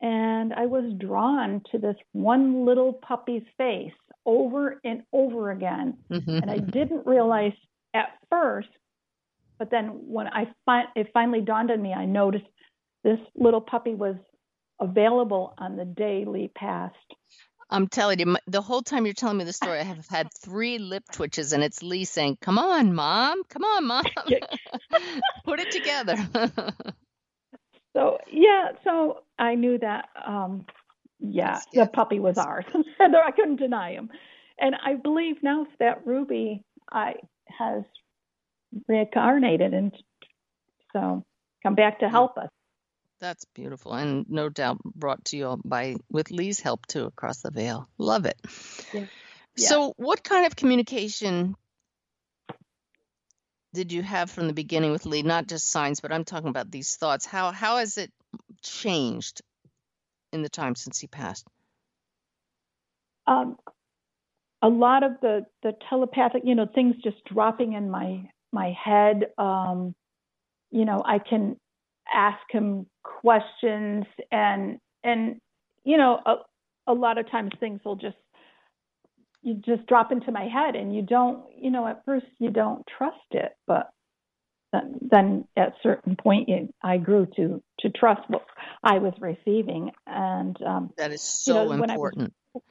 and 0.00 0.52
I 0.54 0.66
was 0.66 0.92
drawn 0.98 1.62
to 1.72 1.78
this 1.78 1.96
one 2.12 2.64
little 2.64 2.92
puppy's 2.92 3.42
face 3.56 3.92
over 4.26 4.80
and 4.84 5.02
over 5.12 5.50
again. 5.50 5.98
Mm-hmm. 6.10 6.38
And 6.42 6.50
I 6.50 6.58
didn't 6.58 7.06
realize 7.06 7.52
at 7.94 8.10
first 8.30 8.68
but 9.58 9.70
then 9.70 9.86
when 10.06 10.28
I 10.28 10.46
fi- 10.64 10.88
it 10.94 11.10
finally 11.12 11.40
dawned 11.40 11.70
on 11.70 11.82
me, 11.82 11.92
I 11.92 12.06
noticed 12.06 12.46
this 13.02 13.18
little 13.34 13.60
puppy 13.60 13.94
was 13.94 14.16
available 14.80 15.54
on 15.58 15.76
the 15.76 15.84
daily 15.84 16.42
Lee 16.42 16.50
passed. 16.54 16.94
I'm 17.70 17.88
telling 17.88 18.18
you, 18.20 18.36
the 18.46 18.62
whole 18.62 18.82
time 18.82 19.04
you're 19.04 19.12
telling 19.12 19.36
me 19.36 19.44
the 19.44 19.52
story, 19.52 19.80
I 19.80 19.82
have 19.82 20.06
had 20.06 20.28
three 20.42 20.78
lip 20.78 21.04
twitches, 21.12 21.52
and 21.52 21.62
it's 21.62 21.82
Lee 21.82 22.06
saying, 22.06 22.38
"Come 22.40 22.58
on, 22.58 22.94
mom! 22.94 23.42
Come 23.44 23.62
on, 23.62 23.86
mom! 23.86 24.04
Put 25.44 25.60
it 25.60 25.70
together." 25.70 26.16
so 27.98 28.18
yeah, 28.30 28.68
so 28.84 29.22
I 29.38 29.54
knew 29.54 29.78
that. 29.78 30.08
Um, 30.24 30.66
yeah, 31.20 31.60
the 31.72 31.86
puppy 31.86 32.20
was 32.20 32.38
ours. 32.38 32.64
and 32.98 33.16
I 33.16 33.30
couldn't 33.32 33.56
deny 33.56 33.92
him, 33.92 34.10
and 34.58 34.74
I 34.84 34.94
believe 34.94 35.42
now 35.42 35.66
that 35.80 36.06
Ruby 36.06 36.64
I 36.90 37.14
has 37.58 37.82
reincarnated 38.86 39.74
and 39.74 39.92
so 40.92 41.24
come 41.62 41.74
back 41.74 42.00
to 42.00 42.08
help 42.08 42.36
us. 42.38 42.48
That's 43.20 43.44
beautiful, 43.54 43.94
and 43.94 44.26
no 44.28 44.48
doubt 44.48 44.78
brought 44.84 45.24
to 45.26 45.36
you 45.36 45.60
by 45.64 45.96
with 46.10 46.30
Lee's 46.30 46.60
help 46.60 46.86
too 46.86 47.04
across 47.04 47.40
the 47.40 47.50
veil. 47.50 47.88
Love 47.98 48.26
it. 48.26 48.40
Yeah. 48.92 49.06
So, 49.56 49.92
what 49.96 50.22
kind 50.22 50.46
of 50.46 50.54
communication 50.54 51.56
did 53.74 53.92
you 53.92 54.02
have 54.02 54.30
from 54.30 54.46
the 54.46 54.52
beginning 54.52 54.92
with 54.92 55.06
Lee? 55.06 55.22
Not 55.22 55.46
just 55.46 55.70
signs, 55.70 56.00
but 56.00 56.12
I'm 56.12 56.24
talking 56.24 56.48
about 56.48 56.70
these 56.70 56.96
thoughts. 56.96 57.26
How 57.26 57.52
how 57.52 57.76
has 57.78 57.98
it 57.98 58.10
changed 58.62 59.42
in 60.32 60.42
the 60.42 60.48
time 60.48 60.74
since 60.74 60.98
he 60.98 61.06
passed? 61.06 61.46
Um, 63.26 63.56
a 64.62 64.68
lot 64.68 65.02
of 65.02 65.12
the 65.20 65.46
the 65.62 65.72
telepathic, 65.88 66.42
you 66.44 66.54
know, 66.54 66.66
things 66.74 66.96
just 67.02 67.22
dropping 67.24 67.74
in 67.74 67.90
my 67.90 68.28
my 68.52 68.72
head. 68.82 69.26
Um, 69.36 69.94
you 70.70 70.84
know, 70.84 71.02
I 71.04 71.18
can 71.18 71.56
ask 72.12 72.40
him 72.50 72.86
questions 73.02 74.04
and 74.32 74.78
and 75.04 75.40
you 75.84 75.96
know 75.96 76.20
a, 76.24 76.34
a 76.86 76.94
lot 76.94 77.18
of 77.18 77.30
times 77.30 77.50
things 77.60 77.80
will 77.84 77.96
just 77.96 78.16
you 79.42 79.54
just 79.54 79.86
drop 79.86 80.12
into 80.12 80.32
my 80.32 80.46
head 80.46 80.74
and 80.74 80.94
you 80.94 81.02
don't 81.02 81.44
you 81.56 81.70
know 81.70 81.86
at 81.86 82.04
first 82.04 82.26
you 82.38 82.50
don't 82.50 82.84
trust 82.98 83.16
it 83.30 83.52
but 83.66 83.90
then, 85.10 85.48
at 85.56 85.68
a 85.68 85.74
certain 85.82 86.14
point 86.16 86.48
you, 86.48 86.68
i 86.82 86.98
grew 86.98 87.26
to 87.36 87.62
to 87.80 87.90
trust 87.90 88.20
what 88.28 88.44
i 88.82 88.98
was 88.98 89.14
receiving 89.20 89.90
and 90.06 90.60
um 90.62 90.90
that 90.96 91.12
is 91.12 91.22
so 91.22 91.62
you 91.62 91.76
know, 91.76 91.84
important 91.84 92.34
was, 92.52 92.62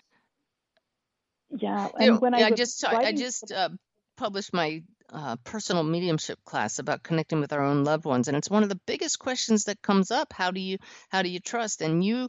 yeah 1.50 1.86
you 1.86 1.92
and 2.00 2.08
know, 2.08 2.20
when 2.20 2.34
i, 2.34 2.44
I, 2.44 2.52
just 2.52 2.86
i 2.86 3.12
just 3.12 3.52
uh, 3.52 3.70
published 4.18 4.54
my 4.54 4.84
uh, 5.12 5.38
personal 5.44 5.84
mediumship 5.84 6.44
class 6.44 6.80
about 6.80 7.04
connecting 7.04 7.40
with 7.40 7.54
our 7.54 7.64
own 7.64 7.84
loved 7.84 8.06
ones 8.06 8.28
and 8.28 8.36
it's 8.36 8.50
one 8.50 8.64
of 8.64 8.70
the 8.70 8.80
biggest 8.86 9.20
questions 9.20 9.66
that 9.66 9.82
comes 9.82 10.12
up. 10.12 10.34
How 10.34 10.52
do 10.52 10.60
you 10.60 10.78
how 11.10 11.22
do 11.22 11.30
you 11.30 11.40
trust? 11.40 11.82
And 11.82 12.04
you 12.04 12.28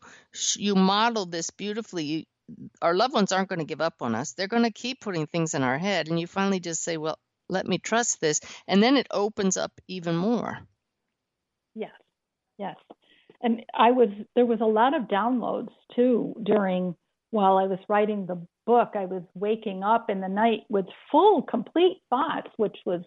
you 0.56 0.76
model 0.76 1.26
this 1.26 1.50
beautifully. 1.50 2.04
You, 2.04 2.24
our 2.80 2.94
loved 2.94 3.14
ones 3.14 3.32
aren't 3.32 3.48
going 3.48 3.58
to 3.58 3.64
give 3.64 3.80
up 3.80 4.00
on 4.00 4.14
us. 4.14 4.32
They're 4.32 4.48
going 4.48 4.62
to 4.64 4.70
keep 4.70 5.00
putting 5.00 5.26
things 5.26 5.54
in 5.54 5.62
our 5.62 5.78
head 5.78 6.08
and 6.08 6.18
you 6.18 6.26
finally 6.26 6.60
just 6.60 6.82
say 6.82 6.96
well 6.96 7.18
let 7.48 7.66
me 7.66 7.78
trust 7.78 8.20
this 8.20 8.40
and 8.66 8.82
then 8.82 8.96
it 8.96 9.06
opens 9.10 9.56
up 9.56 9.72
even 9.88 10.16
more. 10.16 10.58
Yes. 11.74 11.92
Yes. 12.58 12.76
And 13.40 13.64
i 13.74 13.90
was 13.92 14.08
there 14.34 14.46
was 14.46 14.60
a 14.60 14.66
lot 14.66 14.94
of 14.94 15.02
downloads 15.04 15.72
too 15.94 16.34
during 16.42 16.96
while 17.30 17.56
i 17.58 17.64
was 17.64 17.78
writing 17.88 18.26
the 18.26 18.40
book 18.66 18.90
i 18.94 19.04
was 19.06 19.22
waking 19.34 19.82
up 19.84 20.10
in 20.10 20.20
the 20.20 20.28
night 20.28 20.60
with 20.68 20.86
full 21.10 21.42
complete 21.42 22.02
thoughts 22.10 22.50
which 22.56 22.76
was 22.84 23.02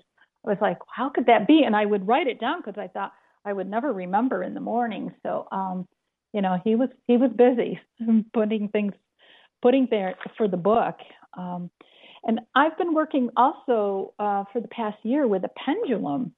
i 0.45 0.49
was 0.49 0.57
like 0.61 0.77
how 0.87 1.09
could 1.09 1.25
that 1.25 1.47
be? 1.47 1.63
And 1.65 1.75
i 1.75 1.85
would 1.85 2.07
write 2.07 2.27
it 2.27 2.39
down 2.39 2.61
because 2.63 2.79
i 2.79 2.87
thought 2.87 3.11
i 3.45 3.51
would 3.51 3.69
never 3.69 3.91
remember 3.91 4.41
in 4.43 4.53
the 4.53 4.61
morning. 4.61 5.13
So 5.23 5.47
um 5.51 5.87
you 6.33 6.41
know 6.41 6.59
he 6.63 6.75
was 6.75 6.89
he 7.07 7.17
was 7.17 7.31
busy 7.35 7.79
putting 8.33 8.69
things 8.69 8.93
putting 9.61 9.87
there 9.89 10.15
for 10.37 10.47
the 10.47 10.57
book 10.57 10.95
um 11.37 11.69
and 12.23 12.41
I've 12.53 12.77
been 12.77 12.93
working 12.93 13.29
also 13.35 14.13
uh, 14.19 14.43
for 14.53 14.61
the 14.61 14.67
past 14.67 14.97
year 15.03 15.27
with 15.27 15.43
a 15.43 15.49
pendulum, 15.65 16.33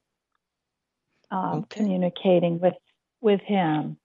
um, 1.30 1.58
Okay. 1.64 1.80
communicating 1.80 2.58
with 2.58 2.74
with 3.20 3.40
him, 3.40 3.98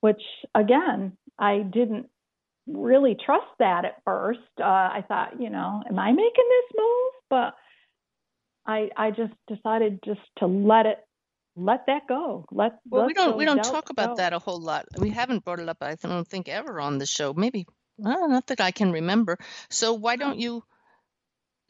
which 0.00 0.22
again 0.54 1.16
I 1.38 1.58
didn't 1.58 2.08
really 2.66 3.16
trust 3.26 3.46
that 3.58 3.84
at 3.84 4.02
first. 4.04 4.38
Uh, 4.60 4.64
I 4.64 5.04
thought, 5.06 5.40
you 5.40 5.50
know, 5.50 5.82
am 5.88 5.98
I 5.98 6.12
making 6.12 6.48
this 6.48 6.78
move? 6.78 7.12
But 7.28 7.54
I 8.66 8.90
I 8.96 9.10
just 9.10 9.34
decided 9.48 9.98
just 10.04 10.20
to 10.38 10.46
let 10.46 10.86
it 10.86 10.98
let 11.56 11.86
that 11.86 12.06
go. 12.08 12.44
Let 12.52 12.78
well 12.90 13.06
we 13.06 13.14
don't 13.14 13.36
we 13.36 13.44
don't 13.44 13.62
talk 13.64 13.90
about 13.90 14.10
go. 14.10 14.16
that 14.16 14.32
a 14.32 14.38
whole 14.38 14.60
lot 14.60 14.86
we 14.98 15.10
haven't 15.10 15.44
brought 15.44 15.60
it 15.60 15.68
up 15.68 15.78
i 15.80 15.94
don't 15.94 16.28
think 16.28 16.48
ever 16.48 16.80
on 16.80 16.98
the 16.98 17.06
show 17.06 17.32
maybe 17.32 17.66
well, 17.98 18.28
not 18.28 18.46
that 18.48 18.60
i 18.60 18.70
can 18.70 18.92
remember 18.92 19.38
so 19.68 19.94
why 19.94 20.16
don't 20.16 20.38
you 20.38 20.62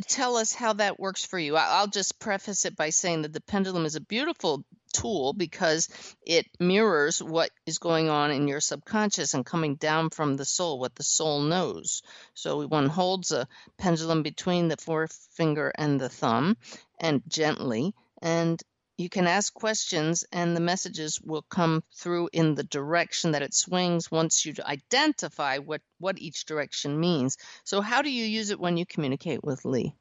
tell 0.08 0.36
us 0.36 0.52
how 0.52 0.72
that 0.74 0.98
works 0.98 1.24
for 1.24 1.38
you. 1.38 1.56
I- 1.56 1.78
I'll 1.78 1.86
just 1.86 2.18
preface 2.18 2.64
it 2.64 2.76
by 2.76 2.90
saying 2.90 3.22
that 3.22 3.32
the 3.32 3.40
pendulum 3.40 3.86
is 3.86 3.94
a 3.94 4.00
beautiful 4.00 4.64
tool 4.92 5.32
because 5.32 5.88
it 6.26 6.46
mirrors 6.60 7.22
what 7.22 7.50
is 7.66 7.78
going 7.78 8.08
on 8.08 8.30
in 8.30 8.48
your 8.48 8.60
subconscious 8.60 9.34
and 9.34 9.46
coming 9.46 9.76
down 9.76 10.10
from 10.10 10.36
the 10.36 10.44
soul, 10.44 10.78
what 10.78 10.94
the 10.94 11.02
soul 11.02 11.40
knows. 11.42 12.02
So 12.34 12.66
one 12.66 12.88
holds 12.88 13.32
a 13.32 13.48
pendulum 13.78 14.22
between 14.22 14.68
the 14.68 14.76
forefinger 14.76 15.72
and 15.76 16.00
the 16.00 16.08
thumb 16.08 16.56
and 16.98 17.22
gently, 17.28 17.94
and 18.20 18.60
you 18.96 19.08
can 19.08 19.26
ask 19.26 19.52
questions 19.52 20.24
and 20.32 20.56
the 20.56 20.60
messages 20.60 21.20
will 21.20 21.42
come 21.42 21.82
through 21.94 22.28
in 22.32 22.54
the 22.54 22.64
direction 22.64 23.32
that 23.32 23.42
it 23.42 23.54
swings 23.54 24.10
once 24.10 24.46
you 24.46 24.54
identify 24.64 25.58
what, 25.58 25.80
what 25.98 26.18
each 26.18 26.44
direction 26.44 26.98
means. 26.98 27.36
So, 27.64 27.80
how 27.80 28.02
do 28.02 28.10
you 28.10 28.24
use 28.24 28.50
it 28.50 28.60
when 28.60 28.76
you 28.76 28.86
communicate 28.86 29.42
with 29.42 29.64
Lee? 29.64 29.94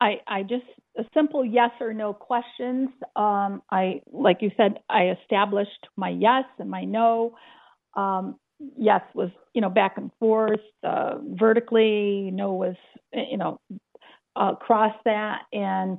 I, 0.00 0.20
I 0.26 0.42
just 0.42 0.64
a 0.98 1.04
simple 1.14 1.44
yes 1.44 1.70
or 1.80 1.94
no 1.94 2.12
questions. 2.12 2.90
Um, 3.14 3.62
I 3.70 4.02
like 4.10 4.38
you 4.42 4.50
said, 4.56 4.80
I 4.90 5.16
established 5.22 5.86
my 5.96 6.10
yes 6.10 6.44
and 6.58 6.70
my 6.70 6.84
no. 6.84 7.36
Um, 7.96 8.36
yes 8.78 9.02
was 9.14 9.30
you 9.54 9.60
know 9.60 9.70
back 9.70 9.96
and 9.96 10.10
forth 10.18 10.60
uh, 10.82 11.14
vertically. 11.22 12.30
No 12.32 12.54
was 12.54 12.76
you 13.12 13.38
know 13.38 13.60
uh, 14.34 14.52
across 14.52 14.94
that 15.04 15.42
and. 15.52 15.98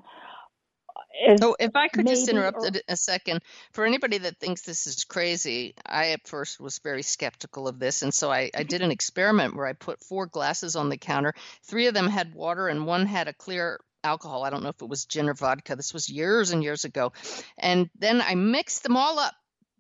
As 1.25 1.41
Oh, 1.41 1.55
if 1.59 1.75
I 1.75 1.87
could 1.87 2.07
just 2.07 2.29
interrupt 2.29 2.57
or- 2.57 2.71
a 2.87 2.97
second. 2.97 3.41
For 3.71 3.85
anybody 3.85 4.17
that 4.19 4.39
thinks 4.39 4.61
this 4.61 4.87
is 4.87 5.03
crazy, 5.05 5.73
I 5.85 6.11
at 6.11 6.27
first 6.27 6.59
was 6.59 6.79
very 6.79 7.03
skeptical 7.03 7.67
of 7.67 7.79
this. 7.79 8.01
And 8.01 8.13
so 8.13 8.31
I, 8.31 8.51
I 8.55 8.63
did 8.63 8.81
an 8.81 8.91
experiment 8.91 9.55
where 9.55 9.65
I 9.65 9.73
put 9.73 10.03
four 10.03 10.25
glasses 10.27 10.75
on 10.75 10.89
the 10.89 10.97
counter. 10.97 11.33
Three 11.63 11.87
of 11.87 11.93
them 11.93 12.07
had 12.07 12.33
water 12.33 12.67
and 12.67 12.85
one 12.85 13.05
had 13.05 13.27
a 13.27 13.33
clear 13.33 13.79
alcohol. 14.03 14.43
I 14.43 14.49
don't 14.49 14.63
know 14.63 14.69
if 14.69 14.81
it 14.81 14.89
was 14.89 15.05
gin 15.05 15.29
or 15.29 15.33
vodka. 15.33 15.75
This 15.75 15.93
was 15.93 16.09
years 16.09 16.51
and 16.51 16.63
years 16.63 16.85
ago. 16.85 17.13
And 17.57 17.89
then 17.97 18.21
I 18.21 18.35
mixed 18.35 18.83
them 18.83 18.97
all 18.97 19.19
up 19.19 19.33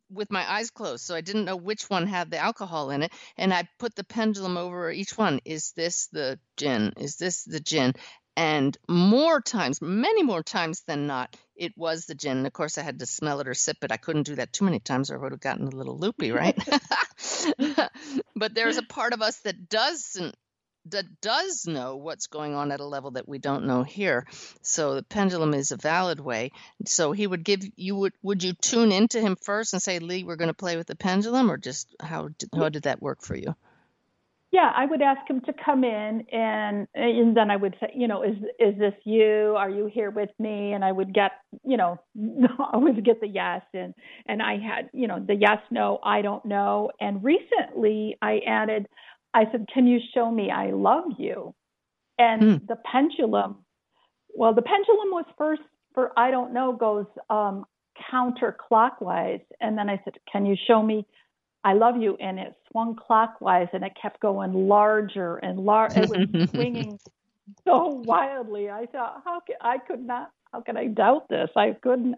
with 0.09 0.31
my 0.31 0.49
eyes 0.49 0.69
closed. 0.71 1.05
So 1.05 1.15
I 1.15 1.21
didn't 1.21 1.45
know 1.45 1.57
which 1.57 1.89
one 1.89 2.07
had 2.07 2.31
the 2.31 2.37
alcohol 2.37 2.89
in 2.91 3.03
it. 3.03 3.11
And 3.37 3.53
I 3.53 3.67
put 3.79 3.95
the 3.95 4.03
pendulum 4.05 4.57
over 4.57 4.91
each 4.91 5.17
one. 5.17 5.39
Is 5.45 5.73
this 5.73 6.07
the 6.11 6.39
gin? 6.57 6.93
Is 6.97 7.17
this 7.17 7.43
the 7.43 7.59
gin? 7.59 7.93
And 8.37 8.77
more 8.87 9.41
times, 9.41 9.81
many 9.81 10.21
more 10.21 10.43
times 10.43 10.81
than 10.81 11.07
not, 11.07 11.35
it 11.55 11.75
was 11.75 12.05
the 12.05 12.13
gin. 12.13 12.37
And 12.37 12.45
of 12.45 12.53
course, 12.53 12.77
I 12.77 12.83
had 12.83 12.99
to 12.99 13.07
smell 13.07 13.39
it 13.39 13.47
or 13.47 13.55
sip 13.55 13.77
it. 13.81 13.91
I 13.91 13.97
couldn't 13.97 14.27
do 14.27 14.35
that 14.35 14.53
too 14.53 14.63
many 14.65 14.79
times, 14.79 15.09
or 15.09 15.15
I 15.17 15.21
would 15.21 15.31
have 15.31 15.41
gotten 15.41 15.65
a 15.65 15.75
little 15.75 15.97
loopy, 15.97 16.31
right? 16.43 16.55
but 18.35 18.53
there's 18.53 18.77
a 18.77 18.83
part 18.83 19.13
of 19.13 19.23
us 19.23 19.39
that 19.39 19.67
doesn't 19.67 20.35
that 20.91 21.19
does 21.19 21.65
know 21.67 21.97
what's 21.97 22.27
going 22.27 22.53
on 22.53 22.71
at 22.71 22.79
a 22.79 22.85
level 22.85 23.11
that 23.11 23.27
we 23.27 23.39
don't 23.39 23.65
know 23.65 23.81
here. 23.83 24.25
So 24.61 24.93
the 24.93 25.03
pendulum 25.03 25.53
is 25.55 25.71
a 25.71 25.77
valid 25.77 26.19
way. 26.19 26.51
So 26.85 27.11
he 27.13 27.25
would 27.25 27.43
give 27.43 27.61
you 27.75 27.95
would 27.95 28.13
would 28.21 28.43
you 28.43 28.53
tune 28.53 28.91
into 28.91 29.19
him 29.19 29.35
first 29.35 29.73
and 29.73 29.81
say, 29.81 29.97
Lee, 29.97 30.23
we're 30.23 30.35
going 30.35 30.49
to 30.49 30.53
play 30.53 30.77
with 30.77 30.85
the 30.85 30.95
pendulum, 30.95 31.49
or 31.49 31.57
just 31.57 31.95
how 31.99 32.29
how 32.55 32.69
did 32.69 32.83
that 32.83 33.01
work 33.01 33.23
for 33.23 33.35
you? 33.35 33.55
Yeah, 34.57 34.71
I 34.75 34.87
would 34.87 35.03
ask 35.03 35.29
him 35.29 35.41
to 35.41 35.53
come 35.63 35.83
in, 35.83 36.25
and 36.31 36.87
and 36.95 37.37
then 37.37 37.51
I 37.51 37.55
would 37.57 37.75
say, 37.79 37.91
you 37.95 38.07
know, 38.07 38.23
is 38.23 38.37
is 38.59 38.75
this 38.79 38.95
you? 39.03 39.53
Are 39.55 39.69
you 39.69 39.85
here 39.85 40.09
with 40.09 40.31
me? 40.39 40.73
And 40.73 40.83
I 40.83 40.91
would 40.91 41.13
get, 41.13 41.33
you 41.63 41.77
know, 41.77 41.99
I 42.73 42.77
would 42.77 43.05
get 43.05 43.21
the 43.21 43.27
yes, 43.27 43.61
and 43.75 43.93
and 44.25 44.41
I 44.41 44.57
had, 44.57 44.89
you 44.93 45.07
know, 45.07 45.19
the 45.19 45.35
yes, 45.35 45.59
no, 45.69 45.99
I 46.03 46.23
don't 46.23 46.43
know. 46.43 46.89
And 46.99 47.23
recently, 47.23 48.17
I 48.23 48.39
added, 48.47 48.87
I 49.35 49.43
said, 49.51 49.67
can 49.71 49.85
you 49.85 49.99
show 50.15 50.31
me 50.31 50.49
I 50.49 50.71
love 50.71 51.05
you? 51.19 51.53
And 52.17 52.47
Hmm. 52.47 52.57
the 52.67 52.77
pendulum, 52.91 53.63
well, 54.35 54.55
the 54.55 54.63
pendulum 54.63 55.11
was 55.11 55.25
first 55.37 55.61
for 55.93 56.17
I 56.17 56.31
don't 56.31 56.51
know 56.53 56.73
goes 56.73 57.05
um, 57.29 57.65
counterclockwise, 58.11 59.41
and 59.61 59.77
then 59.77 59.87
I 59.89 60.01
said, 60.03 60.15
can 60.31 60.47
you 60.47 60.55
show 60.67 60.81
me 60.81 61.05
I 61.63 61.73
love 61.73 61.97
you, 61.97 62.15
and 62.19 62.39
it 62.39 62.55
swung 62.71 62.95
clockwise, 62.95 63.67
and 63.73 63.83
it 63.83 63.93
kept 64.01 64.19
going 64.21 64.53
larger 64.67 65.37
and 65.37 65.59
larger. 65.59 66.01
It 66.03 66.09
was 66.09 66.49
swinging 66.51 66.99
so 67.67 67.87
wildly. 67.87 68.69
I 68.69 68.85
thought, 68.85 69.21
how 69.25 69.41
could 69.41 69.55
I 69.61 69.77
could 69.77 70.05
not? 70.05 70.31
How 70.53 70.61
could 70.61 70.77
I 70.77 70.87
doubt 70.87 71.27
this? 71.29 71.49
I 71.55 71.73
couldn't, 71.81 72.15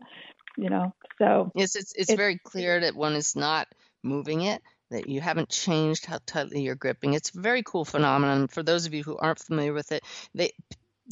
you 0.58 0.70
know. 0.70 0.94
So 1.18 1.52
Yes, 1.56 1.76
it's 1.76 1.94
it's 1.96 2.12
It- 2.12 2.18
very 2.18 2.38
clear 2.38 2.82
that 2.82 2.96
one 2.96 3.14
is 3.16 3.36
not 3.36 3.68
moving 4.04 4.42
it, 4.42 4.62
that 4.92 5.10
you 5.10 5.20
haven't 5.22 5.50
changed 5.50 6.06
how 6.06 6.20
tightly 6.26 6.62
you're 6.62 6.76
gripping. 6.76 7.14
It's 7.14 7.36
a 7.36 7.42
very 7.42 7.64
cool 7.64 7.86
phenomenon. 7.86 8.48
For 8.48 8.64
those 8.64 8.86
of 8.86 8.94
you 8.94 9.04
who 9.04 9.18
aren't 9.18 9.40
familiar 9.40 9.74
with 9.74 9.92
it, 9.92 10.04
they 10.36 10.52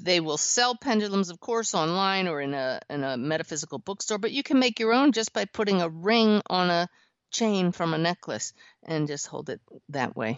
they 0.03 0.19
will 0.19 0.37
sell 0.37 0.75
pendulums, 0.75 1.29
of 1.31 1.39
course, 1.39 1.73
online 1.73 2.27
or 2.27 2.39
in 2.39 2.53
a 2.53 2.79
in 2.89 3.03
a 3.03 3.17
metaphysical 3.17 3.79
bookstore, 3.79 4.19
but 4.19 4.31
you 4.31 4.43
can 4.43 4.59
make 4.59 4.79
your 4.79 4.93
own 4.93 5.11
just 5.11 5.33
by 5.33 5.45
putting 5.45 5.81
a 5.81 5.89
ring 5.89 6.41
on 6.49 6.69
a 6.69 6.87
chain 7.31 7.71
from 7.71 7.93
a 7.93 7.97
necklace 7.97 8.53
and 8.83 9.07
just 9.07 9.27
hold 9.27 9.49
it 9.49 9.61
that 9.89 10.15
way. 10.15 10.37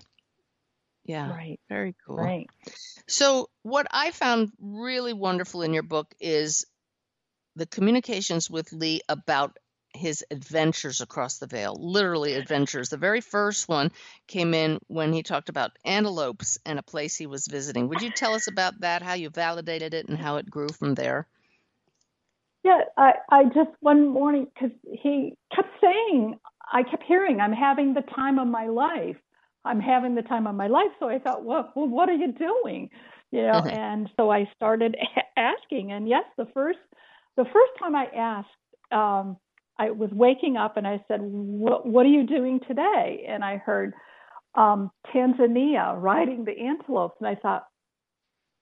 Yeah, 1.05 1.31
right, 1.31 1.59
very 1.69 1.95
cool. 2.05 2.17
right. 2.17 2.49
So, 3.07 3.49
what 3.63 3.87
I 3.91 4.11
found 4.11 4.51
really 4.59 5.13
wonderful 5.13 5.63
in 5.63 5.73
your 5.73 5.83
book 5.83 6.13
is 6.19 6.65
the 7.55 7.65
communications 7.65 8.49
with 8.49 8.71
Lee 8.71 9.01
about 9.09 9.57
his 9.95 10.23
adventures 10.29 11.01
across 11.01 11.39
the 11.39 11.47
veil, 11.47 11.75
literally 11.79 12.33
adventures. 12.33 12.89
The 12.89 12.97
very 12.97 13.21
first 13.21 13.67
one 13.67 13.91
came 14.27 14.53
in 14.53 14.79
when 14.87 15.13
he 15.13 15.23
talked 15.23 15.49
about 15.49 15.71
antelopes 15.83 16.59
and 16.65 16.77
a 16.77 16.83
place 16.83 17.15
he 17.15 17.25
was 17.25 17.47
visiting. 17.47 17.89
Would 17.89 18.01
you 18.01 18.11
tell 18.11 18.35
us 18.35 18.47
about 18.47 18.79
that, 18.81 19.01
how 19.01 19.13
you 19.13 19.29
validated 19.29 19.93
it, 19.93 20.07
and 20.07 20.17
how 20.17 20.37
it 20.37 20.49
grew 20.49 20.69
from 20.69 20.93
there? 20.93 21.27
Yeah, 22.63 22.81
I, 22.97 23.13
I 23.29 23.43
just 23.45 23.71
one 23.79 24.07
morning 24.07 24.47
because 24.53 24.75
he 24.83 25.35
kept 25.55 25.69
saying, 25.81 26.37
I 26.71 26.83
kept 26.83 27.03
hearing, 27.03 27.39
I'm 27.39 27.53
having 27.53 27.93
the 27.93 28.01
time 28.15 28.39
of 28.39 28.47
my 28.47 28.67
life. 28.67 29.17
I'm 29.65 29.79
having 29.79 30.15
the 30.15 30.21
time 30.23 30.47
of 30.47 30.55
my 30.55 30.67
life. 30.67 30.91
So 30.99 31.09
I 31.09 31.19
thought, 31.19 31.43
well, 31.45 31.71
well 31.75 31.87
what 31.97 32.09
are 32.09 32.15
you 32.15 32.31
doing? 32.33 32.89
You 33.31 33.43
know, 33.43 33.63
Mhm. 33.63 33.69
and 33.69 34.09
so 34.17 34.31
I 34.31 34.49
started 34.55 34.95
a- 34.95 35.39
asking. 35.39 35.91
And 35.91 36.07
yes, 36.07 36.25
the 36.37 36.47
first, 36.53 36.79
the 37.37 37.45
first 37.45 37.71
time 37.79 37.95
I 37.95 38.05
asked, 38.15 38.49
um, 38.91 39.37
I 39.79 39.91
was 39.91 40.11
waking 40.11 40.57
up 40.57 40.77
and 40.77 40.87
I 40.87 41.03
said, 41.07 41.21
what, 41.21 41.85
what 41.85 42.05
are 42.05 42.09
you 42.09 42.25
doing 42.27 42.59
today? 42.67 43.25
And 43.27 43.43
I 43.43 43.57
heard, 43.57 43.93
um, 44.55 44.91
Tanzania 45.13 45.95
riding 46.01 46.43
the 46.45 46.57
antelopes, 46.59 47.15
and 47.19 47.27
I 47.29 47.35
thought, 47.35 47.65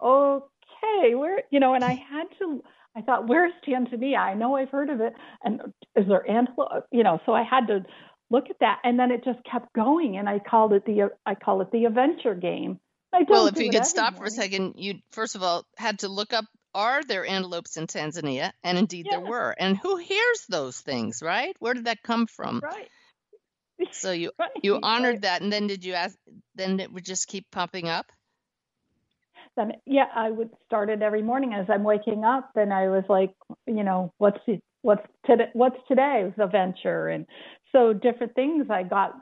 okay, 0.02 1.16
where 1.16 1.42
you 1.52 1.60
know, 1.60 1.74
and 1.74 1.84
I 1.84 1.96
had 1.96 2.26
to. 2.40 2.64
I 2.98 3.02
thought, 3.02 3.28
where's 3.28 3.54
Tanzania? 3.68 4.18
I 4.18 4.34
know 4.34 4.56
I've 4.56 4.70
heard 4.70 4.90
of 4.90 5.02
it, 5.02 5.14
and 5.44 5.62
is 5.96 6.08
there 6.08 6.30
antelope? 6.30 6.86
You 6.92 7.04
know, 7.04 7.20
so 7.26 7.34
I 7.34 7.44
had 7.44 7.68
to 7.68 7.86
look 8.32 8.50
at 8.50 8.60
that, 8.60 8.80
and 8.84 9.00
then 9.00 9.12
it 9.12 9.24
just 9.24 9.40
kept 9.50 9.72
going, 9.74 10.18
and 10.18 10.28
I 10.28 10.40
called 10.40 10.74
it 10.74 10.86
the 10.86 11.12
I 11.26 11.36
call 11.36 11.62
it 11.62 11.72
the 11.72 11.86
adventure 11.86 12.34
game. 12.36 12.80
Well, 13.28 13.48
if 13.48 13.58
you 13.58 13.70
could 13.70 13.86
stop 13.86 14.16
for 14.18 14.26
a 14.26 14.32
second, 14.32 14.74
you 14.78 14.96
first 15.12 15.36
of 15.36 15.44
all 15.44 15.66
had 15.78 16.00
to 16.00 16.08
look 16.08 16.34
up 16.34 16.46
are 16.74 17.04
there 17.04 17.26
antelopes 17.26 17.78
in 17.78 17.88
Tanzania? 17.88 18.52
And 18.64 18.78
indeed 18.78 19.08
there 19.10 19.20
were. 19.20 19.56
And 19.58 19.78
who 19.78 19.98
hears 19.98 20.46
those 20.48 20.80
things, 20.80 21.24
right? 21.24 21.56
Where 21.60 21.74
did 21.74 21.86
that 21.86 22.04
come 22.04 22.28
from? 22.28 22.62
Right. 22.64 22.90
So 23.92 24.12
you 24.12 24.32
Right. 24.40 24.52
you 24.62 24.80
honored 24.82 25.16
right. 25.16 25.22
that 25.24 25.42
and 25.42 25.52
then 25.52 25.68
did 25.68 25.84
you 25.84 25.94
ask 25.94 26.16
then 26.56 26.80
it 26.80 26.92
would 26.92 27.06
just 27.06 27.28
keep 27.28 27.50
popping 27.52 27.88
up? 27.88 28.12
Then 29.58 29.74
yeah, 29.86 30.06
I 30.16 30.30
would 30.30 30.52
start 30.66 30.90
it 30.90 31.02
every 31.02 31.24
morning 31.24 31.54
as 31.54 31.66
I'm 31.68 31.84
waking 31.84 32.24
up, 32.24 32.52
and 32.56 32.72
I 32.72 32.88
was 32.88 33.04
like, 33.10 33.34
you 33.66 33.84
know, 33.84 34.14
what's 34.20 34.40
the, 34.48 34.60
what's 34.84 35.06
today? 35.26 35.50
What's 35.54 35.78
today's 35.88 36.32
adventure? 36.40 37.10
And 37.10 37.26
so 37.72 37.92
different 37.92 38.36
things. 38.36 38.68
I 38.70 38.84
got 38.84 39.16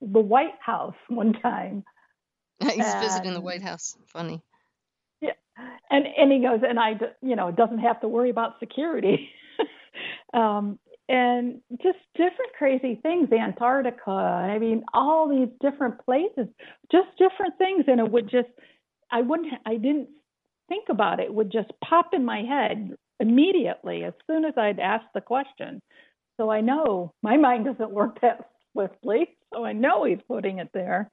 the 0.00 0.20
White 0.20 0.58
House 0.60 0.96
one 1.08 1.34
time. 1.34 1.84
He's 2.60 2.94
visiting 2.94 3.34
the 3.34 3.40
White 3.40 3.62
House. 3.62 3.96
Funny. 4.06 4.42
Yeah, 5.20 5.32
and 5.90 6.06
and 6.16 6.32
he 6.32 6.40
goes, 6.40 6.60
and 6.68 6.78
I, 6.80 6.92
you 7.20 7.36
know, 7.36 7.50
doesn't 7.52 7.78
have 7.78 8.00
to 8.00 8.08
worry 8.08 8.30
about 8.30 8.58
security, 8.60 9.28
um, 10.34 10.78
and 11.08 11.60
just 11.82 11.98
different 12.14 12.52
crazy 12.56 12.98
things. 13.02 13.30
Antarctica, 13.30 14.10
I 14.10 14.58
mean, 14.58 14.84
all 14.94 15.28
these 15.28 15.48
different 15.60 16.02
places, 16.04 16.48
just 16.90 17.08
different 17.18 17.58
things, 17.58 17.84
and 17.88 18.00
it 18.00 18.10
would 18.10 18.30
just, 18.30 18.48
I 19.12 19.20
wouldn't, 19.20 19.52
I 19.66 19.76
didn't 19.76 20.08
think 20.68 20.88
about 20.88 21.20
it. 21.20 21.24
It 21.24 21.34
would 21.34 21.52
just 21.52 21.70
pop 21.84 22.14
in 22.14 22.24
my 22.24 22.42
head 22.42 22.96
immediately 23.20 24.04
as 24.04 24.14
soon 24.26 24.44
as 24.44 24.54
I'd 24.56 24.80
ask 24.80 25.04
the 25.14 25.20
question. 25.20 25.80
So 26.38 26.50
I 26.50 26.62
know 26.62 27.12
my 27.22 27.36
mind 27.36 27.66
doesn't 27.66 27.92
work 27.92 28.20
that 28.22 28.48
swiftly, 28.72 29.36
so 29.52 29.64
I 29.64 29.72
know 29.72 30.04
he's 30.04 30.22
putting 30.26 30.58
it 30.58 30.70
there. 30.72 31.10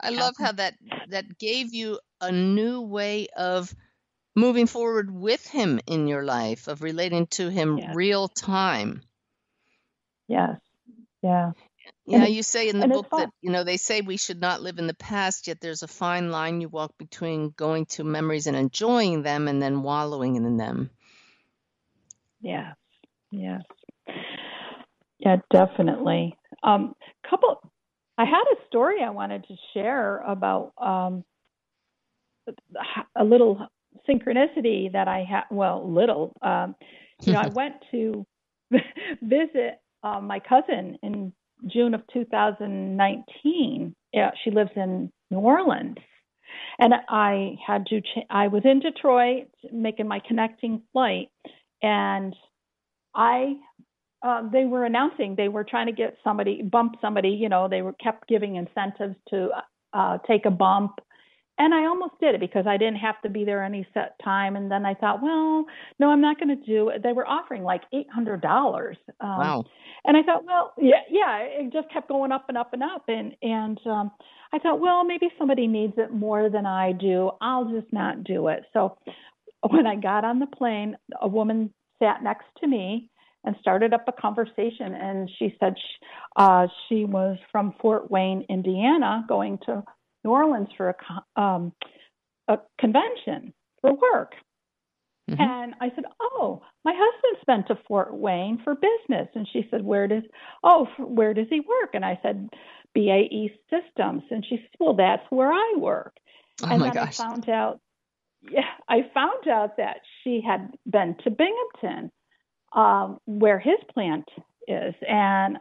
I 0.00 0.10
love 0.10 0.34
how 0.38 0.52
that 0.52 0.74
that 1.10 1.38
gave 1.38 1.74
you 1.74 2.00
a 2.22 2.32
new 2.32 2.80
way 2.80 3.28
of 3.36 3.74
moving 4.34 4.66
forward 4.66 5.10
with 5.10 5.46
him 5.46 5.78
in 5.86 6.08
your 6.08 6.24
life, 6.24 6.68
of 6.68 6.80
relating 6.80 7.26
to 7.26 7.50
him 7.50 7.78
Yeah. 7.78 7.92
real 7.94 8.28
time. 8.28 9.02
Yes, 10.26 10.58
yeah. 11.22 11.52
Yeah, 12.06 12.24
you 12.24 12.42
say 12.42 12.68
in 12.68 12.78
the 12.78 12.84
and 12.84 12.92
book 12.92 13.08
that, 13.10 13.30
you 13.42 13.50
know, 13.50 13.64
they 13.64 13.76
say 13.76 14.00
we 14.00 14.16
should 14.16 14.40
not 14.40 14.62
live 14.62 14.78
in 14.78 14.86
the 14.86 14.94
past, 14.94 15.46
yet 15.46 15.60
there's 15.60 15.82
a 15.82 15.88
fine 15.88 16.30
line 16.30 16.60
you 16.60 16.68
walk 16.68 16.96
between 16.98 17.50
going 17.50 17.86
to 17.86 18.04
memories 18.04 18.46
and 18.46 18.56
enjoying 18.56 19.22
them 19.22 19.46
and 19.46 19.60
then 19.60 19.82
wallowing 19.82 20.36
in 20.36 20.56
them. 20.56 20.90
Yes, 22.40 22.76
yes. 23.30 23.60
Yeah, 25.18 25.36
definitely. 25.50 26.36
Um, 26.62 26.94
couple, 27.28 27.60
I 28.16 28.24
had 28.24 28.44
a 28.52 28.66
story 28.68 29.02
I 29.02 29.10
wanted 29.10 29.44
to 29.48 29.56
share 29.74 30.18
about 30.18 30.72
um, 30.78 31.24
a 33.16 33.24
little 33.24 33.66
synchronicity 34.08 34.92
that 34.92 35.08
I 35.08 35.24
had. 35.28 35.44
Well, 35.50 35.92
little. 35.92 36.32
Um, 36.42 36.74
you 37.22 37.32
know, 37.32 37.40
I 37.40 37.48
went 37.54 37.74
to 37.90 38.26
visit 39.22 39.80
uh, 40.02 40.20
my 40.20 40.40
cousin 40.40 40.98
in 41.02 41.32
June 41.66 41.94
of 41.94 42.02
2019. 42.12 43.94
Yeah, 44.12 44.30
she 44.42 44.50
lives 44.50 44.70
in 44.76 45.10
New 45.30 45.38
Orleans. 45.38 45.96
And 46.78 46.94
I 47.08 47.56
had 47.66 47.86
to, 47.86 48.00
I 48.30 48.48
was 48.48 48.62
in 48.64 48.80
Detroit 48.80 49.48
making 49.72 50.08
my 50.08 50.20
connecting 50.26 50.82
flight, 50.92 51.28
and 51.82 52.34
I, 53.14 53.54
uh, 54.24 54.48
they 54.50 54.64
were 54.64 54.84
announcing 54.84 55.34
they 55.36 55.48
were 55.48 55.64
trying 55.64 55.86
to 55.86 55.92
get 55.92 56.16
somebody, 56.24 56.62
bump 56.62 56.94
somebody, 57.00 57.30
you 57.30 57.48
know, 57.48 57.68
they 57.68 57.82
were 57.82 57.94
kept 57.94 58.28
giving 58.28 58.56
incentives 58.56 59.16
to 59.30 59.50
uh, 59.92 60.18
take 60.26 60.46
a 60.46 60.50
bump. 60.50 60.92
And 61.58 61.74
I 61.74 61.86
almost 61.86 62.14
did 62.20 62.34
it 62.36 62.40
because 62.40 62.66
I 62.66 62.76
didn't 62.76 62.98
have 62.98 63.20
to 63.22 63.28
be 63.28 63.44
there 63.44 63.64
any 63.64 63.86
set 63.92 64.14
time. 64.22 64.54
And 64.56 64.70
then 64.70 64.86
I 64.86 64.94
thought, 64.94 65.20
well, 65.22 65.64
no, 65.98 66.08
I'm 66.10 66.20
not 66.20 66.38
going 66.38 66.56
to 66.56 66.66
do 66.66 66.90
it. 66.90 67.02
They 67.02 67.12
were 67.12 67.26
offering 67.26 67.64
like 67.64 67.82
$800. 67.92 68.44
Um, 68.44 68.94
Wow. 69.20 69.64
and 70.04 70.16
I 70.16 70.22
thought, 70.22 70.44
well, 70.44 70.72
yeah, 70.78 71.02
yeah, 71.10 71.38
it 71.40 71.72
just 71.72 71.90
kept 71.92 72.08
going 72.08 72.30
up 72.32 72.46
and 72.48 72.56
up 72.56 72.72
and 72.72 72.82
up, 72.82 73.02
and 73.08 73.34
and 73.42 73.78
um, 73.86 74.10
I 74.52 74.58
thought, 74.58 74.80
well, 74.80 75.04
maybe 75.04 75.28
somebody 75.38 75.66
needs 75.66 75.94
it 75.96 76.12
more 76.12 76.48
than 76.48 76.64
I 76.64 76.92
do. 76.92 77.32
I'll 77.40 77.64
just 77.66 77.92
not 77.92 78.24
do 78.24 78.48
it. 78.48 78.64
So 78.72 78.96
when 79.68 79.86
I 79.86 79.96
got 79.96 80.24
on 80.24 80.38
the 80.38 80.46
plane, 80.46 80.96
a 81.20 81.28
woman 81.28 81.72
sat 82.00 82.22
next 82.22 82.46
to 82.60 82.68
me 82.68 83.10
and 83.44 83.56
started 83.60 83.92
up 83.92 84.04
a 84.08 84.12
conversation, 84.12 84.94
and 84.94 85.30
she 85.38 85.54
said 85.60 85.74
she, 85.76 86.06
uh, 86.36 86.66
she 86.88 87.04
was 87.04 87.36
from 87.50 87.74
Fort 87.80 88.10
Wayne, 88.10 88.44
Indiana, 88.48 89.24
going 89.28 89.58
to 89.66 89.82
New 90.28 90.34
Orleans 90.34 90.68
for 90.76 90.94
a 91.36 91.40
um, 91.40 91.72
a 92.48 92.58
convention 92.78 93.52
for 93.80 93.94
work. 93.94 94.32
Mhm. 95.30 95.40
And 95.40 95.74
I 95.80 95.90
said, 95.94 96.04
"Oh, 96.20 96.62
my 96.84 96.94
husband's 96.96 97.44
been 97.46 97.64
to 97.64 97.82
Fort 97.86 98.14
Wayne 98.14 98.58
for 98.64 98.74
business." 98.74 99.28
And 99.34 99.46
she 99.52 99.66
said, 99.70 99.84
"Where 99.84 100.06
does 100.06 100.24
oh, 100.62 100.86
where 100.98 101.34
does 101.34 101.48
he 101.48 101.60
work?" 101.60 101.90
And 101.94 102.04
I 102.04 102.18
said, 102.22 102.48
"BAE 102.94 103.52
Systems." 103.70 104.22
And 104.30 104.44
she 104.44 104.56
said, 104.56 104.76
"Well, 104.78 104.94
that's 104.94 105.26
where 105.30 105.52
I 105.52 105.74
work." 105.78 106.14
Oh 106.62 106.68
and 106.70 106.80
my 106.80 106.86
then 106.86 106.94
gosh. 106.94 107.20
I 107.20 107.24
found 107.24 107.48
out, 107.48 107.80
yeah, 108.42 108.72
I 108.88 109.02
found 109.14 109.48
out 109.48 109.76
that 109.76 110.00
she 110.22 110.40
had 110.46 110.74
been 110.86 111.14
to 111.24 111.30
Binghamton, 111.30 112.10
um, 112.72 113.18
where 113.26 113.58
his 113.58 113.78
plant 113.92 114.28
is, 114.66 114.94
and 115.06 115.58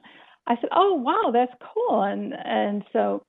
I 0.48 0.56
said, 0.56 0.70
"Oh, 0.72 0.94
wow, 0.96 1.32
that's 1.32 1.54
cool." 1.74 2.04
And 2.04 2.34
and 2.34 2.84
so 2.94 3.26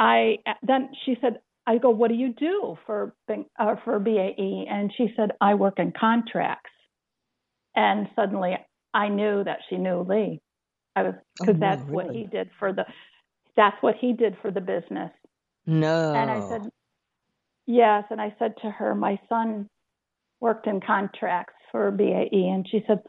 I 0.00 0.38
then 0.62 0.90
she 1.04 1.16
said, 1.20 1.40
"I 1.66 1.78
go, 1.78 1.90
what 1.90 2.08
do 2.08 2.14
you 2.14 2.32
do 2.32 2.76
for 2.86 3.14
uh, 3.58 3.76
for 3.84 4.00
BAE?" 4.00 4.66
And 4.68 4.92
she 4.96 5.12
said, 5.16 5.30
"I 5.40 5.54
work 5.54 5.78
in 5.78 5.92
contracts." 5.92 6.70
And 7.76 8.08
suddenly 8.16 8.56
I 8.92 9.08
knew 9.08 9.44
that 9.44 9.58
she 9.68 9.76
knew 9.76 10.00
Lee. 10.00 10.40
I 10.96 11.02
was 11.04 11.14
because 11.38 11.54
Oh, 11.54 11.58
no, 11.58 11.60
that's 11.60 11.90
what 11.90 12.10
he 12.10 12.24
did 12.24 12.50
for 12.58 12.72
the 12.72 12.84
that's 13.56 13.76
what 13.82 13.96
he 14.00 14.12
did 14.12 14.36
for 14.42 14.50
the 14.50 14.60
business. 14.60 15.10
No. 15.66 16.14
And 16.14 16.30
I 16.30 16.48
said, 16.48 16.70
Yes. 17.66 18.04
And 18.10 18.20
I 18.20 18.34
said 18.38 18.54
to 18.62 18.70
her, 18.70 18.94
My 18.94 19.20
son 19.28 19.68
worked 20.40 20.66
in 20.66 20.80
contracts 20.80 21.54
for 21.70 21.90
BAE. 21.90 22.28
And 22.32 22.66
she 22.68 22.82
said, 22.86 23.00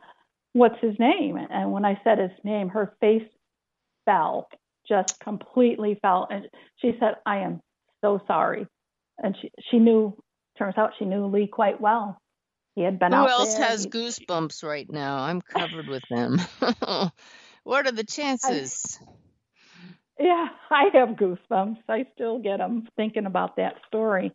What's 0.54 0.80
his 0.82 1.00
name? 1.00 1.38
And 1.38 1.72
when 1.72 1.86
I 1.86 2.00
said 2.04 2.20
his 2.20 2.32
name, 2.44 2.70
her 2.70 2.94
face 3.00 3.28
fell, 4.06 4.48
just 4.92 5.20
completely 5.22 5.98
fell. 6.02 6.28
And 6.30 6.48
she 6.82 6.92
said, 7.00 7.16
I 7.26 7.38
am 7.38 7.62
so 8.04 8.22
sorry. 8.28 8.68
And 9.18 9.36
she, 9.42 9.52
she 9.70 9.80
knew, 9.80 10.18
turns 10.58 10.76
out 10.78 10.92
she 11.00 11.06
knew 11.06 11.28
Lee 11.28 11.48
quite 11.48 11.80
well. 11.80 12.18
He 12.76 12.84
had 12.84 13.00
been 13.00 13.14
Who 13.14 13.28
else 13.28 13.56
there. 13.56 13.68
has 13.68 13.84
He- 13.86 13.90
goosebumps 13.90 14.64
right 14.64 14.90
now? 14.90 15.18
I'm 15.20 15.42
covered 15.42 15.88
with 15.88 16.04
them. 16.10 16.40
what 17.64 17.88
are 17.88 17.92
the 17.92 18.04
chances? 18.04 19.00
Yeah, 20.20 20.48
I 20.70 20.86
have 20.94 21.10
goosebumps. 21.10 21.80
I 21.90 22.06
still 22.14 22.40
get 22.40 22.58
them 22.58 22.88
thinking 22.96 23.26
about 23.26 23.56
that 23.56 23.76
story. 23.88 24.32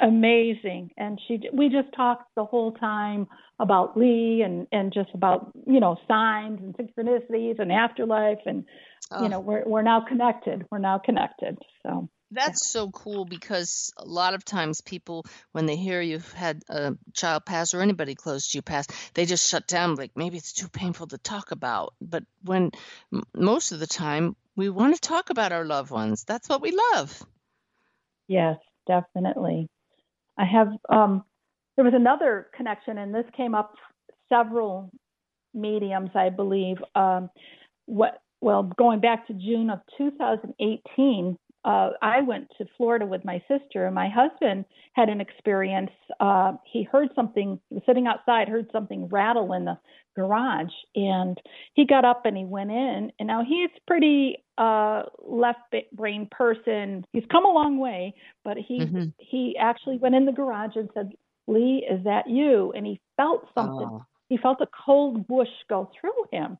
Amazing. 0.00 0.90
And 0.96 1.20
she, 1.28 1.40
we 1.52 1.68
just 1.68 1.94
talked 1.94 2.28
the 2.36 2.44
whole 2.44 2.72
time 2.72 3.28
about 3.58 3.96
Lee 3.96 4.42
and 4.42 4.66
and 4.72 4.92
just 4.92 5.10
about 5.14 5.52
you 5.66 5.80
know 5.80 5.96
signs 6.08 6.60
and 6.60 6.76
synchronicities 6.76 7.58
and 7.58 7.70
afterlife 7.72 8.40
and 8.46 8.64
Oh, 9.10 9.22
you 9.22 9.28
know 9.28 9.40
we're 9.40 9.64
we're 9.66 9.82
now 9.82 10.00
connected. 10.00 10.64
We're 10.70 10.78
now 10.78 10.98
connected. 10.98 11.58
So 11.82 12.08
That's 12.30 12.66
so 12.68 12.90
cool 12.90 13.24
because 13.26 13.92
a 13.96 14.04
lot 14.04 14.34
of 14.34 14.44
times 14.44 14.80
people, 14.80 15.24
when 15.52 15.66
they 15.66 15.76
hear 15.76 16.00
you've 16.00 16.32
had 16.32 16.62
a 16.68 16.96
child 17.12 17.44
pass 17.44 17.74
or 17.74 17.80
anybody 17.82 18.14
close 18.14 18.50
to 18.50 18.58
you 18.58 18.62
pass, 18.62 18.86
they 19.12 19.24
just 19.26 19.48
shut 19.48 19.68
down, 19.68 19.94
like 19.96 20.12
maybe 20.16 20.36
it's 20.38 20.52
too 20.52 20.68
painful 20.68 21.06
to 21.08 21.18
talk 21.18 21.50
about. 21.52 21.94
But 22.00 22.24
when 22.42 22.72
m- 23.12 23.22
most 23.34 23.72
of 23.72 23.78
the 23.78 23.86
time 23.86 24.36
we 24.56 24.68
want 24.70 24.94
to 24.94 25.00
talk 25.00 25.30
about 25.30 25.52
our 25.52 25.64
loved 25.64 25.90
ones, 25.90 26.24
that's 26.24 26.48
what 26.48 26.62
we 26.62 26.76
love. 26.94 27.22
yes, 28.26 28.56
definitely. 28.86 29.68
I 30.38 30.44
have. 30.44 30.68
Um, 30.88 31.24
there 31.76 31.84
was 31.84 31.94
another 31.94 32.48
connection, 32.56 32.98
and 32.98 33.14
this 33.14 33.24
came 33.36 33.54
up 33.54 33.74
several 34.28 34.90
mediums, 35.52 36.10
I 36.14 36.30
believe. 36.30 36.76
Um, 36.94 37.30
what 37.86 38.18
well, 38.40 38.64
going 38.76 39.00
back 39.00 39.26
to 39.28 39.32
June 39.32 39.70
of 39.70 39.80
2018, 39.96 41.38
uh, 41.64 41.90
I 42.02 42.20
went 42.20 42.48
to 42.58 42.66
Florida 42.76 43.06
with 43.06 43.24
my 43.24 43.42
sister, 43.48 43.86
and 43.86 43.94
my 43.94 44.08
husband 44.08 44.66
had 44.92 45.08
an 45.08 45.20
experience. 45.20 45.90
Uh, 46.20 46.52
he 46.70 46.82
heard 46.82 47.08
something, 47.14 47.58
he 47.70 47.76
was 47.76 47.84
sitting 47.86 48.06
outside, 48.06 48.48
heard 48.50 48.66
something 48.70 49.08
rattle 49.08 49.54
in 49.54 49.64
the 49.64 49.78
garage, 50.14 50.72
and 50.94 51.38
he 51.72 51.86
got 51.86 52.04
up 52.04 52.26
and 52.26 52.36
he 52.36 52.44
went 52.44 52.70
in. 52.70 53.10
And 53.18 53.26
now 53.26 53.42
he's 53.48 53.70
pretty 53.86 54.44
uh, 54.58 55.04
left 55.26 55.60
brain 55.94 56.28
person. 56.30 57.04
He's 57.14 57.24
come 57.32 57.46
a 57.46 57.52
long 57.52 57.78
way, 57.78 58.14
but 58.44 58.58
he 58.58 58.80
mm-hmm. 58.80 59.04
he 59.18 59.56
actually 59.58 59.96
went 59.96 60.14
in 60.14 60.26
the 60.26 60.32
garage 60.32 60.76
and 60.76 60.90
said, 60.92 61.12
"Lee, 61.46 61.86
is 61.88 62.04
that 62.04 62.28
you?" 62.28 62.72
And 62.74 62.86
he 62.86 63.00
felt 63.16 63.48
something. 63.54 63.88
Oh. 63.88 64.04
He 64.28 64.36
felt 64.36 64.60
a 64.60 64.68
cold 64.84 65.24
whoosh 65.28 65.48
go 65.68 65.90
through 66.00 66.24
him, 66.32 66.58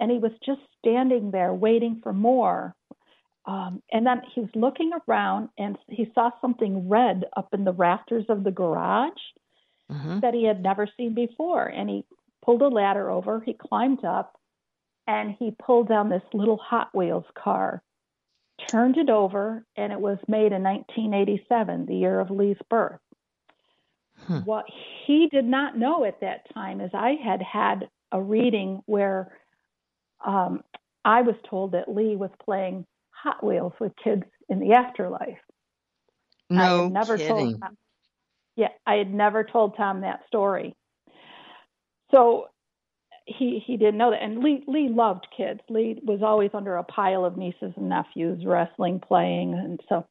and 0.00 0.10
he 0.10 0.18
was 0.18 0.32
just 0.44 0.60
standing 0.78 1.30
there 1.30 1.52
waiting 1.52 2.00
for 2.02 2.12
more 2.12 2.74
um, 3.46 3.82
and 3.92 4.06
then 4.06 4.22
he 4.34 4.40
was 4.40 4.50
looking 4.54 4.90
around 5.06 5.50
and 5.58 5.76
he 5.88 6.10
saw 6.14 6.30
something 6.40 6.88
red 6.88 7.24
up 7.36 7.52
in 7.52 7.64
the 7.64 7.72
rafters 7.72 8.24
of 8.28 8.42
the 8.42 8.50
garage 8.50 9.12
mm-hmm. 9.90 10.20
that 10.20 10.34
he 10.34 10.44
had 10.44 10.62
never 10.62 10.88
seen 10.96 11.14
before. 11.14 11.66
And 11.66 11.90
he 11.90 12.06
pulled 12.44 12.62
a 12.62 12.68
ladder 12.68 13.10
over, 13.10 13.40
he 13.40 13.54
climbed 13.54 14.04
up, 14.04 14.38
and 15.06 15.34
he 15.38 15.54
pulled 15.62 15.88
down 15.88 16.08
this 16.08 16.22
little 16.32 16.56
Hot 16.56 16.88
Wheels 16.94 17.26
car, 17.34 17.82
turned 18.66 18.96
it 18.96 19.10
over, 19.10 19.66
and 19.76 19.92
it 19.92 20.00
was 20.00 20.18
made 20.26 20.52
in 20.52 20.62
1987, 20.62 21.84
the 21.84 21.96
year 21.96 22.20
of 22.20 22.30
Lee's 22.30 22.56
birth. 22.70 23.00
What 24.44 24.66
he 25.06 25.28
did 25.28 25.44
not 25.44 25.76
know 25.78 26.04
at 26.04 26.20
that 26.20 26.52
time 26.54 26.80
is 26.80 26.90
I 26.94 27.16
had 27.22 27.42
had 27.42 27.88
a 28.12 28.22
reading 28.22 28.82
where 28.86 29.36
um, 30.24 30.62
I 31.04 31.22
was 31.22 31.36
told 31.48 31.72
that 31.72 31.94
Lee 31.94 32.16
was 32.16 32.30
playing 32.44 32.86
Hot 33.10 33.44
Wheels 33.44 33.72
with 33.80 33.92
kids 34.02 34.24
in 34.48 34.60
the 34.60 34.72
afterlife. 34.74 35.38
No 36.50 36.60
I 36.60 36.82
had 36.82 36.92
never 36.92 37.16
kidding. 37.18 37.28
Told 37.28 37.60
Tom, 37.60 37.76
yeah, 38.56 38.68
I 38.86 38.94
had 38.94 39.12
never 39.12 39.44
told 39.44 39.76
Tom 39.76 40.02
that 40.02 40.20
story. 40.26 40.74
So 42.10 42.46
he 43.26 43.62
he 43.66 43.76
didn't 43.76 43.98
know 43.98 44.10
that. 44.10 44.22
And 44.22 44.42
Lee 44.42 44.62
Lee 44.66 44.88
loved 44.88 45.26
kids. 45.36 45.60
Lee 45.68 46.00
was 46.02 46.20
always 46.22 46.50
under 46.52 46.76
a 46.76 46.84
pile 46.84 47.24
of 47.24 47.36
nieces 47.36 47.72
and 47.76 47.88
nephews, 47.88 48.44
wrestling, 48.44 49.00
playing, 49.00 49.54
and 49.54 49.80
so 49.88 50.06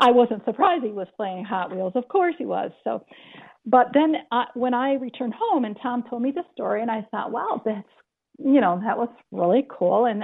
I 0.00 0.10
wasn't 0.10 0.44
surprised 0.44 0.84
he 0.84 0.90
was 0.90 1.08
playing 1.16 1.44
Hot 1.44 1.74
Wheels. 1.74 1.92
Of 1.94 2.08
course 2.08 2.34
he 2.38 2.46
was. 2.46 2.70
So, 2.82 3.04
but 3.66 3.88
then 3.92 4.14
uh, 4.32 4.46
when 4.54 4.74
I 4.74 4.94
returned 4.94 5.34
home 5.38 5.64
and 5.64 5.76
Tom 5.82 6.04
told 6.08 6.22
me 6.22 6.32
the 6.32 6.44
story, 6.52 6.80
and 6.80 6.90
I 6.90 7.06
thought, 7.10 7.32
wow, 7.32 7.60
that's 7.64 7.88
you 8.38 8.60
know 8.60 8.80
that 8.84 8.96
was 8.96 9.10
really 9.30 9.66
cool. 9.70 10.06
And 10.06 10.22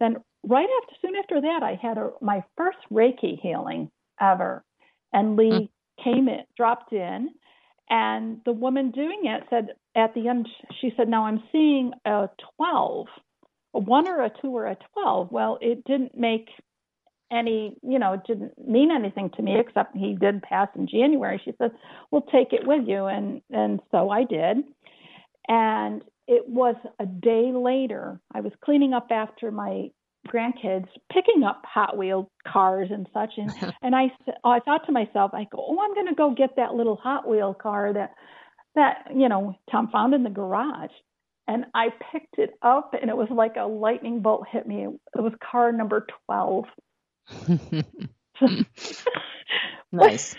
then 0.00 0.16
right 0.44 0.68
after, 0.82 0.96
soon 1.02 1.16
after 1.16 1.40
that, 1.42 1.60
I 1.62 1.78
had 1.80 1.98
a, 1.98 2.10
my 2.20 2.42
first 2.56 2.78
Reiki 2.90 3.38
healing 3.40 3.90
ever. 4.20 4.64
And 5.12 5.36
Lee 5.36 5.50
mm. 5.50 5.68
came 6.02 6.28
in, 6.28 6.40
dropped 6.56 6.92
in, 6.92 7.28
and 7.90 8.40
the 8.46 8.52
woman 8.52 8.90
doing 8.90 9.22
it 9.24 9.42
said 9.50 9.68
at 9.94 10.14
the 10.14 10.28
end, 10.28 10.48
she 10.80 10.92
said, 10.96 11.08
Now 11.08 11.26
I'm 11.26 11.42
seeing 11.52 11.92
a 12.04 12.28
12, 12.56 13.06
a 13.74 13.78
one 13.78 14.08
or 14.08 14.22
a 14.22 14.30
two 14.40 14.56
or 14.56 14.66
a 14.66 14.76
12. 14.94 15.30
Well, 15.30 15.58
it 15.60 15.84
didn't 15.84 16.16
make 16.16 16.48
any, 17.30 17.76
you 17.82 17.98
know, 17.98 18.14
it 18.14 18.20
didn't 18.26 18.52
mean 18.58 18.90
anything 18.90 19.30
to 19.36 19.42
me 19.42 19.58
except 19.58 19.96
he 19.96 20.14
did 20.14 20.42
pass 20.42 20.68
in 20.76 20.86
January. 20.86 21.40
She 21.44 21.52
said, 21.58 21.72
Well, 22.10 22.22
take 22.22 22.52
it 22.52 22.66
with 22.66 22.86
you. 22.86 23.06
And, 23.06 23.42
and 23.50 23.80
so 23.90 24.10
I 24.10 24.24
did. 24.24 24.58
And 25.48 26.02
it 26.28 26.48
was 26.48 26.76
a 26.98 27.06
day 27.06 27.52
later. 27.52 28.20
I 28.34 28.40
was 28.40 28.52
cleaning 28.64 28.94
up 28.94 29.08
after 29.10 29.50
my 29.50 29.88
grandkids 30.28 30.86
picking 31.12 31.42
up 31.42 31.62
Hot 31.64 31.96
Wheel 31.96 32.30
cars 32.46 32.88
and 32.90 33.08
such, 33.12 33.32
and 33.36 33.50
and 33.82 33.94
I 33.94 34.12
I 34.44 34.60
thought 34.60 34.86
to 34.86 34.92
myself, 34.92 35.32
I 35.34 35.44
go, 35.44 35.58
oh, 35.68 35.78
I'm 35.82 35.94
going 35.94 36.06
to 36.06 36.14
go 36.14 36.30
get 36.30 36.56
that 36.56 36.74
little 36.74 36.96
Hot 36.96 37.28
Wheel 37.28 37.54
car 37.54 37.92
that 37.92 38.14
that 38.74 39.08
you 39.14 39.28
know 39.28 39.56
Tom 39.70 39.88
found 39.88 40.14
in 40.14 40.22
the 40.22 40.30
garage, 40.30 40.90
and 41.46 41.66
I 41.74 41.88
picked 42.12 42.38
it 42.38 42.54
up, 42.62 42.94
and 43.00 43.10
it 43.10 43.16
was 43.16 43.28
like 43.30 43.56
a 43.56 43.64
lightning 43.64 44.20
bolt 44.20 44.46
hit 44.50 44.66
me. 44.66 44.84
It 44.84 45.20
was 45.20 45.32
car 45.42 45.72
number 45.72 46.06
twelve. 46.26 46.64
nice, 49.92 50.34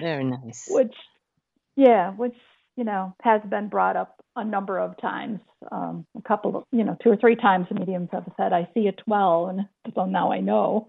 very 0.00 0.24
nice. 0.24 0.68
Which, 0.70 0.94
yeah, 1.76 2.12
which 2.12 2.36
you 2.76 2.84
know 2.84 3.14
has 3.22 3.42
been 3.48 3.68
brought 3.68 3.96
up 3.96 4.18
a 4.38 4.44
number 4.44 4.78
of 4.78 4.96
times. 5.00 5.40
Um, 5.70 6.06
a 6.16 6.22
couple 6.22 6.56
of, 6.56 6.64
you 6.70 6.84
know, 6.84 6.96
two 7.02 7.10
or 7.10 7.16
three 7.16 7.34
times 7.34 7.66
the 7.68 7.74
mediums 7.74 8.08
have 8.12 8.24
said, 8.36 8.52
I 8.52 8.68
see 8.72 8.86
a 8.86 8.92
12. 8.92 9.48
And 9.48 9.68
so 9.94 10.06
now 10.06 10.32
I 10.32 10.40
know 10.40 10.86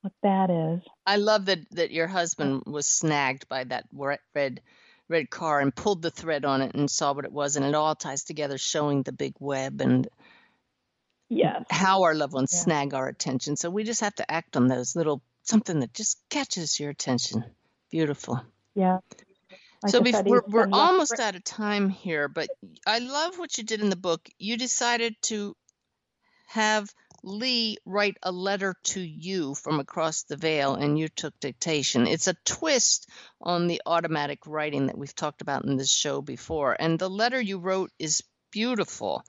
what 0.00 0.14
that 0.22 0.50
is. 0.50 0.82
I 1.04 1.16
love 1.16 1.44
that, 1.46 1.58
that 1.72 1.90
your 1.90 2.06
husband 2.06 2.62
was 2.66 2.86
snagged 2.86 3.48
by 3.48 3.64
that 3.64 3.84
red 3.92 4.62
red 5.08 5.30
car 5.30 5.60
and 5.60 5.74
pulled 5.74 6.02
the 6.02 6.10
thread 6.10 6.44
on 6.44 6.62
it 6.62 6.74
and 6.74 6.90
saw 6.90 7.12
what 7.12 7.24
it 7.24 7.32
was 7.32 7.56
and 7.56 7.64
it 7.64 7.74
all 7.74 7.94
ties 7.94 8.24
together 8.24 8.58
showing 8.58 9.02
the 9.02 9.12
big 9.12 9.34
web 9.38 9.80
and 9.80 10.08
yeah 11.28 11.62
how 11.70 12.02
our 12.02 12.14
loved 12.14 12.32
ones 12.32 12.52
yeah. 12.52 12.60
snag 12.60 12.94
our 12.94 13.08
attention. 13.08 13.56
So 13.56 13.70
we 13.70 13.84
just 13.84 14.00
have 14.00 14.14
to 14.16 14.30
act 14.30 14.56
on 14.56 14.68
those 14.68 14.96
little 14.96 15.22
something 15.42 15.80
that 15.80 15.94
just 15.94 16.18
catches 16.28 16.78
your 16.80 16.90
attention. 16.90 17.44
Beautiful. 17.90 18.42
Yeah. 18.74 18.98
Like 19.82 19.92
so 19.92 20.00
before, 20.00 20.22
we're, 20.24 20.42
we're 20.48 20.68
almost 20.72 21.20
out 21.20 21.36
of 21.36 21.44
time 21.44 21.88
here, 21.88 22.28
but 22.28 22.48
I 22.86 22.98
love 22.98 23.38
what 23.38 23.56
you 23.58 23.64
did 23.64 23.80
in 23.80 23.90
the 23.90 23.96
book. 23.96 24.28
You 24.38 24.56
decided 24.56 25.14
to 25.22 25.54
have 26.46 26.92
Lee 27.26 27.76
write 27.84 28.16
a 28.22 28.30
letter 28.30 28.76
to 28.84 29.00
you 29.00 29.56
from 29.56 29.80
across 29.80 30.22
the 30.22 30.36
veil, 30.36 30.76
and 30.76 30.96
you 30.96 31.08
took 31.08 31.38
dictation. 31.40 32.06
It's 32.06 32.28
a 32.28 32.36
twist 32.44 33.10
on 33.40 33.66
the 33.66 33.82
automatic 33.84 34.46
writing 34.46 34.86
that 34.86 34.96
we've 34.96 35.14
talked 35.14 35.42
about 35.42 35.64
in 35.64 35.76
this 35.76 35.90
show 35.90 36.22
before. 36.22 36.76
And 36.78 37.00
the 37.00 37.10
letter 37.10 37.40
you 37.40 37.58
wrote 37.58 37.90
is 37.98 38.22
beautiful. 38.52 39.24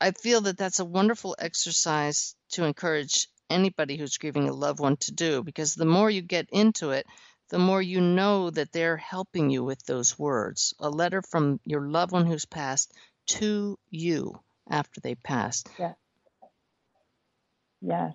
I 0.00 0.12
feel 0.12 0.42
that 0.42 0.56
that's 0.56 0.78
a 0.78 0.84
wonderful 0.84 1.34
exercise 1.40 2.36
to 2.50 2.62
encourage 2.62 3.26
anybody 3.50 3.96
who's 3.96 4.18
grieving 4.18 4.48
a 4.48 4.52
loved 4.52 4.78
one 4.78 4.98
to 4.98 5.12
do 5.12 5.42
because 5.42 5.74
the 5.74 5.86
more 5.86 6.08
you 6.08 6.22
get 6.22 6.48
into 6.50 6.92
it, 6.92 7.06
the 7.48 7.58
more 7.58 7.82
you 7.82 8.00
know 8.00 8.50
that 8.50 8.70
they're 8.70 8.96
helping 8.96 9.50
you 9.50 9.64
with 9.64 9.84
those 9.86 10.16
words. 10.16 10.72
A 10.78 10.88
letter 10.88 11.20
from 11.20 11.58
your 11.64 11.88
loved 11.88 12.12
one 12.12 12.26
who's 12.26 12.46
passed 12.46 12.92
to 13.26 13.76
you 13.90 14.40
after 14.68 15.00
they 15.00 15.14
passed. 15.14 15.68
Yes. 15.78 15.94
Yes. 17.80 18.14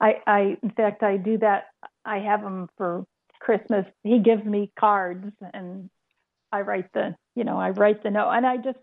I, 0.00 0.14
I, 0.26 0.40
in 0.62 0.70
fact, 0.70 1.02
I 1.02 1.16
do 1.16 1.38
that. 1.38 1.66
I 2.04 2.18
have 2.18 2.42
them 2.42 2.68
for 2.76 3.04
Christmas. 3.40 3.84
He 4.02 4.18
gives 4.18 4.44
me 4.44 4.72
cards 4.78 5.32
and 5.52 5.90
I 6.52 6.60
write 6.62 6.92
the, 6.92 7.14
you 7.34 7.44
know, 7.44 7.58
I 7.58 7.70
write 7.70 8.02
the 8.02 8.10
note 8.10 8.30
and 8.30 8.46
I 8.46 8.56
just, 8.56 8.78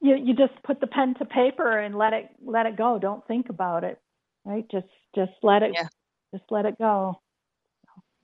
you, 0.00 0.16
you 0.16 0.34
just 0.34 0.52
put 0.62 0.80
the 0.80 0.86
pen 0.86 1.14
to 1.14 1.24
paper 1.24 1.78
and 1.78 1.96
let 1.96 2.12
it, 2.12 2.28
let 2.44 2.66
it 2.66 2.76
go. 2.76 2.98
Don't 2.98 3.26
think 3.26 3.48
about 3.48 3.84
it. 3.84 3.98
Right. 4.44 4.66
Just, 4.70 4.86
just 5.14 5.32
let 5.42 5.62
it, 5.62 5.72
yeah. 5.74 5.88
just 6.34 6.44
let 6.50 6.66
it 6.66 6.78
go. 6.78 7.20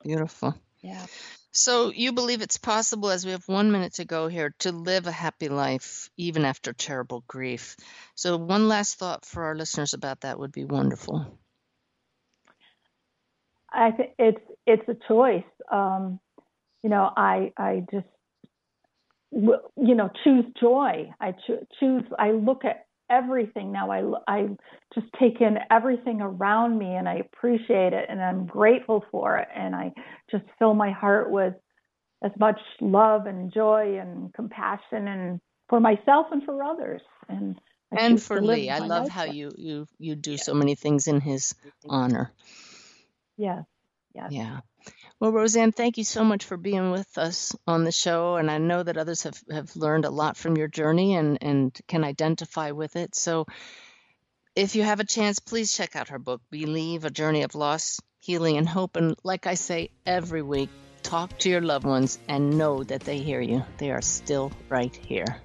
Beautiful. 0.03 0.55
Yeah. 0.81 1.05
So 1.51 1.91
you 1.91 2.13
believe 2.13 2.41
it's 2.41 2.57
possible, 2.57 3.09
as 3.09 3.25
we 3.25 3.31
have 3.31 3.47
one 3.47 3.71
minute 3.71 3.95
to 3.95 4.05
go 4.05 4.27
here, 4.27 4.55
to 4.59 4.71
live 4.71 5.07
a 5.07 5.11
happy 5.11 5.49
life 5.49 6.09
even 6.17 6.45
after 6.45 6.73
terrible 6.73 7.23
grief. 7.27 7.75
So 8.15 8.37
one 8.37 8.67
last 8.69 8.97
thought 8.97 9.25
for 9.25 9.43
our 9.45 9.55
listeners 9.55 9.93
about 9.93 10.21
that 10.21 10.39
would 10.39 10.53
be 10.53 10.65
wonderful. 10.65 11.39
I 13.71 13.91
think 13.91 14.11
it's 14.19 14.41
it's 14.67 14.87
a 14.89 14.97
choice. 15.07 15.43
Um, 15.71 16.19
you 16.83 16.89
know, 16.89 17.11
I 17.15 17.51
I 17.57 17.85
just 17.91 18.07
you 19.31 19.95
know 19.95 20.09
choose 20.23 20.45
joy. 20.59 21.11
I 21.19 21.33
cho- 21.47 21.65
choose. 21.79 22.03
I 22.19 22.31
look 22.31 22.65
at 22.65 22.85
everything 23.11 23.71
now. 23.71 23.91
I, 23.91 24.03
I 24.27 24.47
just 24.93 25.07
take 25.19 25.41
in 25.41 25.57
everything 25.69 26.21
around 26.21 26.77
me 26.77 26.95
and 26.95 27.07
I 27.07 27.15
appreciate 27.15 27.93
it 27.93 28.05
and 28.09 28.21
I'm 28.21 28.45
grateful 28.45 29.03
for 29.11 29.37
it. 29.37 29.47
And 29.55 29.75
I 29.75 29.91
just 30.31 30.45
fill 30.57 30.73
my 30.73 30.91
heart 30.91 31.29
with 31.29 31.53
as 32.23 32.31
much 32.39 32.59
love 32.79 33.25
and 33.25 33.53
joy 33.53 33.99
and 33.99 34.33
compassion 34.33 35.07
and 35.07 35.41
for 35.69 35.79
myself 35.79 36.27
and 36.31 36.43
for 36.43 36.63
others. 36.63 37.01
And 37.27 37.59
I 37.91 37.97
and 37.97 38.21
for 38.21 38.41
Lee, 38.41 38.69
I 38.69 38.79
love 38.79 39.09
how 39.09 39.23
you, 39.25 39.51
you, 39.57 39.87
you 39.99 40.15
do 40.15 40.37
so 40.37 40.53
many 40.53 40.75
things 40.75 41.07
in 41.07 41.19
his 41.19 41.53
honor. 41.89 42.31
Yeah. 43.37 43.63
Yeah. 44.13 44.27
Yeah. 44.29 44.59
Well, 45.21 45.31
Roseanne, 45.31 45.71
thank 45.71 45.99
you 45.99 46.03
so 46.03 46.23
much 46.23 46.45
for 46.45 46.57
being 46.57 46.89
with 46.89 47.19
us 47.19 47.55
on 47.67 47.83
the 47.83 47.91
show. 47.91 48.37
And 48.37 48.49
I 48.49 48.57
know 48.57 48.81
that 48.81 48.97
others 48.97 49.21
have, 49.21 49.39
have 49.51 49.75
learned 49.75 50.03
a 50.03 50.09
lot 50.09 50.35
from 50.35 50.57
your 50.57 50.67
journey 50.67 51.13
and, 51.13 51.37
and 51.41 51.79
can 51.87 52.03
identify 52.03 52.71
with 52.71 52.95
it. 52.95 53.13
So 53.13 53.45
if 54.55 54.75
you 54.75 54.81
have 54.81 54.99
a 54.99 55.03
chance, 55.03 55.37
please 55.37 55.71
check 55.71 55.95
out 55.95 56.09
her 56.09 56.17
book, 56.17 56.41
Believe 56.49 57.05
A 57.05 57.11
Journey 57.11 57.43
of 57.43 57.53
Loss, 57.53 57.99
Healing, 58.19 58.57
and 58.57 58.67
Hope. 58.67 58.95
And 58.95 59.15
like 59.23 59.45
I 59.45 59.53
say 59.53 59.91
every 60.07 60.41
week, 60.41 60.71
talk 61.03 61.37
to 61.37 61.51
your 61.51 61.61
loved 61.61 61.85
ones 61.85 62.17
and 62.27 62.57
know 62.57 62.83
that 62.83 63.01
they 63.01 63.19
hear 63.19 63.41
you. 63.41 63.63
They 63.77 63.91
are 63.91 64.01
still 64.01 64.51
right 64.69 64.95
here. 65.05 65.39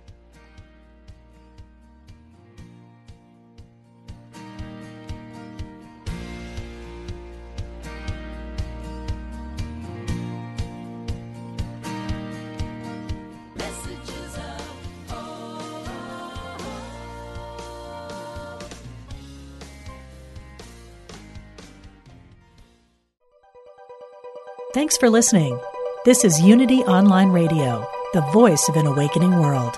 Thanks 24.86 24.98
for 24.98 25.10
listening. 25.10 25.58
This 26.04 26.22
is 26.22 26.40
Unity 26.40 26.78
Online 26.84 27.30
Radio, 27.30 27.84
the 28.12 28.20
voice 28.32 28.68
of 28.68 28.76
an 28.76 28.86
awakening 28.86 29.36
world. 29.36 29.74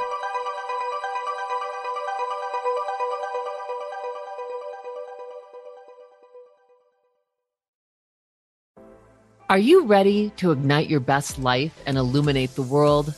Are 9.48 9.56
you 9.56 9.86
ready 9.86 10.28
to 10.36 10.50
ignite 10.50 10.90
your 10.90 11.00
best 11.00 11.38
life 11.38 11.72
and 11.86 11.96
illuminate 11.96 12.54
the 12.54 12.60
world? 12.60 13.14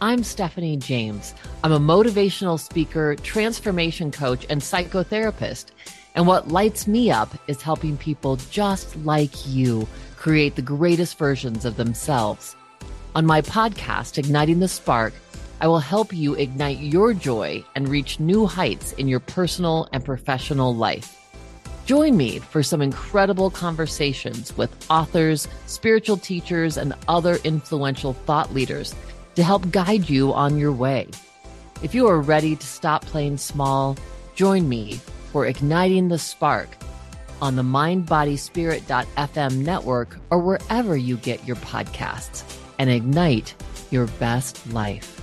I'm 0.00 0.24
Stephanie 0.24 0.78
James. 0.78 1.34
I'm 1.62 1.72
a 1.72 1.78
motivational 1.78 2.58
speaker, 2.58 3.16
transformation 3.16 4.10
coach, 4.10 4.46
and 4.48 4.62
psychotherapist. 4.62 5.66
And 6.14 6.26
what 6.26 6.48
lights 6.48 6.86
me 6.86 7.10
up 7.10 7.36
is 7.48 7.60
helping 7.60 7.98
people 7.98 8.36
just 8.36 8.96
like 9.04 9.46
you 9.46 9.86
create 10.24 10.56
the 10.56 10.62
greatest 10.62 11.18
versions 11.18 11.66
of 11.66 11.76
themselves. 11.76 12.56
On 13.14 13.26
my 13.26 13.42
podcast, 13.42 14.16
Igniting 14.16 14.58
the 14.58 14.68
Spark, 14.68 15.12
I 15.60 15.68
will 15.68 15.80
help 15.80 16.14
you 16.14 16.32
ignite 16.32 16.78
your 16.78 17.12
joy 17.12 17.62
and 17.74 17.86
reach 17.86 18.18
new 18.18 18.46
heights 18.46 18.94
in 18.94 19.06
your 19.06 19.20
personal 19.20 19.86
and 19.92 20.02
professional 20.02 20.74
life. 20.74 21.14
Join 21.84 22.16
me 22.16 22.38
for 22.38 22.62
some 22.62 22.80
incredible 22.80 23.50
conversations 23.50 24.56
with 24.56 24.74
authors, 24.88 25.46
spiritual 25.66 26.16
teachers, 26.16 26.78
and 26.78 26.94
other 27.06 27.36
influential 27.44 28.14
thought 28.14 28.54
leaders 28.54 28.94
to 29.34 29.44
help 29.44 29.70
guide 29.70 30.08
you 30.08 30.32
on 30.32 30.56
your 30.56 30.72
way. 30.72 31.06
If 31.82 31.94
you 31.94 32.06
are 32.06 32.22
ready 32.22 32.56
to 32.56 32.66
stop 32.66 33.04
playing 33.04 33.36
small, 33.36 33.98
join 34.34 34.70
me 34.70 35.02
for 35.32 35.44
Igniting 35.44 36.08
the 36.08 36.18
Spark 36.18 36.78
on 37.40 37.56
the 37.56 37.62
mindbodyspirit.fm 37.62 39.56
network 39.56 40.18
or 40.30 40.38
wherever 40.38 40.96
you 40.96 41.16
get 41.16 41.44
your 41.46 41.56
podcasts 41.56 42.42
and 42.78 42.90
ignite 42.90 43.54
your 43.90 44.06
best 44.06 44.66
life. 44.72 45.13